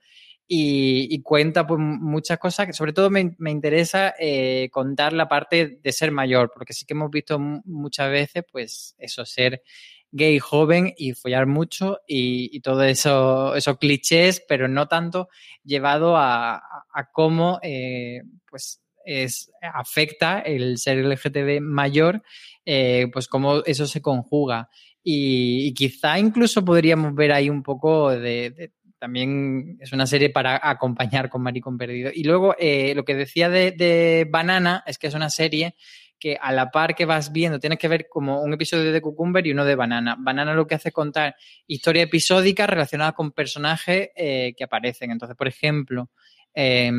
y, 0.53 1.21
cuenta 1.21 1.65
pues, 1.65 1.79
muchas 1.79 2.37
cosas 2.37 2.67
que 2.67 2.73
sobre 2.73 2.91
todo 2.91 3.09
me, 3.09 3.35
me 3.37 3.51
interesa 3.51 4.13
eh, 4.19 4.67
contar 4.69 5.13
la 5.13 5.29
parte 5.29 5.79
de 5.81 5.91
ser 5.93 6.11
mayor, 6.11 6.51
porque 6.53 6.73
sí 6.73 6.85
que 6.85 6.93
hemos 6.93 7.09
visto 7.09 7.39
muchas 7.39 8.11
veces 8.11 8.43
pues 8.51 8.93
eso, 8.97 9.25
ser 9.25 9.63
gay 10.11 10.39
joven 10.39 10.93
y 10.97 11.13
follar 11.13 11.47
mucho 11.47 11.99
y, 12.05 12.49
y 12.51 12.59
todos 12.59 12.83
eso, 12.83 13.55
esos 13.55 13.77
clichés, 13.77 14.43
pero 14.45 14.67
no 14.67 14.89
tanto 14.89 15.29
llevado 15.63 16.17
a, 16.17 16.55
a, 16.57 17.11
cómo 17.13 17.59
eh, 17.63 18.21
pues 18.49 18.81
es, 19.05 19.53
afecta 19.61 20.39
el 20.39 20.77
ser 20.79 20.97
LGTB 20.97 21.61
mayor, 21.61 22.23
eh, 22.65 23.07
pues 23.13 23.29
cómo 23.29 23.63
eso 23.63 23.85
se 23.85 24.01
conjuga. 24.01 24.69
Y, 25.01 25.73
quizá 25.75 26.19
incluso 26.19 26.63
podríamos 26.65 27.15
ver 27.15 27.31
ahí 27.31 27.49
un 27.49 27.63
poco 27.63 28.11
de 28.11 28.73
también 29.01 29.77
es 29.79 29.91
una 29.93 30.05
serie 30.05 30.29
para 30.29 30.59
acompañar 30.61 31.27
con 31.27 31.41
Maricón 31.41 31.75
Perdido. 31.75 32.11
Y 32.13 32.23
luego, 32.23 32.55
eh, 32.59 32.93
lo 32.93 33.03
que 33.03 33.15
decía 33.15 33.49
de, 33.49 34.27
Banana 34.29 34.83
es 34.85 34.99
que 34.99 35.07
es 35.07 35.15
una 35.15 35.31
serie 35.31 35.73
que 36.19 36.37
a 36.39 36.51
la 36.51 36.69
par 36.69 36.93
que 36.93 37.05
vas 37.05 37.31
viendo, 37.31 37.59
tienes 37.59 37.79
que 37.79 37.87
ver 37.87 38.05
como 38.07 38.43
un 38.43 38.53
episodio 38.53 38.91
de 38.91 39.01
Cucumber 39.01 39.47
y 39.47 39.53
uno 39.53 39.65
de 39.65 39.73
Banana. 39.73 40.17
Banana 40.19 40.53
lo 40.53 40.67
que 40.67 40.75
hace 40.75 40.89
es 40.89 40.93
contar 40.93 41.35
historia 41.65 42.03
episódica 42.03 42.67
relacionada 42.67 43.13
con 43.13 43.31
personajes 43.31 44.09
eh, 44.15 44.53
que 44.55 44.63
aparecen. 44.63 45.09
Entonces, 45.09 45.35
por 45.35 45.47
ejemplo, 45.47 46.11
eh, 46.53 46.91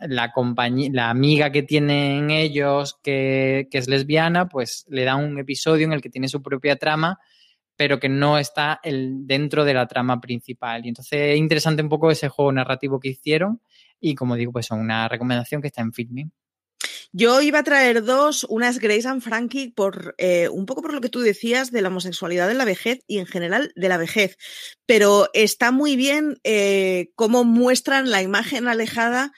la, 0.00 0.30
la 0.92 1.08
amiga 1.08 1.50
que 1.50 1.62
tienen 1.62 2.30
ellos, 2.30 2.98
que, 3.02 3.68
que 3.70 3.78
es 3.78 3.88
lesbiana, 3.88 4.50
pues 4.50 4.84
le 4.90 5.04
da 5.04 5.16
un 5.16 5.38
episodio 5.38 5.86
en 5.86 5.94
el 5.94 6.02
que 6.02 6.10
tiene 6.10 6.28
su 6.28 6.42
propia 6.42 6.76
trama 6.76 7.18
pero 7.78 8.00
que 8.00 8.08
no 8.08 8.38
está 8.38 8.80
el, 8.82 9.24
dentro 9.24 9.64
de 9.64 9.72
la 9.72 9.86
trama 9.86 10.20
principal. 10.20 10.84
Y 10.84 10.88
entonces 10.88 11.30
es 11.30 11.38
interesante 11.38 11.80
un 11.80 11.88
poco 11.88 12.10
ese 12.10 12.28
juego 12.28 12.50
narrativo 12.50 12.98
que 12.98 13.10
hicieron 13.10 13.62
y 14.00 14.16
como 14.16 14.34
digo, 14.34 14.50
pues 14.50 14.66
son 14.66 14.80
una 14.80 15.08
recomendación 15.08 15.62
que 15.62 15.68
está 15.68 15.80
en 15.80 15.92
Filming. 15.92 16.32
Yo 17.12 17.40
iba 17.40 17.60
a 17.60 17.64
traer 17.64 18.02
dos, 18.02 18.44
una 18.50 18.68
es 18.68 18.80
Grace 18.80 19.06
and 19.06 19.22
Frankie, 19.22 19.70
por 19.70 20.16
eh, 20.18 20.48
un 20.48 20.66
poco 20.66 20.82
por 20.82 20.92
lo 20.92 21.00
que 21.00 21.08
tú 21.08 21.20
decías 21.20 21.70
de 21.70 21.80
la 21.80 21.88
homosexualidad 21.88 22.50
en 22.50 22.58
la 22.58 22.64
vejez 22.64 23.00
y 23.06 23.18
en 23.18 23.26
general 23.26 23.72
de 23.76 23.88
la 23.88 23.96
vejez, 23.96 24.36
pero 24.84 25.28
está 25.32 25.70
muy 25.70 25.94
bien 25.94 26.38
eh, 26.42 27.10
cómo 27.14 27.44
muestran 27.44 28.10
la 28.10 28.22
imagen 28.22 28.66
alejada 28.66 29.32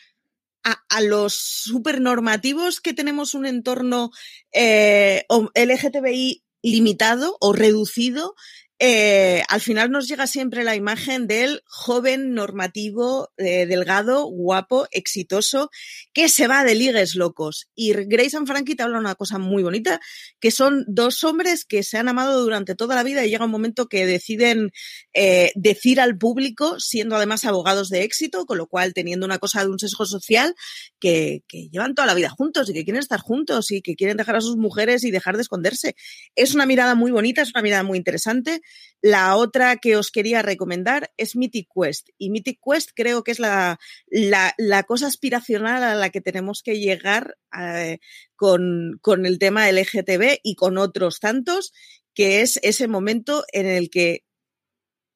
a, 0.65 0.83
a, 0.89 1.01
los 1.03 1.35
supernormativos 1.35 2.81
que 2.81 2.95
tenemos 2.95 3.35
un 3.35 3.47
entorno 3.47 4.11
eh, 4.53 5.25
LGTBI 5.55 6.43
limitado 6.63 7.37
o 7.41 7.53
reducido, 7.53 8.35
eh, 8.83 9.43
al 9.49 9.61
final 9.61 9.91
nos 9.91 10.09
llega 10.09 10.27
siempre 10.27 10.65
la 10.65 10.75
imagen 10.75 11.27
del 11.27 11.63
joven 11.67 12.33
normativo, 12.33 13.31
eh, 13.37 13.67
delgado, 13.67 14.25
guapo, 14.25 14.89
exitoso, 14.91 15.71
que 16.15 16.31
se 16.31 16.47
va 16.47 16.65
de 16.65 16.75
ligues 16.75 17.15
locos. 17.15 17.69
Y 17.75 17.93
Grace 17.93 18.39
and 18.39 18.47
Frankie 18.47 18.77
te 18.77 18.83
habla 18.83 18.99
una 18.99 19.17
cosa 19.17 19.37
muy 19.37 19.63
bonita, 19.63 20.01
que 20.41 20.51
son 20.51 20.87
dos 20.89 21.25
hombres 21.25 21.67
que 21.67 21.83
se 21.83 21.99
han 21.99 22.09
amado 22.09 22.41
durante 22.41 22.75
toda 22.75 22.95
la 22.95 23.03
vida 23.03 23.23
y 23.23 23.29
llega 23.29 23.45
un 23.45 23.51
momento 23.51 23.87
que 23.87 24.07
deciden 24.07 24.71
eh, 25.13 25.53
decir 25.57 26.01
al 26.01 26.17
público, 26.17 26.81
siendo 26.81 27.17
además 27.17 27.45
abogados 27.45 27.91
de 27.91 28.03
éxito, 28.05 28.47
con 28.47 28.57
lo 28.57 28.67
cual 28.67 28.95
teniendo 28.95 29.27
una 29.27 29.39
cosa 29.39 29.63
de 29.63 29.69
un 29.69 29.79
sesgo 29.79 30.07
social, 30.07 30.55
que, 30.99 31.43
que 31.49 31.69
llevan 31.69 31.95
toda 31.95 32.07
la 32.07 32.15
vida 32.15 32.31
juntos 32.31 32.71
y 32.71 32.73
que 32.73 32.85
quieren 32.85 33.01
estar 33.01 33.21
juntos 33.21 33.73
y 33.73 33.83
que 33.83 33.95
quieren 33.95 34.17
dejar 34.17 34.37
a 34.37 34.41
sus 34.41 34.57
mujeres 34.57 35.05
y 35.05 35.11
dejar 35.11 35.37
de 35.37 35.43
esconderse. 35.43 35.97
Es 36.35 36.55
una 36.55 36.65
mirada 36.65 36.95
muy 36.95 37.11
bonita, 37.11 37.43
es 37.43 37.51
una 37.51 37.61
mirada 37.61 37.83
muy 37.83 37.99
interesante. 37.99 38.63
La 39.03 39.37
otra 39.37 39.77
que 39.77 39.97
os 39.97 40.11
quería 40.11 40.43
recomendar 40.43 41.11
es 41.17 41.35
Mythic 41.35 41.69
Quest. 41.75 42.11
Y 42.19 42.31
Mythic 42.31 42.61
Quest 42.65 42.91
creo 42.95 43.25
que 43.25 43.31
es 43.31 43.39
la, 43.39 43.79
la, 44.11 44.83
cosa 44.83 45.07
aspiracional 45.07 45.83
a 45.83 45.95
la 45.95 46.11
que 46.11 46.21
tenemos 46.21 46.63
que 46.63 46.79
llegar 46.79 47.37
eh, 47.59 47.99
con, 48.37 48.99
con 49.01 49.25
el 49.25 49.39
tema 49.39 49.71
LGTB 49.71 50.41
y 50.43 50.55
con 50.55 50.77
otros 50.77 51.19
tantos, 51.21 51.73
que 52.15 52.43
es 52.43 52.59
ese 52.63 52.89
momento 52.89 53.45
en 53.53 53.67
el 53.67 53.89
que 53.89 54.25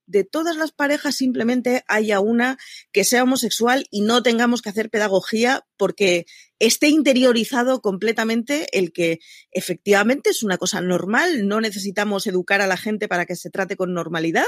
de 0.06 0.24
todas 0.24 0.56
las 0.56 0.72
parejas 0.72 1.16
simplemente 1.16 1.84
haya 1.88 2.20
una 2.20 2.58
que 2.92 3.04
sea 3.04 3.22
homosexual 3.22 3.86
y 3.90 4.02
no 4.02 4.22
tengamos 4.22 4.62
que 4.62 4.68
hacer 4.68 4.90
pedagogía 4.90 5.66
porque 5.76 6.26
esté 6.58 6.88
interiorizado 6.88 7.80
completamente 7.80 8.66
el 8.78 8.92
que 8.92 9.18
efectivamente 9.50 10.30
es 10.30 10.42
una 10.42 10.58
cosa 10.58 10.80
normal, 10.80 11.46
no 11.48 11.60
necesitamos 11.60 12.26
educar 12.26 12.60
a 12.60 12.66
la 12.66 12.76
gente 12.76 13.08
para 13.08 13.26
que 13.26 13.36
se 13.36 13.50
trate 13.50 13.76
con 13.76 13.94
normalidad 13.94 14.46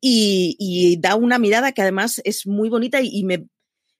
y, 0.00 0.98
da 1.00 1.16
una 1.16 1.38
mirada 1.38 1.72
que 1.72 1.82
además 1.82 2.20
es 2.24 2.46
muy 2.46 2.68
bonita 2.68 3.00
y, 3.00 3.08
y 3.12 3.24
me, 3.24 3.48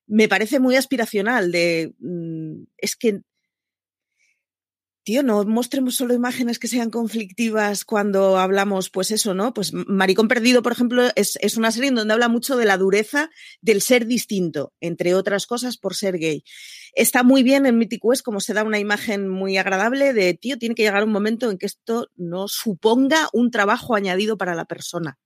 me, 0.07 0.29
parece 0.29 0.61
muy 0.61 0.77
aspiracional 0.77 1.51
de 1.51 1.94
mm, 1.98 2.64
es 2.77 2.96
que 2.96 3.22
tío, 5.08 5.22
no 5.22 5.42
mostremos 5.44 5.94
solo 5.94 6.12
imágenes 6.12 6.58
que 6.58 6.68
sean 6.68 6.90
conflictivas 6.90 7.86
cuando 7.86 8.36
hablamos, 8.36 8.90
pues 8.90 9.10
eso, 9.10 9.32
¿no? 9.32 9.54
Pues 9.54 9.72
Maricón 9.72 10.28
Perdido, 10.28 10.62
por 10.62 10.72
ejemplo, 10.72 11.04
es, 11.16 11.38
es, 11.40 11.56
una 11.56 11.72
serie 11.72 11.88
en 11.88 11.94
donde 11.94 12.12
habla 12.12 12.28
mucho 12.28 12.58
de 12.58 12.66
la 12.66 12.76
dureza 12.76 13.30
del 13.62 13.80
ser 13.80 14.04
distinto, 14.04 14.74
entre 14.82 15.14
otras 15.14 15.46
cosas, 15.46 15.78
por 15.78 15.94
ser 15.94 16.18
gay. 16.18 16.44
Está 16.92 17.22
muy 17.22 17.42
bien 17.42 17.64
en 17.64 17.78
Mythic 17.78 18.02
Quest 18.02 18.22
como 18.22 18.40
se 18.40 18.52
da 18.52 18.64
una 18.64 18.80
imagen 18.80 19.30
muy 19.30 19.56
agradable 19.56 20.12
de, 20.12 20.34
tío, 20.34 20.58
tiene 20.58 20.74
que 20.74 20.82
llegar 20.82 21.04
un 21.04 21.12
momento 21.12 21.50
en 21.50 21.56
que 21.56 21.64
esto 21.64 22.10
no 22.16 22.46
suponga 22.46 23.30
un 23.32 23.50
trabajo 23.50 23.94
añadido 23.94 24.36
para 24.36 24.54
la 24.54 24.66
persona. 24.66 25.16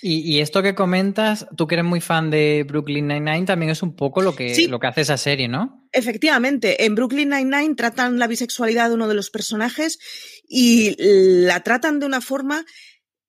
Y, 0.00 0.20
y, 0.20 0.40
esto 0.40 0.62
que 0.62 0.74
comentas, 0.74 1.46
tú 1.56 1.66
que 1.66 1.74
eres 1.74 1.84
muy 1.84 2.00
fan 2.00 2.30
de 2.30 2.64
Brooklyn 2.66 3.08
Nine-Nine, 3.08 3.46
también 3.46 3.70
es 3.70 3.82
un 3.82 3.96
poco 3.96 4.22
lo 4.22 4.36
que, 4.36 4.54
sí. 4.54 4.68
lo 4.68 4.78
que 4.78 4.86
hace 4.86 5.00
esa 5.00 5.16
serie, 5.16 5.48
¿no? 5.48 5.88
Efectivamente, 5.90 6.84
en 6.84 6.94
Brooklyn 6.94 7.30
Nine-Nine 7.30 7.74
tratan 7.74 8.18
la 8.18 8.28
bisexualidad 8.28 8.88
de 8.88 8.94
uno 8.94 9.08
de 9.08 9.14
los 9.14 9.30
personajes 9.30 9.98
y 10.48 10.94
la 10.98 11.62
tratan 11.64 11.98
de 11.98 12.06
una 12.06 12.20
forma 12.20 12.64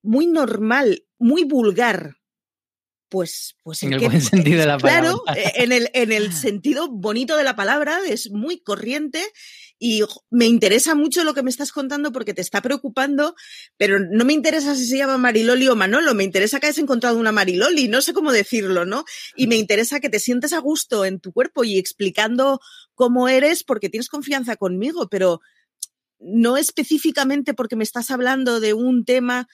muy 0.04 0.28
normal, 0.28 1.06
muy 1.18 1.44
vulgar. 1.44 2.18
Pues, 3.10 3.56
pues 3.64 3.82
en, 3.82 3.90
en 3.90 3.94
el 3.94 4.00
que, 4.02 4.06
buen 4.06 4.22
sentido 4.22 4.60
de 4.60 4.68
la 4.68 4.78
palabra. 4.78 5.02
Claro, 5.02 5.24
en 5.56 5.72
el, 5.72 5.90
en 5.94 6.12
el 6.12 6.32
sentido 6.34 6.88
bonito 6.90 7.36
de 7.36 7.44
la 7.44 7.56
palabra, 7.56 7.98
es 8.08 8.30
muy 8.30 8.62
corriente 8.62 9.24
y 9.80 10.04
me 10.30 10.46
interesa 10.46 10.94
mucho 10.94 11.24
lo 11.24 11.34
que 11.34 11.42
me 11.42 11.50
estás 11.50 11.72
contando 11.72 12.12
porque 12.12 12.34
te 12.34 12.42
está 12.42 12.62
preocupando, 12.62 13.36
pero 13.78 13.98
no 14.00 14.26
me 14.26 14.34
interesa 14.34 14.76
si 14.76 14.86
se 14.86 14.98
llama 14.98 15.18
Mariloli 15.18 15.70
o 15.70 15.76
Manolo, 15.76 16.14
me 16.14 16.26
interesa 16.26 16.60
que 16.60 16.68
hayas 16.68 16.80
encontrado 16.80 17.18
una 17.18 17.32
Mariloli, 17.32 17.88
no 17.88 18.02
sé 18.02 18.14
cómo 18.14 18.34
decirlo, 18.34 18.86
¿no? 18.86 19.06
Y 19.38 19.48
me 19.48 19.56
interesa 19.56 20.02
que 20.02 20.10
te 20.10 20.20
sientes 20.20 20.52
a 20.52 20.60
gusto 20.60 21.06
en 21.06 21.22
tu 21.22 21.32
cuerpo 21.32 21.64
y 21.64 21.78
explicando 21.78 22.60
cómo 22.94 23.30
eres 23.30 23.64
porque 23.64 23.90
tienes 23.90 24.10
confianza 24.10 24.58
conmigo, 24.58 25.08
pero 25.10 25.40
no 26.20 26.58
específicamente 26.58 27.54
porque 27.54 27.78
me 27.78 27.86
estás 27.86 28.12
hablando 28.12 28.60
de 28.60 28.74
un 28.74 29.06
tema 29.06 29.48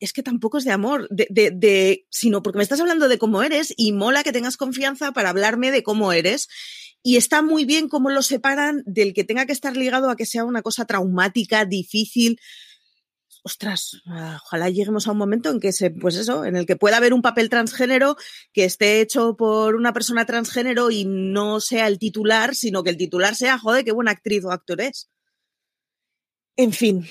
es 0.00 0.14
que 0.14 0.22
tampoco 0.22 0.56
es 0.56 0.64
de 0.64 0.72
amor, 0.72 1.06
de, 1.10 1.26
de, 1.28 1.50
de, 1.50 2.06
sino 2.08 2.42
porque 2.42 2.56
me 2.56 2.62
estás 2.62 2.80
hablando 2.80 3.06
de 3.06 3.18
cómo 3.18 3.42
eres 3.42 3.74
y 3.76 3.92
mola 3.92 4.22
que 4.22 4.32
tengas 4.32 4.56
confianza 4.56 5.12
para 5.12 5.28
hablarme 5.28 5.70
de 5.70 5.82
cómo 5.82 6.14
eres. 6.14 6.48
Y 7.02 7.16
está 7.16 7.42
muy 7.42 7.64
bien 7.64 7.88
cómo 7.88 8.10
lo 8.10 8.22
separan 8.22 8.82
del 8.84 9.14
que 9.14 9.24
tenga 9.24 9.46
que 9.46 9.52
estar 9.52 9.76
ligado 9.76 10.10
a 10.10 10.16
que 10.16 10.26
sea 10.26 10.44
una 10.44 10.62
cosa 10.62 10.84
traumática, 10.84 11.64
difícil. 11.64 12.38
Ostras, 13.42 14.02
ojalá 14.44 14.68
lleguemos 14.68 15.08
a 15.08 15.12
un 15.12 15.18
momento 15.18 15.50
en 15.50 15.60
que 15.60 15.72
se, 15.72 15.90
pues 15.90 16.16
eso, 16.16 16.44
en 16.44 16.56
el 16.56 16.66
que 16.66 16.76
pueda 16.76 16.98
haber 16.98 17.14
un 17.14 17.22
papel 17.22 17.48
transgénero 17.48 18.16
que 18.52 18.64
esté 18.64 19.00
hecho 19.00 19.34
por 19.34 19.76
una 19.76 19.94
persona 19.94 20.26
transgénero 20.26 20.90
y 20.90 21.06
no 21.06 21.60
sea 21.60 21.86
el 21.86 21.98
titular, 21.98 22.54
sino 22.54 22.82
que 22.82 22.90
el 22.90 22.98
titular 22.98 23.34
sea, 23.34 23.58
joder, 23.58 23.84
qué 23.84 23.92
buena 23.92 24.10
actriz 24.10 24.44
o 24.44 24.50
actor 24.50 24.82
es. 24.82 25.08
En 26.56 26.72
fin, 26.72 27.08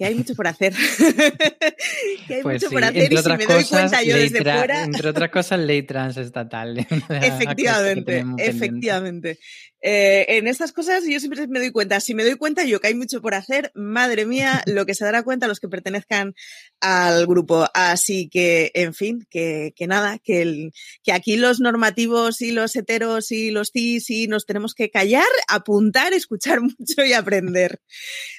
que 0.00 0.06
hay 0.06 0.14
mucho 0.14 0.34
por 0.34 0.46
hacer. 0.46 0.72
que 2.26 2.34
hay 2.36 2.42
Pues 2.42 2.54
mucho 2.54 2.68
sí, 2.70 2.74
por 2.74 2.84
hacer 2.84 3.02
entre 3.02 3.18
y 3.18 3.22
si 3.22 3.28
me 3.28 3.36
doy 3.36 3.46
cosas, 3.46 3.68
cuenta 3.68 4.02
yo 4.02 4.16
desde 4.16 4.38
fuera. 4.40 4.84
Entre 4.84 5.06
otras 5.06 5.28
cosas, 5.30 5.60
ley 5.60 5.82
transestatal. 5.82 6.78
Efectivamente, 7.10 8.24
efectivamente. 8.38 9.38
Eh, 9.82 10.26
en 10.36 10.46
estas 10.46 10.72
cosas 10.72 11.04
yo 11.08 11.18
siempre 11.20 11.46
me 11.46 11.58
doy 11.58 11.72
cuenta, 11.72 12.00
si 12.00 12.14
me 12.14 12.24
doy 12.24 12.34
cuenta 12.34 12.64
yo 12.64 12.80
que 12.80 12.88
hay 12.88 12.94
mucho 12.94 13.22
por 13.22 13.34
hacer, 13.34 13.72
madre 13.74 14.26
mía, 14.26 14.62
lo 14.66 14.86
que 14.86 14.94
se 14.94 15.04
dará 15.04 15.22
cuenta 15.22 15.48
los 15.48 15.60
que 15.60 15.68
pertenezcan 15.68 16.34
al 16.80 17.26
grupo. 17.26 17.66
Así 17.74 18.28
que, 18.28 18.70
en 18.74 18.94
fin, 18.94 19.26
que, 19.30 19.72
que 19.74 19.86
nada, 19.86 20.18
que, 20.18 20.42
el, 20.42 20.72
que 21.02 21.12
aquí 21.12 21.36
los 21.36 21.60
normativos 21.60 22.42
y 22.42 22.52
los 22.52 22.76
heteros 22.76 23.32
y 23.32 23.50
los 23.50 23.70
cis 23.72 24.10
y 24.10 24.26
nos 24.26 24.46
tenemos 24.46 24.74
que 24.74 24.90
callar, 24.90 25.24
apuntar, 25.48 26.12
escuchar 26.12 26.60
mucho 26.60 27.04
y 27.04 27.12
aprender. 27.12 27.80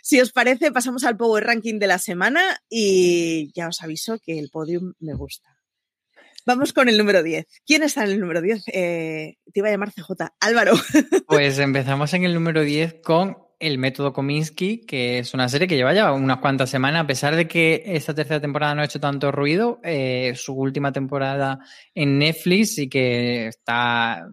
Si 0.04 0.20
os 0.22 0.32
parece, 0.32 0.72
pasamos 0.72 1.04
al 1.04 1.18
Power 1.18 1.44
Ranking 1.44 1.80
de 1.80 1.88
la 1.88 2.00
semana 2.00 2.62
y 2.70 3.52
ya 3.54 3.68
os 3.68 3.82
aviso 3.82 4.20
que 4.20 4.40
el 4.40 4.50
podium 4.50 4.94
me 5.00 5.14
gusta. 5.14 5.51
Vamos 6.46 6.74
con 6.74 6.90
el 6.90 6.98
número 6.98 7.22
10. 7.22 7.46
¿Quién 7.66 7.84
está 7.84 8.04
en 8.04 8.12
el 8.12 8.20
número 8.20 8.42
10? 8.42 8.64
Eh, 8.68 9.38
te 9.54 9.60
iba 9.60 9.68
a 9.68 9.72
llamar 9.72 9.92
CJ. 9.92 10.12
Álvaro. 10.40 10.74
Pues 11.28 11.60
empezamos 11.60 12.14
en 12.14 12.26
el 12.26 12.34
número 12.34 12.62
10 12.62 12.96
con 13.04 13.38
El 13.60 13.78
Método 13.78 14.12
Kominsky, 14.12 14.86
que 14.86 15.20
es 15.20 15.34
una 15.34 15.48
serie 15.48 15.68
que 15.68 15.78
lleva 15.78 15.94
ya 15.94 16.12
unas 16.12 16.40
cuantas 16.40 16.70
semanas, 16.70 17.04
a 17.04 17.08
pesar 17.08 17.36
de 17.36 17.48
que 17.48 17.84
esta 17.86 18.14
tercera 18.14 18.42
temporada 18.42 18.76
no 18.76 18.82
ha 18.82 18.86
hecho 18.86 19.00
tanto 19.00 19.32
ruido, 19.32 19.80
eh, 19.84 20.34
su 20.36 20.54
última 20.54 20.92
temporada 20.92 21.60
en 21.96 22.20
Netflix 22.20 22.80
y 22.80 22.90
que 22.90 23.48
está, 23.48 24.28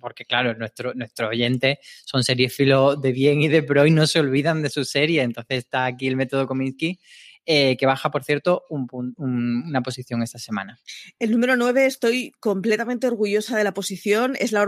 porque 0.00 0.26
claro, 0.26 0.54
nuestro, 0.54 0.94
nuestros 0.94 1.30
oyentes 1.30 1.78
son 2.04 2.22
seriéfilos 2.22 3.00
de 3.00 3.12
bien 3.12 3.40
y 3.40 3.48
de 3.48 3.62
pro 3.62 3.84
y 3.84 3.90
no 3.90 4.06
se 4.06 4.20
olvidan 4.20 4.62
de 4.62 4.70
su 4.70 4.84
serie, 4.84 5.22
entonces 5.22 5.58
está 5.58 5.86
aquí 5.86 6.06
El 6.06 6.16
Método 6.16 6.46
Kominsky. 6.46 7.00
Eh, 7.46 7.76
que 7.76 7.86
baja, 7.86 8.10
por 8.10 8.24
cierto, 8.24 8.64
una 8.68 9.82
posición 9.82 10.22
esta 10.22 10.38
semana. 10.38 10.78
El 11.18 11.30
número 11.30 11.56
9, 11.56 11.84
estoy 11.84 12.32
completamente 12.40 13.06
orgullosa 13.06 13.56
de 13.56 13.64
la 13.64 13.74
posición. 13.74 14.34
Es 14.38 14.52
la, 14.52 14.66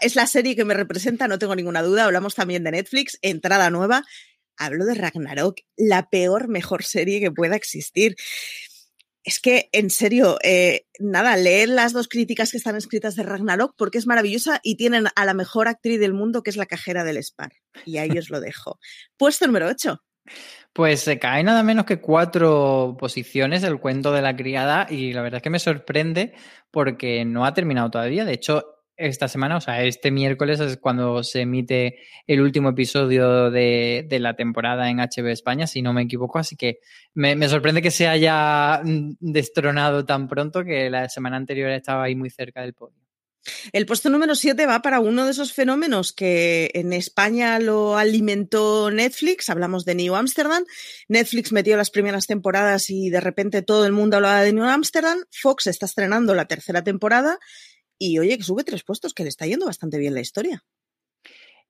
es 0.00 0.16
la 0.16 0.26
serie 0.26 0.56
que 0.56 0.64
me 0.64 0.74
representa, 0.74 1.28
no 1.28 1.38
tengo 1.38 1.54
ninguna 1.54 1.82
duda. 1.82 2.04
Hablamos 2.04 2.34
también 2.34 2.64
de 2.64 2.70
Netflix, 2.70 3.18
entrada 3.20 3.70
nueva. 3.70 4.04
Hablo 4.56 4.84
de 4.86 4.94
Ragnarok, 4.94 5.60
la 5.76 6.08
peor, 6.08 6.48
mejor 6.48 6.84
serie 6.84 7.20
que 7.20 7.30
pueda 7.30 7.56
existir. 7.56 8.16
Es 9.24 9.38
que, 9.38 9.68
en 9.72 9.90
serio, 9.90 10.38
eh, 10.42 10.86
nada, 10.98 11.36
leer 11.36 11.68
las 11.68 11.92
dos 11.92 12.08
críticas 12.08 12.50
que 12.50 12.56
están 12.56 12.76
escritas 12.76 13.14
de 13.14 13.22
Ragnarok 13.22 13.74
porque 13.76 13.98
es 13.98 14.06
maravillosa 14.06 14.60
y 14.64 14.76
tienen 14.76 15.06
a 15.14 15.24
la 15.24 15.34
mejor 15.34 15.68
actriz 15.68 16.00
del 16.00 16.12
mundo 16.12 16.42
que 16.42 16.50
es 16.50 16.56
la 16.56 16.66
cajera 16.66 17.04
del 17.04 17.18
Spar. 17.18 17.52
Y 17.84 17.98
ahí 17.98 18.10
os 18.18 18.30
lo 18.30 18.40
dejo. 18.40 18.78
Puesto 19.16 19.46
número 19.46 19.68
8. 19.68 20.02
Pues 20.72 21.00
se 21.00 21.18
cae 21.18 21.42
nada 21.42 21.62
menos 21.62 21.84
que 21.84 22.00
cuatro 22.00 22.96
posiciones 22.98 23.62
el 23.62 23.78
cuento 23.78 24.12
de 24.12 24.22
la 24.22 24.34
criada 24.34 24.86
y 24.88 25.12
la 25.12 25.22
verdad 25.22 25.38
es 25.38 25.42
que 25.42 25.50
me 25.50 25.58
sorprende 25.58 26.32
porque 26.70 27.24
no 27.24 27.44
ha 27.44 27.52
terminado 27.52 27.90
todavía. 27.90 28.24
De 28.24 28.32
hecho, 28.32 28.64
esta 28.96 29.28
semana, 29.28 29.56
o 29.56 29.60
sea, 29.60 29.82
este 29.82 30.10
miércoles 30.10 30.60
es 30.60 30.76
cuando 30.76 31.22
se 31.24 31.42
emite 31.42 31.98
el 32.26 32.40
último 32.40 32.70
episodio 32.70 33.50
de, 33.50 34.06
la 34.20 34.34
temporada 34.34 34.88
en 34.88 34.98
HBO 34.98 35.28
España, 35.28 35.66
si 35.66 35.82
no 35.82 35.92
me 35.92 36.02
equivoco. 36.02 36.38
Así 36.38 36.56
que 36.56 36.78
me, 37.14 37.36
me 37.36 37.48
sorprende 37.48 37.82
que 37.82 37.90
se 37.90 38.08
haya 38.08 38.80
mm, 38.84 39.16
destronado 39.20 40.04
tan 40.04 40.28
pronto 40.28 40.64
que 40.64 40.88
la 40.90 41.08
semana 41.08 41.36
anterior 41.36 41.70
estaba 41.70 42.04
ahí 42.04 42.14
muy 42.14 42.30
cerca 42.30 42.62
del 42.62 42.74
podio. 42.74 43.01
El 43.72 43.86
puesto 43.86 44.10
número 44.10 44.34
7 44.34 44.66
va 44.66 44.82
para 44.82 45.00
uno 45.00 45.24
de 45.24 45.32
esos 45.32 45.52
fenómenos 45.52 46.12
que 46.12 46.70
en 46.74 46.92
España 46.92 47.58
lo 47.58 47.96
alimentó 47.96 48.90
Netflix. 48.90 49.50
Hablamos 49.50 49.84
de 49.84 49.94
New 49.94 50.14
Amsterdam. 50.14 50.64
Netflix 51.08 51.52
metió 51.52 51.76
las 51.76 51.90
primeras 51.90 52.26
temporadas 52.26 52.90
y 52.90 53.10
de 53.10 53.20
repente 53.20 53.62
todo 53.62 53.86
el 53.86 53.92
mundo 53.92 54.16
hablaba 54.16 54.42
de 54.42 54.52
New 54.52 54.64
Amsterdam. 54.64 55.24
Fox 55.30 55.66
está 55.66 55.86
estrenando 55.86 56.34
la 56.34 56.46
tercera 56.46 56.84
temporada 56.84 57.38
y 57.98 58.18
oye, 58.18 58.36
que 58.36 58.44
sube 58.44 58.64
tres 58.64 58.82
puestos, 58.82 59.14
que 59.14 59.22
le 59.22 59.28
está 59.28 59.46
yendo 59.46 59.66
bastante 59.66 59.98
bien 59.98 60.14
la 60.14 60.20
historia. 60.20 60.64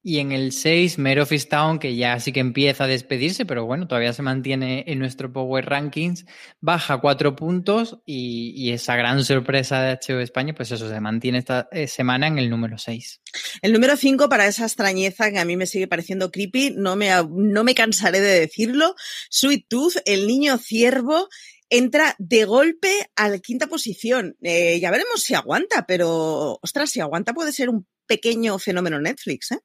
Y 0.05 0.19
en 0.19 0.33
el 0.33 0.51
6, 0.51 0.99
Mare 0.99 1.23
Easttown, 1.31 1.79
que 1.79 1.95
ya 1.95 2.19
sí 2.19 2.33
que 2.33 2.41
empieza 2.41 2.85
a 2.85 2.87
despedirse, 2.89 3.47
pero 3.47 3.67
bueno, 3.67 3.87
todavía 3.87 4.13
se 4.13 4.23
mantiene 4.23 4.83
en 4.89 4.99
nuestro 4.99 5.33
Power 5.33 5.65
Rankings, 5.65 6.27
baja 6.61 7.01
cuatro 7.01 7.37
puntos 7.37 7.99
y, 8.05 8.53
y 8.57 8.73
esa 8.73 8.97
gran 8.97 9.25
sorpresa 9.25 9.81
de 9.81 9.93
HBO 9.95 10.19
España, 10.19 10.55
pues 10.55 10.73
eso 10.73 10.89
se 10.89 11.01
mantiene 11.01 11.39
esta 11.39 11.69
eh, 11.71 11.87
semana 11.87 12.27
en 12.27 12.39
el 12.39 12.51
número 12.51 12.79
6. 12.79 13.21
El 13.63 13.73
número 13.73 13.97
5 13.97 14.29
para 14.29 14.49
esa 14.49 14.65
extrañeza 14.65 15.31
que 15.31 15.39
a 15.39 15.45
mí 15.45 15.57
me 15.57 15.67
sigue 15.67 15.87
pareciendo 15.87 16.33
creepy, 16.33 16.75
no 16.77 16.97
me, 16.97 17.11
no 17.31 17.63
me 17.63 17.75
cansaré 17.77 18.21
de 18.21 18.41
decirlo. 18.41 18.97
Sweet 19.31 19.67
Tooth, 19.69 19.97
el 20.05 20.27
niño 20.27 20.59
ciervo, 20.59 21.29
entra 21.71 22.17
de 22.19 22.45
golpe 22.45 22.91
a 23.15 23.29
la 23.29 23.39
quinta 23.39 23.69
posición. 23.69 24.37
Eh, 24.43 24.81
ya 24.81 24.91
veremos 24.91 25.23
si 25.23 25.35
aguanta, 25.35 25.87
pero 25.87 26.59
ostras, 26.61 26.91
si 26.91 27.01
aguanta 27.01 27.33
puede 27.33 27.53
ser 27.53 27.71
un 27.71 27.87
pequeño 28.07 28.59
fenómeno 28.59 29.01
Netflix, 29.01 29.53
¿eh? 29.53 29.61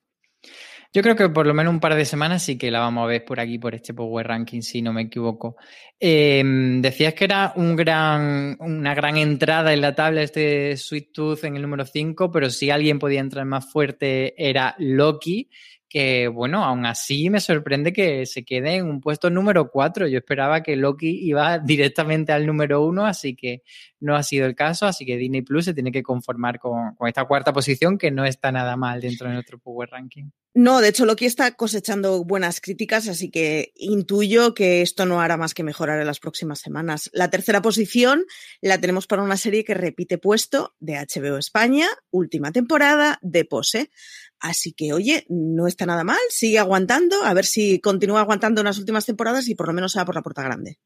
Yo 0.98 1.04
creo 1.04 1.16
que 1.16 1.30
por 1.30 1.46
lo 1.46 1.54
menos 1.54 1.72
un 1.72 1.80
par 1.80 1.94
de 1.94 2.06
semanas 2.06 2.42
sí 2.42 2.58
que 2.58 2.72
la 2.72 2.80
vamos 2.80 3.04
a 3.04 3.06
ver 3.06 3.24
por 3.24 3.40
aquí, 3.40 3.60
por 3.60 3.76
este 3.76 3.94
Power 3.94 4.26
Ranking, 4.26 4.62
si 4.62 4.82
no 4.82 4.94
me 4.94 5.04
equivoco. 5.04 5.56
Eh, 6.00 6.42
decías 6.82 7.14
que 7.14 7.26
era 7.26 7.54
una 7.56 8.96
gran 8.96 9.18
entrada 9.18 9.74
en 9.74 9.82
la 9.82 9.94
tabla 9.94 10.24
este 10.24 10.76
Sweet 10.76 11.12
Tooth 11.14 11.44
en 11.44 11.56
el 11.56 11.62
número 11.62 11.86
5, 11.86 12.32
pero 12.32 12.50
si 12.50 12.72
alguien 12.72 12.98
podía 12.98 13.20
entrar 13.20 13.46
más 13.46 13.72
fuerte 13.72 14.34
era 14.44 14.74
Loki, 14.80 15.52
que 15.88 16.30
bueno, 16.30 16.66
aún 16.66 16.88
así 16.88 17.30
me 17.30 17.42
sorprende 17.42 17.94
que 17.94 18.26
se 18.26 18.44
quede 18.44 18.78
en 18.78 18.90
un 18.90 19.00
puesto 19.00 19.30
número 19.30 19.70
4. 19.70 20.08
Yo 20.08 20.18
esperaba 20.18 20.64
que 20.64 20.76
Loki 20.76 21.28
iba 21.28 21.60
directamente 21.64 22.32
al 22.32 22.48
número 22.48 22.84
1, 22.84 23.06
así 23.06 23.36
que 23.36 23.62
no 24.00 24.16
ha 24.16 24.24
sido 24.24 24.48
el 24.48 24.56
caso, 24.56 24.88
así 24.88 25.06
que 25.06 25.16
Disney 25.16 25.44
Plus 25.44 25.66
se 25.66 25.76
tiene 25.76 25.92
que 25.92 26.02
conformar 26.02 26.58
con, 26.58 26.96
con 26.96 27.08
esta 27.08 27.26
cuarta 27.26 27.54
posición, 27.54 28.00
que 28.00 28.10
no 28.10 28.26
está 28.26 28.52
nada 28.52 28.76
mal 28.76 29.00
dentro 29.00 29.28
de 29.28 29.36
nuestro 29.36 29.60
Power 29.60 29.90
Ranking. 29.92 30.32
No, 30.60 30.82
de 30.82 30.88
hecho 30.88 31.06
Loki 31.06 31.26
está 31.26 31.52
cosechando 31.52 32.24
buenas 32.24 32.62
críticas, 32.62 33.08
así 33.08 33.30
que 33.30 33.74
intuyo 33.76 34.56
que 34.56 34.82
esto 34.82 35.06
no 35.06 35.22
hará 35.22 35.38
más 35.38 35.54
que 35.54 35.62
mejorar 35.62 36.02
en 36.02 36.08
las 36.08 36.20
próximas 36.20 36.58
semanas. 36.58 37.12
La 37.14 37.30
tercera 37.30 37.62
posición 37.62 38.26
la 38.60 38.82
tenemos 38.82 39.06
para 39.06 39.22
una 39.22 39.38
serie 39.38 39.64
que 39.64 39.76
repite 39.76 40.18
puesto 40.18 40.74
de 40.80 40.96
HBO 40.96 41.38
España, 41.38 41.86
última 42.10 42.52
temporada 42.52 43.20
de 43.22 43.46
Pose. 43.46 43.92
Así 44.40 44.74
que, 44.74 44.94
oye, 44.94 45.28
no 45.30 45.68
está 45.68 45.86
nada 45.86 46.04
mal, 46.04 46.18
sigue 46.30 46.58
aguantando, 46.58 47.24
a 47.24 47.36
ver 47.36 47.46
si 47.46 47.80
continúa 47.80 48.22
aguantando 48.22 48.62
en 48.62 48.66
las 48.66 48.80
últimas 48.80 49.06
temporadas 49.06 49.48
y 49.50 49.54
por 49.54 49.68
lo 49.68 49.74
menos 49.74 49.92
se 49.92 50.00
va 50.00 50.06
por 50.06 50.16
la 50.16 50.24
puerta 50.24 50.42
grande. 50.42 50.80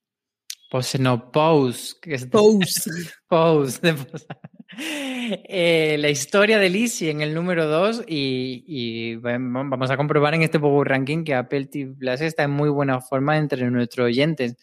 Pose, 0.69 0.99
no, 0.99 1.31
pose. 1.31 1.95
Que 2.01 2.15
es 2.15 2.25
Pose. 2.25 2.91
pose. 3.29 3.79
de 3.81 3.93
pose. 3.93 4.25
Eh, 4.77 5.97
la 5.99 6.09
historia 6.09 6.57
de 6.57 6.69
Lizzie 6.69 7.09
en 7.09 7.21
el 7.21 7.33
número 7.33 7.67
2 7.67 8.03
y, 8.07 9.15
vamos 9.17 9.91
a 9.91 9.97
comprobar 9.97 10.33
en 10.33 10.43
este 10.43 10.59
Power 10.59 10.87
Ranking 10.87 11.23
que 11.23 11.35
Apple 11.35 11.65
TV 11.65 11.93
Plus 11.93 12.21
está 12.21 12.43
en 12.43 12.51
muy 12.51 12.69
buena 12.69 13.01
forma 13.01 13.37
entre 13.37 13.69
nuestros 13.69 14.05
oyentes. 14.05 14.55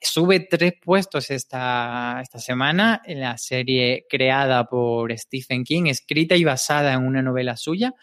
Sube 0.00 0.40
tres 0.40 0.74
puestos 0.80 1.30
esta, 1.30 2.20
esta 2.22 2.38
semana 2.38 3.02
en 3.04 3.20
la 3.20 3.38
serie 3.38 4.06
creada 4.08 4.66
por 4.66 5.16
Stephen 5.18 5.64
King, 5.64 5.86
escrita 5.86 6.36
y 6.36 6.44
basada 6.44 6.92
en 6.92 7.04
una 7.04 7.22
novela 7.22 7.56
suya, 7.56 7.94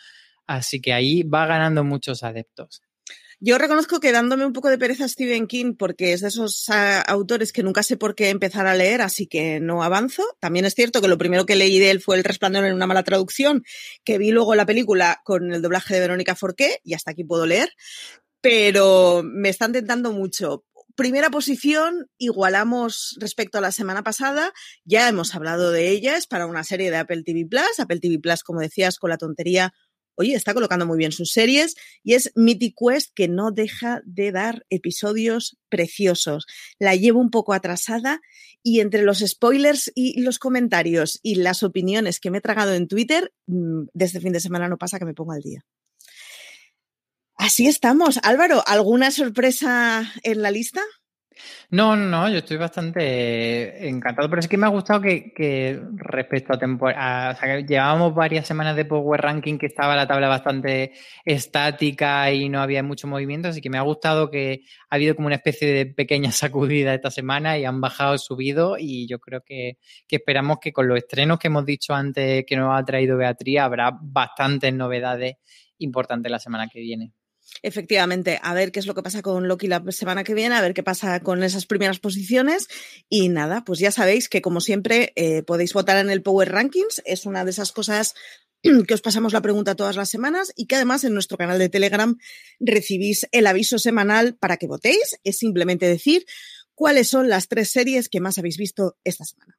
así 0.47 0.81
que 0.81 0.91
ahí 0.91 1.23
va 1.23 1.45
ganando 1.45 1.83
muchos 1.83 2.23
adeptos. 2.23 2.82
Yo 3.45 3.57
reconozco 3.57 3.99
que 3.99 4.13
dándome 4.13 4.45
un 4.45 4.53
poco 4.53 4.69
de 4.69 4.77
pereza 4.77 5.03
a 5.03 5.09
Stephen 5.09 5.47
King 5.47 5.75
porque 5.77 6.13
es 6.13 6.21
de 6.21 6.29
esos 6.29 6.69
uh, 6.69 7.03
autores 7.07 7.51
que 7.51 7.61
nunca 7.61 7.83
sé 7.83 7.97
por 7.97 8.15
qué 8.15 8.29
empezar 8.29 8.67
a 8.67 8.73
leer, 8.73 9.01
así 9.01 9.27
que 9.27 9.59
no 9.59 9.83
avanzo. 9.83 10.23
También 10.39 10.63
es 10.63 10.75
cierto 10.75 11.01
que 11.01 11.09
lo 11.09 11.17
primero 11.17 11.45
que 11.45 11.57
leí 11.57 11.77
de 11.77 11.91
él 11.91 11.99
fue 11.99 12.15
El 12.15 12.23
Resplandor 12.23 12.63
en 12.63 12.73
una 12.73 12.87
mala 12.87 13.03
traducción, 13.03 13.65
que 14.05 14.17
vi 14.17 14.31
luego 14.31 14.55
la 14.55 14.65
película 14.65 15.19
con 15.25 15.51
el 15.51 15.61
doblaje 15.61 15.93
de 15.93 15.99
Verónica 15.99 16.35
Forqué 16.35 16.79
y 16.85 16.93
hasta 16.93 17.11
aquí 17.11 17.25
puedo 17.25 17.45
leer, 17.45 17.73
pero 18.39 19.23
me 19.25 19.49
están 19.49 19.73
tentando 19.73 20.13
mucho. 20.13 20.63
Primera 20.95 21.29
posición, 21.29 22.09
igualamos 22.17 23.17
respecto 23.19 23.57
a 23.57 23.61
la 23.61 23.73
semana 23.73 24.03
pasada, 24.03 24.53
ya 24.85 25.09
hemos 25.09 25.35
hablado 25.35 25.71
de 25.71 25.89
ella, 25.89 26.15
es 26.15 26.27
para 26.27 26.45
una 26.45 26.63
serie 26.63 26.91
de 26.91 26.95
Apple 26.95 27.23
TV 27.23 27.45
Plus, 27.45 27.77
Apple 27.79 27.99
TV 27.99 28.19
Plus, 28.19 28.41
como 28.41 28.61
decías, 28.61 28.99
con 28.99 29.09
la 29.09 29.17
tontería 29.17 29.73
oye, 30.15 30.35
está 30.35 30.53
colocando 30.53 30.85
muy 30.85 30.97
bien 30.97 31.11
sus 31.11 31.31
series 31.31 31.75
y 32.03 32.13
es 32.13 32.31
Mythic 32.35 32.75
Quest 32.77 33.11
que 33.13 33.27
no 33.27 33.51
deja 33.51 34.01
de 34.05 34.31
dar 34.31 34.65
episodios 34.69 35.57
preciosos. 35.69 36.45
La 36.79 36.95
llevo 36.95 37.19
un 37.19 37.29
poco 37.29 37.53
atrasada 37.53 38.21
y 38.61 38.79
entre 38.79 39.03
los 39.03 39.19
spoilers 39.19 39.91
y 39.95 40.21
los 40.21 40.39
comentarios 40.39 41.19
y 41.21 41.35
las 41.35 41.63
opiniones 41.63 42.19
que 42.19 42.31
me 42.31 42.37
he 42.37 42.41
tragado 42.41 42.73
en 42.73 42.87
Twitter, 42.87 43.33
mm, 43.47 43.83
desde 43.93 44.21
fin 44.21 44.33
de 44.33 44.39
semana 44.39 44.69
no 44.69 44.77
pasa 44.77 44.99
que 44.99 45.05
me 45.05 45.13
pongo 45.13 45.33
al 45.33 45.41
día. 45.41 45.65
Así 47.35 47.67
estamos. 47.67 48.19
Álvaro, 48.23 48.63
¿alguna 48.65 49.11
sorpresa 49.11 50.09
en 50.23 50.41
la 50.41 50.51
lista? 50.51 50.81
No, 51.69 51.95
no, 51.95 52.29
yo 52.29 52.37
estoy 52.39 52.57
bastante 52.57 53.87
encantado, 53.87 54.29
pero 54.29 54.39
es 54.39 54.47
que 54.47 54.57
me 54.57 54.65
ha 54.65 54.69
gustado 54.69 55.01
que, 55.01 55.33
que 55.33 55.81
respecto 55.95 56.53
a 56.53 56.59
temporada, 56.59 57.31
o 57.31 57.35
sea, 57.35 57.57
que 57.57 57.63
llevábamos 57.65 58.13
varias 58.13 58.47
semanas 58.47 58.75
de 58.75 58.85
Power 58.85 59.21
Ranking 59.21 59.57
que 59.57 59.67
estaba 59.67 59.95
la 59.95 60.07
tabla 60.07 60.27
bastante 60.27 60.93
estática 61.25 62.31
y 62.31 62.49
no 62.49 62.61
había 62.61 62.83
mucho 62.83 63.07
movimiento, 63.07 63.47
así 63.47 63.61
que 63.61 63.69
me 63.69 63.77
ha 63.77 63.81
gustado 63.81 64.29
que 64.29 64.63
ha 64.89 64.95
habido 64.95 65.15
como 65.15 65.27
una 65.27 65.35
especie 65.35 65.67
de 65.73 65.85
pequeña 65.87 66.31
sacudida 66.31 66.93
esta 66.93 67.11
semana 67.11 67.57
y 67.57 67.65
han 67.65 67.81
bajado, 67.81 68.17
subido 68.17 68.77
y 68.77 69.07
yo 69.07 69.19
creo 69.19 69.41
que, 69.41 69.77
que 70.07 70.17
esperamos 70.17 70.59
que 70.59 70.71
con 70.71 70.87
los 70.87 70.97
estrenos 70.97 71.39
que 71.39 71.47
hemos 71.47 71.65
dicho 71.65 71.93
antes 71.93 72.45
que 72.45 72.55
nos 72.55 72.77
ha 72.77 72.83
traído 72.85 73.17
Beatriz 73.17 73.59
habrá 73.59 73.91
bastantes 74.01 74.73
novedades 74.73 75.35
importantes 75.79 76.31
la 76.31 76.39
semana 76.39 76.67
que 76.67 76.79
viene. 76.79 77.13
Efectivamente, 77.61 78.39
a 78.41 78.53
ver 78.53 78.71
qué 78.71 78.79
es 78.79 78.87
lo 78.87 78.93
que 78.93 79.03
pasa 79.03 79.21
con 79.21 79.47
Loki 79.47 79.67
la 79.67 79.83
semana 79.89 80.23
que 80.23 80.33
viene, 80.33 80.55
a 80.55 80.61
ver 80.61 80.73
qué 80.73 80.83
pasa 80.83 81.19
con 81.21 81.43
esas 81.43 81.65
primeras 81.65 81.99
posiciones. 81.99 82.67
Y 83.09 83.29
nada, 83.29 83.63
pues 83.63 83.79
ya 83.79 83.91
sabéis 83.91 84.29
que 84.29 84.41
como 84.41 84.61
siempre 84.61 85.13
eh, 85.15 85.43
podéis 85.43 85.73
votar 85.73 85.97
en 85.97 86.09
el 86.09 86.21
Power 86.21 86.51
Rankings. 86.51 87.01
Es 87.05 87.25
una 87.25 87.45
de 87.45 87.51
esas 87.51 87.71
cosas 87.71 88.15
que 88.87 88.93
os 88.93 89.01
pasamos 89.01 89.33
la 89.33 89.41
pregunta 89.41 89.75
todas 89.75 89.95
las 89.95 90.09
semanas 90.09 90.51
y 90.55 90.65
que 90.65 90.75
además 90.75 91.03
en 91.03 91.13
nuestro 91.13 91.37
canal 91.37 91.59
de 91.59 91.69
Telegram 91.69 92.17
recibís 92.59 93.27
el 93.31 93.47
aviso 93.47 93.79
semanal 93.79 94.35
para 94.35 94.57
que 94.57 94.67
votéis. 94.67 95.19
Es 95.23 95.37
simplemente 95.37 95.85
decir 95.85 96.25
cuáles 96.75 97.07
son 97.07 97.29
las 97.29 97.47
tres 97.47 97.69
series 97.71 98.09
que 98.09 98.19
más 98.19 98.37
habéis 98.37 98.57
visto 98.57 98.97
esta 99.03 99.25
semana. 99.25 99.57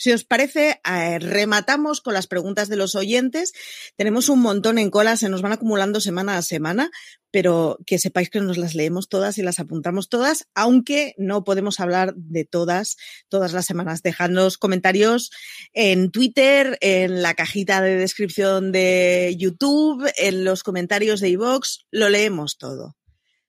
Si 0.00 0.12
os 0.12 0.24
parece, 0.24 0.80
eh, 0.82 1.18
rematamos 1.18 2.00
con 2.00 2.14
las 2.14 2.26
preguntas 2.26 2.70
de 2.70 2.76
los 2.76 2.94
oyentes. 2.94 3.52
Tenemos 3.96 4.30
un 4.30 4.40
montón 4.40 4.78
en 4.78 4.88
cola, 4.88 5.18
se 5.18 5.28
nos 5.28 5.42
van 5.42 5.52
acumulando 5.52 6.00
semana 6.00 6.38
a 6.38 6.42
semana, 6.42 6.90
pero 7.30 7.76
que 7.84 7.98
sepáis 7.98 8.30
que 8.30 8.40
nos 8.40 8.56
las 8.56 8.74
leemos 8.74 9.10
todas 9.10 9.36
y 9.36 9.42
las 9.42 9.60
apuntamos 9.60 10.08
todas, 10.08 10.48
aunque 10.54 11.14
no 11.18 11.44
podemos 11.44 11.80
hablar 11.80 12.14
de 12.16 12.46
todas 12.46 12.96
todas 13.28 13.52
las 13.52 13.66
semanas. 13.66 14.00
Dejadnos 14.00 14.56
comentarios 14.56 15.32
en 15.74 16.10
Twitter, 16.10 16.78
en 16.80 17.20
la 17.20 17.34
cajita 17.34 17.82
de 17.82 17.96
descripción 17.96 18.72
de 18.72 19.36
YouTube, 19.38 20.10
en 20.16 20.46
los 20.46 20.62
comentarios 20.62 21.20
de 21.20 21.28
iVoox, 21.28 21.80
lo 21.90 22.08
leemos 22.08 22.56
todo. 22.56 22.96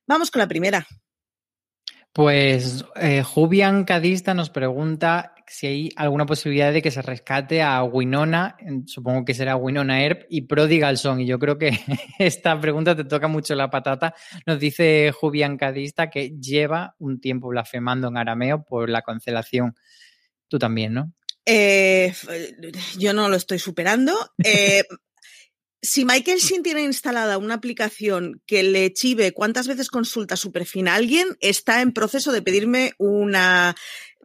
Vamos 0.05 0.31
con 0.31 0.41
la 0.41 0.49
primera. 0.49 0.85
Pues 2.13 2.83
eh, 2.95 3.23
Jubian 3.23 3.85
Cadista 3.85 4.33
nos 4.33 4.49
pregunta 4.49 5.33
si 5.51 5.67
hay 5.67 5.89
alguna 5.97 6.25
posibilidad 6.25 6.71
de 6.71 6.81
que 6.81 6.91
se 6.91 7.01
rescate 7.01 7.61
a 7.61 7.83
Winona, 7.83 8.55
supongo 8.85 9.25
que 9.25 9.33
será 9.33 9.57
Winona 9.57 10.01
Earp 10.01 10.23
y 10.29 10.43
Prodigal 10.43 10.97
Son. 10.97 11.19
Y 11.19 11.25
yo 11.25 11.39
creo 11.39 11.57
que 11.57 11.71
esta 12.19 12.59
pregunta 12.59 12.95
te 12.95 13.03
toca 13.03 13.27
mucho 13.27 13.53
la 13.55 13.69
patata. 13.69 14.15
Nos 14.45 14.59
dice 14.59 15.11
Jubian 15.11 15.57
Cadista 15.57 16.09
que 16.09 16.31
lleva 16.39 16.95
un 16.99 17.19
tiempo 17.19 17.49
blasfemando 17.49 18.07
en 18.07 18.17
arameo 18.17 18.63
por 18.63 18.89
la 18.89 19.01
cancelación. 19.01 19.75
Tú 20.47 20.57
también, 20.57 20.93
¿no? 20.93 21.13
Eh, 21.45 22.13
yo 22.97 23.13
no 23.13 23.27
lo 23.27 23.35
estoy 23.35 23.59
superando. 23.59 24.13
Eh, 24.43 24.83
si 25.81 26.05
Michael 26.05 26.39
Shin 26.39 26.61
tiene 26.61 26.83
instalada 26.83 27.37
una 27.37 27.55
aplicación 27.55 28.41
que 28.45 28.61
le 28.63 28.93
chive 28.93 29.33
cuántas 29.33 29.67
veces 29.67 29.89
consulta 29.89 30.35
su 30.35 30.51
perfil 30.51 30.87
a 30.87 30.95
alguien, 30.95 31.27
está 31.39 31.81
en 31.81 31.91
proceso 31.91 32.31
de 32.31 32.43
pedirme 32.43 32.93
una 32.99 33.75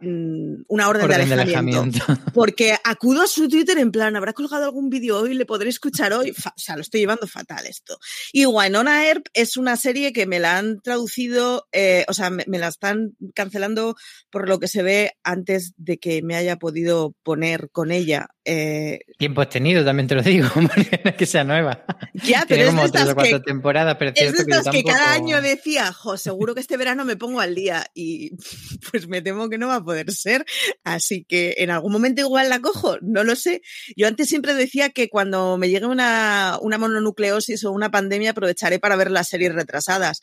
mm, 0.00 0.64
una 0.68 0.88
orden, 0.88 1.04
orden 1.04 1.28
de, 1.28 1.34
alejamiento, 1.34 1.80
de, 1.80 1.88
alejamiento, 1.88 2.30
Porque 2.34 2.76
acudo 2.84 3.22
a 3.22 3.26
su 3.26 3.48
Twitter 3.48 3.78
en 3.78 3.90
plan, 3.90 4.16
¿habrá 4.16 4.34
colgado 4.34 4.64
algún 4.64 4.90
vídeo 4.90 5.18
hoy? 5.18 5.32
¿Le 5.32 5.46
podré 5.46 5.70
escuchar 5.70 6.12
hoy? 6.12 6.30
o 6.30 6.58
sea, 6.58 6.76
lo 6.76 6.82
estoy 6.82 7.00
llevando 7.00 7.26
fatal 7.26 7.64
esto. 7.66 7.98
Y 8.32 8.44
Winona 8.44 9.06
Earp 9.06 9.26
es 9.32 9.56
una 9.56 9.78
serie 9.78 10.12
que 10.12 10.26
me 10.26 10.38
la 10.38 10.58
han 10.58 10.82
traducido, 10.82 11.66
eh, 11.72 12.04
o 12.08 12.12
sea, 12.12 12.28
me, 12.28 12.44
me, 12.46 12.58
la 12.58 12.68
están 12.68 13.16
cancelando 13.34 13.96
por 14.30 14.46
lo 14.46 14.60
que 14.60 14.68
se 14.68 14.82
ve 14.82 15.12
antes 15.24 15.72
de 15.78 15.96
que 15.96 16.20
me 16.22 16.36
haya 16.36 16.56
podido 16.56 17.14
poner 17.22 17.70
con 17.70 17.92
ella. 17.92 18.28
Eh, 18.48 19.00
Tiempo 19.18 19.40
has 19.40 19.48
tenido, 19.48 19.84
también 19.84 20.06
te 20.06 20.14
lo 20.14 20.22
digo, 20.22 20.46
es 21.04 21.14
que 21.16 21.26
sea 21.26 21.42
nueva. 21.42 21.84
Ya, 22.14 22.44
pero 22.46 22.46
Tiene 22.46 22.62
es 22.62 22.68
como 22.70 22.82
de 22.84 22.90
tres 22.90 23.02
estas 23.02 23.08
o 23.10 23.14
cuatro 23.16 23.38
que, 23.38 23.44
temporadas, 23.44 23.96
pero 23.98 24.12
es 24.12 24.16
es 24.16 24.22
cierto 24.22 24.38
de 24.38 24.46
que 24.46 24.56
estas 24.58 24.72
que 24.72 24.84
cada 24.84 24.98
tampoco- 24.98 25.24
año 25.24 25.42
decía, 25.42 25.92
jo, 25.92 26.16
seguro 26.16 26.54
que 26.54 26.60
este 26.60 26.76
verano 26.76 27.04
me 27.04 27.16
pongo 27.16 27.40
al 27.40 27.56
día 27.56 27.84
y 27.92 28.30
pues 28.92 29.08
me 29.08 29.20
temo 29.20 29.48
que 29.48 29.58
no 29.58 29.66
va 29.66 29.76
a 29.76 29.84
poder 29.84 30.12
ser. 30.12 30.44
Así 30.84 31.24
que 31.24 31.56
en 31.58 31.70
algún 31.70 31.90
momento 31.90 32.20
igual 32.20 32.48
la 32.48 32.60
cojo, 32.60 32.98
no 33.02 33.24
lo 33.24 33.34
sé. 33.34 33.62
Yo 33.96 34.06
antes 34.06 34.28
siempre 34.28 34.54
decía 34.54 34.90
que 34.90 35.08
cuando 35.08 35.58
me 35.58 35.68
llegue 35.68 35.86
una, 35.86 36.56
una 36.62 36.78
mononucleosis 36.78 37.64
o 37.64 37.72
una 37.72 37.90
pandemia 37.90 38.30
aprovecharé 38.30 38.78
para 38.78 38.94
ver 38.94 39.10
las 39.10 39.26
series 39.28 39.54
retrasadas. 39.56 40.20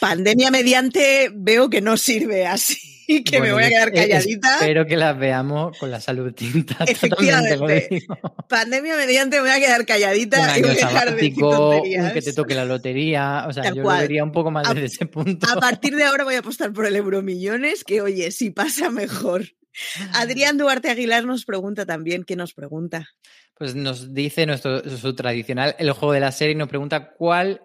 Pandemia 0.00 0.50
mediante 0.50 1.30
veo 1.34 1.70
que 1.70 1.80
no 1.80 1.96
sirve 1.96 2.46
así, 2.46 2.76
que 3.24 3.32
me 3.32 3.38
Bueno, 3.52 3.54
voy 3.54 3.64
a 3.64 3.68
quedar 3.68 3.92
calladita. 3.92 4.54
Espero 4.54 4.86
que 4.86 4.96
las 4.96 5.18
veamos 5.18 5.76
con 5.78 5.90
la 5.90 6.00
salud 6.00 6.32
tinta. 6.32 6.76
Efectivamente. 6.86 8.06
Pandemia 8.48 8.96
mediante 8.96 9.36
me 9.36 9.42
voy 9.42 9.50
a 9.50 9.60
quedar 9.60 9.80
Un 9.80 9.86
calladita 9.86 10.38
y 10.38 10.42
año 10.60 10.66
voy 10.68 10.70
a 10.70 10.74
dejar 10.88 11.10
de 11.14 11.16
decir 11.16 11.42
un 11.44 12.12
que 12.12 12.22
te 12.22 12.32
toque 12.32 12.54
la 12.54 12.64
lotería. 12.64 13.44
O 13.48 13.52
sea, 13.52 13.62
Tal 13.64 13.74
yo 13.76 13.82
cual. 13.82 13.96
lo 13.96 14.02
vería 14.02 14.24
un 14.24 14.32
poco 14.32 14.50
más 14.50 14.68
A- 14.68 14.74
desde 14.74 14.86
ese 14.86 15.06
punto. 15.06 15.46
A 15.50 15.60
partir 15.60 15.94
de 15.96 16.04
ahora 16.04 16.24
voy 16.24 16.34
a 16.34 16.40
apostar 16.40 16.72
por 16.72 16.86
el 16.86 16.96
Euromillones, 16.96 17.84
que 17.84 18.00
oye, 18.00 18.30
si 18.30 18.50
pasa 18.50 18.90
mejor. 18.90 19.44
Adrián 20.14 20.56
Duarte 20.56 20.88
Aguilar 20.90 21.24
nos 21.24 21.44
pregunta 21.44 21.84
también, 21.84 22.24
¿qué 22.24 22.34
nos 22.34 22.54
pregunta? 22.54 23.08
Pues 23.58 23.74
nos 23.74 24.14
dice 24.14 24.46
nuestro 24.46 24.82
su 24.96 25.14
tradicional 25.14 25.74
el 25.78 25.90
juego 25.92 26.12
de 26.12 26.20
la 26.20 26.32
serie 26.32 26.52
y 26.52 26.56
nos 26.56 26.68
pregunta 26.68 27.10
cuál 27.16 27.60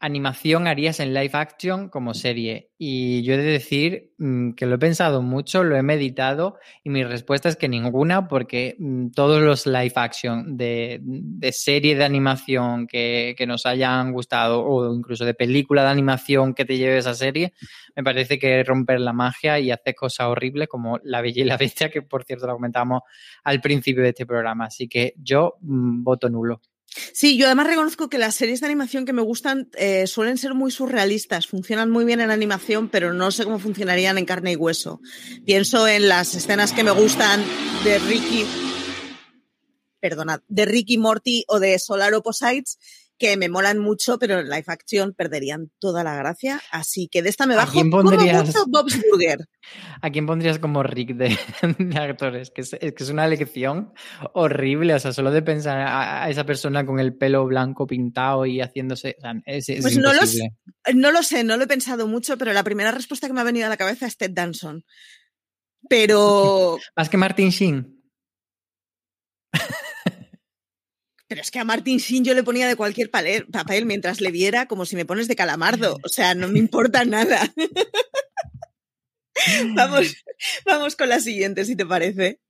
animación 0.00 0.66
harías 0.66 0.98
en 0.98 1.12
live 1.12 1.30
action 1.34 1.90
como 1.90 2.14
serie. 2.14 2.70
Y 2.78 3.22
yo 3.22 3.34
he 3.34 3.36
de 3.36 3.52
decir 3.52 4.14
mm, 4.18 4.52
que 4.52 4.64
lo 4.64 4.76
he 4.76 4.78
pensado 4.78 5.20
mucho, 5.20 5.62
lo 5.62 5.76
he 5.76 5.82
meditado 5.82 6.58
y 6.82 6.88
mi 6.88 7.04
respuesta 7.04 7.50
es 7.50 7.56
que 7.56 7.68
ninguna 7.68 8.26
porque 8.26 8.76
mm, 8.78 9.10
todos 9.10 9.42
los 9.42 9.66
live 9.66 9.92
action 9.96 10.56
de, 10.56 11.00
de 11.02 11.52
serie 11.52 11.94
de 11.94 12.04
animación 12.04 12.86
que, 12.86 13.34
que 13.36 13.46
nos 13.46 13.66
hayan 13.66 14.12
gustado 14.12 14.64
o 14.64 14.94
incluso 14.94 15.26
de 15.26 15.34
película 15.34 15.82
de 15.82 15.90
animación 15.90 16.54
que 16.54 16.64
te 16.64 16.78
lleve 16.78 16.96
esa 16.96 17.14
serie, 17.14 17.52
me 17.94 18.02
parece 18.02 18.38
que 18.38 18.64
romper 18.64 19.00
la 19.00 19.12
magia 19.12 19.60
y 19.60 19.70
hacer 19.70 19.94
cosas 19.94 20.28
horribles 20.28 20.68
como 20.68 20.98
La 21.02 21.20
Bella 21.20 21.42
y 21.42 21.44
la 21.44 21.58
Bestia, 21.58 21.90
que 21.90 22.00
por 22.00 22.24
cierto 22.24 22.46
lo 22.46 22.54
comentábamos 22.54 23.02
al 23.44 23.60
principio 23.60 24.02
de 24.02 24.08
este 24.08 24.24
programa. 24.24 24.64
Así 24.64 24.88
que 24.88 25.14
yo 25.18 25.56
mm, 25.60 26.02
voto 26.02 26.30
nulo. 26.30 26.62
Sí, 27.12 27.36
yo 27.36 27.46
además 27.46 27.68
reconozco 27.68 28.08
que 28.08 28.18
las 28.18 28.34
series 28.34 28.60
de 28.60 28.66
animación 28.66 29.04
que 29.04 29.12
me 29.12 29.22
gustan 29.22 29.68
eh, 29.76 30.06
suelen 30.06 30.38
ser 30.38 30.54
muy 30.54 30.70
surrealistas, 30.72 31.46
funcionan 31.46 31.90
muy 31.90 32.04
bien 32.04 32.20
en 32.20 32.30
animación, 32.30 32.88
pero 32.88 33.12
no 33.14 33.30
sé 33.30 33.44
cómo 33.44 33.60
funcionarían 33.60 34.18
en 34.18 34.26
carne 34.26 34.52
y 34.52 34.56
hueso. 34.56 35.00
Pienso 35.44 35.86
en 35.86 36.08
las 36.08 36.34
escenas 36.34 36.72
que 36.72 36.82
me 36.82 36.90
gustan 36.90 37.44
de 37.84 37.98
Ricky, 38.00 38.44
perdonad, 40.00 40.40
de 40.48 40.64
Ricky 40.64 40.98
Morty 40.98 41.44
o 41.46 41.60
de 41.60 41.78
Solar 41.78 42.12
Opposites, 42.14 42.78
que 43.20 43.36
me 43.36 43.50
molan 43.50 43.78
mucho, 43.78 44.18
pero 44.18 44.40
en 44.40 44.48
live 44.48 44.64
action 44.66 45.12
perderían 45.12 45.70
toda 45.78 46.02
la 46.02 46.16
gracia. 46.16 46.60
Así 46.72 47.06
que 47.06 47.22
de 47.22 47.28
esta 47.28 47.46
me 47.46 47.54
¿A 47.54 47.58
bajo 47.58 47.72
quién 47.72 47.90
como 47.90 48.10
pondrías? 48.10 48.46
mucho 48.46 48.64
Bob's 48.66 48.98
Burger. 49.10 49.46
¿A 50.02 50.10
quién 50.10 50.26
pondrías 50.26 50.58
como 50.58 50.82
Rick 50.82 51.14
de, 51.14 51.38
de 51.78 51.98
actores? 51.98 52.50
Que 52.50 52.62
es, 52.62 52.70
que 52.70 52.94
es 52.96 53.10
una 53.10 53.26
elección 53.26 53.92
horrible. 54.32 54.94
O 54.94 54.98
sea, 54.98 55.12
solo 55.12 55.30
de 55.30 55.42
pensar 55.42 55.78
a, 55.78 56.24
a 56.24 56.30
esa 56.30 56.44
persona 56.44 56.86
con 56.86 56.98
el 56.98 57.14
pelo 57.14 57.44
blanco 57.44 57.86
pintado 57.86 58.46
y 58.46 58.62
haciéndose. 58.62 59.16
o 59.18 59.20
sea, 59.20 59.34
es, 59.44 59.68
es 59.68 59.82
Pues 59.82 59.98
no 59.98 60.14
lo, 60.14 60.20
no 60.94 61.12
lo 61.12 61.22
sé, 61.22 61.44
no 61.44 61.58
lo 61.58 61.64
he 61.64 61.68
pensado 61.68 62.08
mucho, 62.08 62.38
pero 62.38 62.54
la 62.54 62.64
primera 62.64 62.90
respuesta 62.90 63.26
que 63.26 63.34
me 63.34 63.42
ha 63.42 63.44
venido 63.44 63.66
a 63.66 63.68
la 63.68 63.76
cabeza 63.76 64.06
es 64.06 64.16
Ted 64.16 64.30
Danson. 64.32 64.82
Pero, 65.90 66.78
Más 66.96 67.10
que 67.10 67.18
Martin 67.18 67.50
Sheen. 67.50 68.00
Pero 71.30 71.42
es 71.42 71.52
que 71.52 71.60
a 71.60 71.64
Martin 71.64 71.98
Sheen 71.98 72.24
yo 72.24 72.34
le 72.34 72.42
ponía 72.42 72.66
de 72.66 72.74
cualquier 72.74 73.08
papel 73.08 73.86
mientras 73.86 74.20
le 74.20 74.32
viera 74.32 74.66
como 74.66 74.84
si 74.84 74.96
me 74.96 75.04
pones 75.04 75.28
de 75.28 75.36
calamardo. 75.36 75.96
O 76.04 76.08
sea, 76.08 76.34
no 76.34 76.48
me 76.48 76.58
importa 76.58 77.04
nada. 77.06 77.40
vamos, 79.76 80.24
vamos 80.66 80.96
con 80.96 81.08
la 81.08 81.20
siguiente, 81.20 81.64
si 81.64 81.76
te 81.76 81.86
parece. 81.86 82.40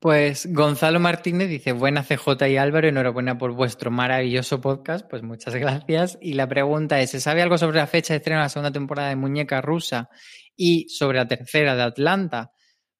Pues 0.00 0.50
Gonzalo 0.50 0.98
Martínez 0.98 1.50
dice, 1.50 1.72
buena 1.72 2.04
CJ 2.04 2.48
y 2.48 2.56
Álvaro, 2.56 2.88
enhorabuena 2.88 3.36
por 3.36 3.52
vuestro 3.52 3.90
maravilloso 3.90 4.62
podcast, 4.62 5.06
pues 5.10 5.22
muchas 5.22 5.54
gracias. 5.54 6.16
Y 6.22 6.32
la 6.32 6.48
pregunta 6.48 7.02
es, 7.02 7.10
¿se 7.10 7.20
sabe 7.20 7.42
algo 7.42 7.58
sobre 7.58 7.76
la 7.76 7.86
fecha 7.86 8.14
de 8.14 8.18
estreno 8.18 8.40
de 8.40 8.44
la 8.44 8.48
segunda 8.48 8.72
temporada 8.72 9.10
de 9.10 9.16
Muñeca 9.16 9.60
Rusa 9.60 10.08
y 10.56 10.88
sobre 10.88 11.18
la 11.18 11.28
tercera 11.28 11.76
de 11.76 11.82
Atlanta? 11.82 12.50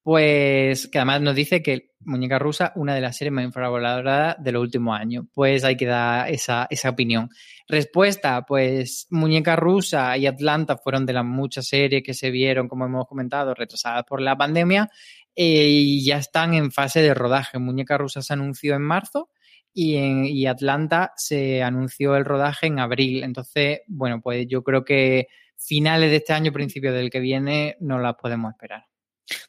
Pues 0.03 0.89
que 0.89 0.97
además 0.97 1.21
nos 1.21 1.33
dice 1.33 1.63
que 1.63 1.93
Muñeca 2.01 2.37
Rusa, 2.37 2.73
una 2.75 2.93
de 2.93 2.99
las 2.99 3.15
series 3.15 3.31
más 3.31 3.45
infravaloradas 3.45 4.35
de 4.37 4.51
los 4.51 4.61
últimos 4.61 4.99
años. 4.99 5.25
Pues 5.33 5.63
hay 5.63 5.77
que 5.77 5.85
dar 5.85 6.29
esa, 6.29 6.67
esa 6.69 6.89
opinión. 6.89 7.29
Respuesta, 7.69 8.43
pues 8.45 9.07
Muñeca 9.09 9.55
Rusa 9.55 10.17
y 10.17 10.27
Atlanta 10.27 10.77
fueron 10.77 11.05
de 11.05 11.13
las 11.13 11.23
muchas 11.23 11.67
series 11.67 12.03
que 12.03 12.13
se 12.13 12.31
vieron, 12.31 12.67
como 12.67 12.85
hemos 12.85 13.07
comentado, 13.07 13.53
retrasadas 13.53 14.03
por 14.03 14.21
la 14.21 14.35
pandemia 14.37 14.89
eh, 15.35 15.67
y 15.69 16.05
ya 16.05 16.17
están 16.17 16.53
en 16.53 16.71
fase 16.71 17.01
de 17.01 17.13
rodaje. 17.13 17.57
Muñeca 17.57 17.97
Rusa 17.97 18.21
se 18.21 18.33
anunció 18.33 18.75
en 18.75 18.81
marzo 18.81 19.29
y, 19.73 19.95
en, 19.95 20.25
y 20.25 20.47
Atlanta 20.47 21.13
se 21.15 21.63
anunció 21.63 22.15
el 22.17 22.25
rodaje 22.25 22.67
en 22.67 22.79
abril. 22.79 23.23
Entonces, 23.23 23.79
bueno, 23.87 24.19
pues 24.21 24.45
yo 24.47 24.63
creo 24.63 24.83
que 24.83 25.27
finales 25.57 26.11
de 26.11 26.17
este 26.17 26.33
año, 26.33 26.51
principio 26.51 26.91
del 26.91 27.09
que 27.09 27.21
viene, 27.21 27.77
no 27.79 27.99
las 27.99 28.15
podemos 28.15 28.51
esperar. 28.51 28.92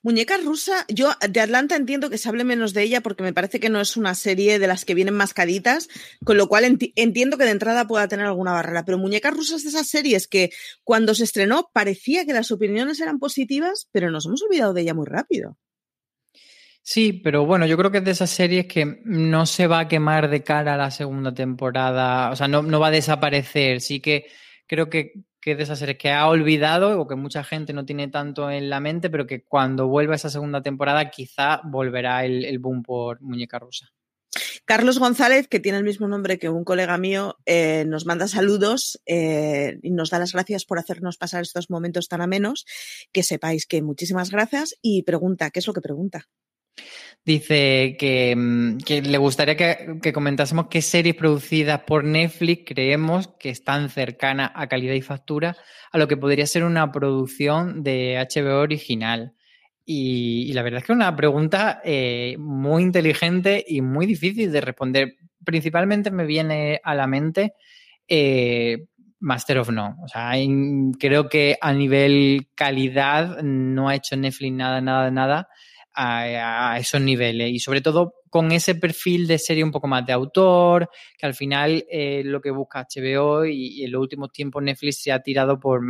Muñeca 0.02 0.36
rusa, 0.38 0.84
yo 0.88 1.10
de 1.28 1.40
Atlanta 1.40 1.76
entiendo 1.76 2.08
que 2.10 2.18
se 2.18 2.28
hable 2.28 2.44
menos 2.44 2.74
de 2.74 2.82
ella 2.82 3.00
porque 3.00 3.22
me 3.22 3.32
parece 3.32 3.58
que 3.58 3.68
no 3.68 3.80
es 3.80 3.96
una 3.96 4.14
serie 4.14 4.58
de 4.58 4.66
las 4.66 4.84
que 4.84 4.94
vienen 4.94 5.14
mascaditas, 5.14 5.88
con 6.24 6.36
lo 6.36 6.48
cual 6.48 6.64
enti 6.64 6.92
entiendo 6.96 7.36
que 7.36 7.44
de 7.44 7.50
entrada 7.50 7.86
pueda 7.86 8.08
tener 8.08 8.26
alguna 8.26 8.52
barrera. 8.52 8.84
Pero 8.84 8.98
Muñecas 8.98 9.34
rusas 9.34 9.62
de 9.62 9.70
esas 9.70 9.88
series 9.88 10.28
que 10.28 10.50
cuando 10.84 11.14
se 11.14 11.24
estrenó 11.24 11.70
parecía 11.72 12.24
que 12.24 12.32
las 12.32 12.50
opiniones 12.50 13.00
eran 13.00 13.18
positivas, 13.18 13.88
pero 13.92 14.10
nos 14.10 14.26
hemos 14.26 14.42
olvidado 14.42 14.74
de 14.74 14.82
ella 14.82 14.94
muy 14.94 15.06
rápido. 15.06 15.58
Sí, 16.82 17.14
pero 17.14 17.46
bueno, 17.46 17.64
yo 17.66 17.78
creo 17.78 17.90
que 17.90 17.98
es 17.98 18.04
de 18.04 18.10
esas 18.10 18.30
series 18.30 18.66
que 18.66 19.00
no 19.04 19.46
se 19.46 19.66
va 19.66 19.80
a 19.80 19.88
quemar 19.88 20.28
de 20.28 20.44
cara 20.44 20.74
a 20.74 20.76
la 20.76 20.90
segunda 20.90 21.32
temporada, 21.32 22.30
o 22.30 22.36
sea, 22.36 22.46
no 22.46 22.78
va 22.78 22.88
a 22.88 22.90
desaparecer. 22.90 23.80
Sí 23.80 24.00
que 24.00 24.26
creo 24.66 24.90
que 24.90 25.12
que 25.44 25.50
es 25.50 25.58
de 25.58 25.64
esas 25.64 25.78
series 25.78 25.98
que 25.98 26.10
ha 26.10 26.26
olvidado 26.26 26.98
o 26.98 27.06
que 27.06 27.16
mucha 27.16 27.44
gente 27.44 27.74
no 27.74 27.84
tiene 27.84 28.08
tanto 28.08 28.50
en 28.50 28.70
la 28.70 28.80
mente, 28.80 29.10
pero 29.10 29.26
que 29.26 29.44
cuando 29.44 29.88
vuelva 29.88 30.14
esa 30.14 30.30
segunda 30.30 30.62
temporada 30.62 31.10
quizá 31.10 31.60
volverá 31.64 32.24
el, 32.24 32.46
el 32.46 32.58
boom 32.58 32.82
por 32.82 33.20
Muñeca 33.20 33.58
Rusa. 33.58 33.92
Carlos 34.64 34.98
González, 34.98 35.46
que 35.46 35.60
tiene 35.60 35.76
el 35.76 35.84
mismo 35.84 36.08
nombre 36.08 36.38
que 36.38 36.48
un 36.48 36.64
colega 36.64 36.96
mío, 36.96 37.36
eh, 37.44 37.84
nos 37.86 38.06
manda 38.06 38.26
saludos 38.26 38.98
eh, 39.04 39.78
y 39.82 39.90
nos 39.90 40.08
da 40.08 40.18
las 40.18 40.32
gracias 40.32 40.64
por 40.64 40.78
hacernos 40.78 41.18
pasar 41.18 41.42
estos 41.42 41.68
momentos 41.68 42.08
tan 42.08 42.22
amenos. 42.22 42.64
Que 43.12 43.22
sepáis 43.22 43.66
que 43.66 43.82
muchísimas 43.82 44.30
gracias 44.30 44.76
y 44.80 45.02
pregunta, 45.02 45.50
¿qué 45.50 45.58
es 45.58 45.66
lo 45.66 45.74
que 45.74 45.82
pregunta? 45.82 46.30
Dice 47.24 47.96
que, 47.98 48.34
mm, 48.36 48.78
que 48.78 49.00
le 49.00 49.16
gustaría 49.16 49.56
que, 49.56 50.12
comentásemos 50.12 50.66
qué 50.68 50.82
series 50.82 51.14
producidas 51.14 51.80
por 51.80 52.04
Netflix 52.04 52.64
creemos 52.66 53.28
que 53.38 53.48
están 53.48 53.88
cercanas 53.88 54.50
a 54.54 54.66
calidad 54.66 54.92
y 54.92 55.00
factura 55.00 55.56
a 55.90 55.98
lo 55.98 56.06
que 56.06 56.18
podría 56.18 56.46
ser 56.46 56.64
una 56.64 56.92
producción 56.92 57.82
de 57.82 58.18
HBO 58.18 58.60
original. 58.60 59.34
Y, 59.86 60.52
la 60.52 60.62
verdad 60.62 60.80
es 60.80 60.86
que 60.86 60.92
es 60.92 60.96
una 60.96 61.16
pregunta 61.16 61.80
eh, 61.84 62.36
muy 62.38 62.82
inteligente 62.82 63.64
y 63.66 63.80
muy 63.80 64.06
difícil 64.06 64.52
de 64.52 64.60
responder. 64.60 65.16
Principalmente 65.44 66.10
me 66.10 66.26
viene 66.26 66.80
a 66.84 66.94
la 66.94 67.06
mente 67.06 67.54
eh, 68.06 68.86
Master 69.20 69.58
of 69.58 69.70
None. 69.70 69.94
O 70.04 70.08
sea, 70.08 70.32
creo 70.98 71.28
que 71.30 71.56
a 71.60 71.72
nivel 71.72 72.48
calidad 72.54 73.42
no 73.42 73.88
ha 73.88 73.94
hecho 73.94 74.16
Netflix 74.16 74.52
nada, 74.52 74.82
nada, 74.82 75.10
nada 75.10 75.48
a, 75.94 76.76
esos 76.78 77.00
niveles 77.00 77.50
y 77.50 77.58
sobre 77.58 77.80
todo 77.80 78.14
con 78.30 78.50
ese 78.52 78.74
perfil 78.74 79.26
de 79.26 79.38
serie 79.38 79.62
un 79.62 79.70
poco 79.70 79.86
más 79.86 80.04
de 80.04 80.12
autor, 80.12 80.90
que 81.16 81.26
al 81.26 81.34
final 81.34 81.84
eh, 81.90 82.22
lo 82.24 82.40
que 82.40 82.50
busca 82.50 82.86
HBO 82.92 83.44
y, 83.44 83.80
y, 83.80 83.84
en 83.84 83.92
los 83.92 84.00
últimos 84.00 84.32
tiempos 84.32 84.62
Netflix 84.62 85.02
se 85.02 85.12
ha 85.12 85.22
tirado 85.22 85.60
por 85.60 85.80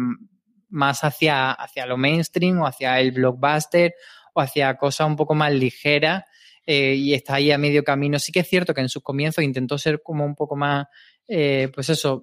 más 0.68 1.04
hacia, 1.04 1.52
hacia 1.52 1.86
lo 1.86 1.96
mainstream 1.96 2.60
o 2.60 2.66
hacia 2.66 3.00
el 3.00 3.12
blockbuster 3.12 3.94
o 4.34 4.40
hacia 4.40 4.76
cosas 4.76 5.06
un 5.06 5.16
poco 5.16 5.34
más 5.34 5.52
ligeras 5.52 6.24
eh, 6.66 6.94
y 6.94 7.14
está 7.14 7.34
ahí 7.36 7.50
a 7.52 7.58
medio 7.58 7.84
camino. 7.84 8.18
Sí 8.18 8.32
que 8.32 8.40
es 8.40 8.48
cierto 8.48 8.74
que 8.74 8.80
en 8.80 8.88
sus 8.88 9.02
comienzos 9.02 9.44
intentó 9.44 9.78
ser 9.78 10.02
como 10.02 10.24
un 10.24 10.34
poco 10.34 10.56
más, 10.56 10.86
eh, 11.28 11.70
pues 11.74 11.88
eso, 11.90 12.22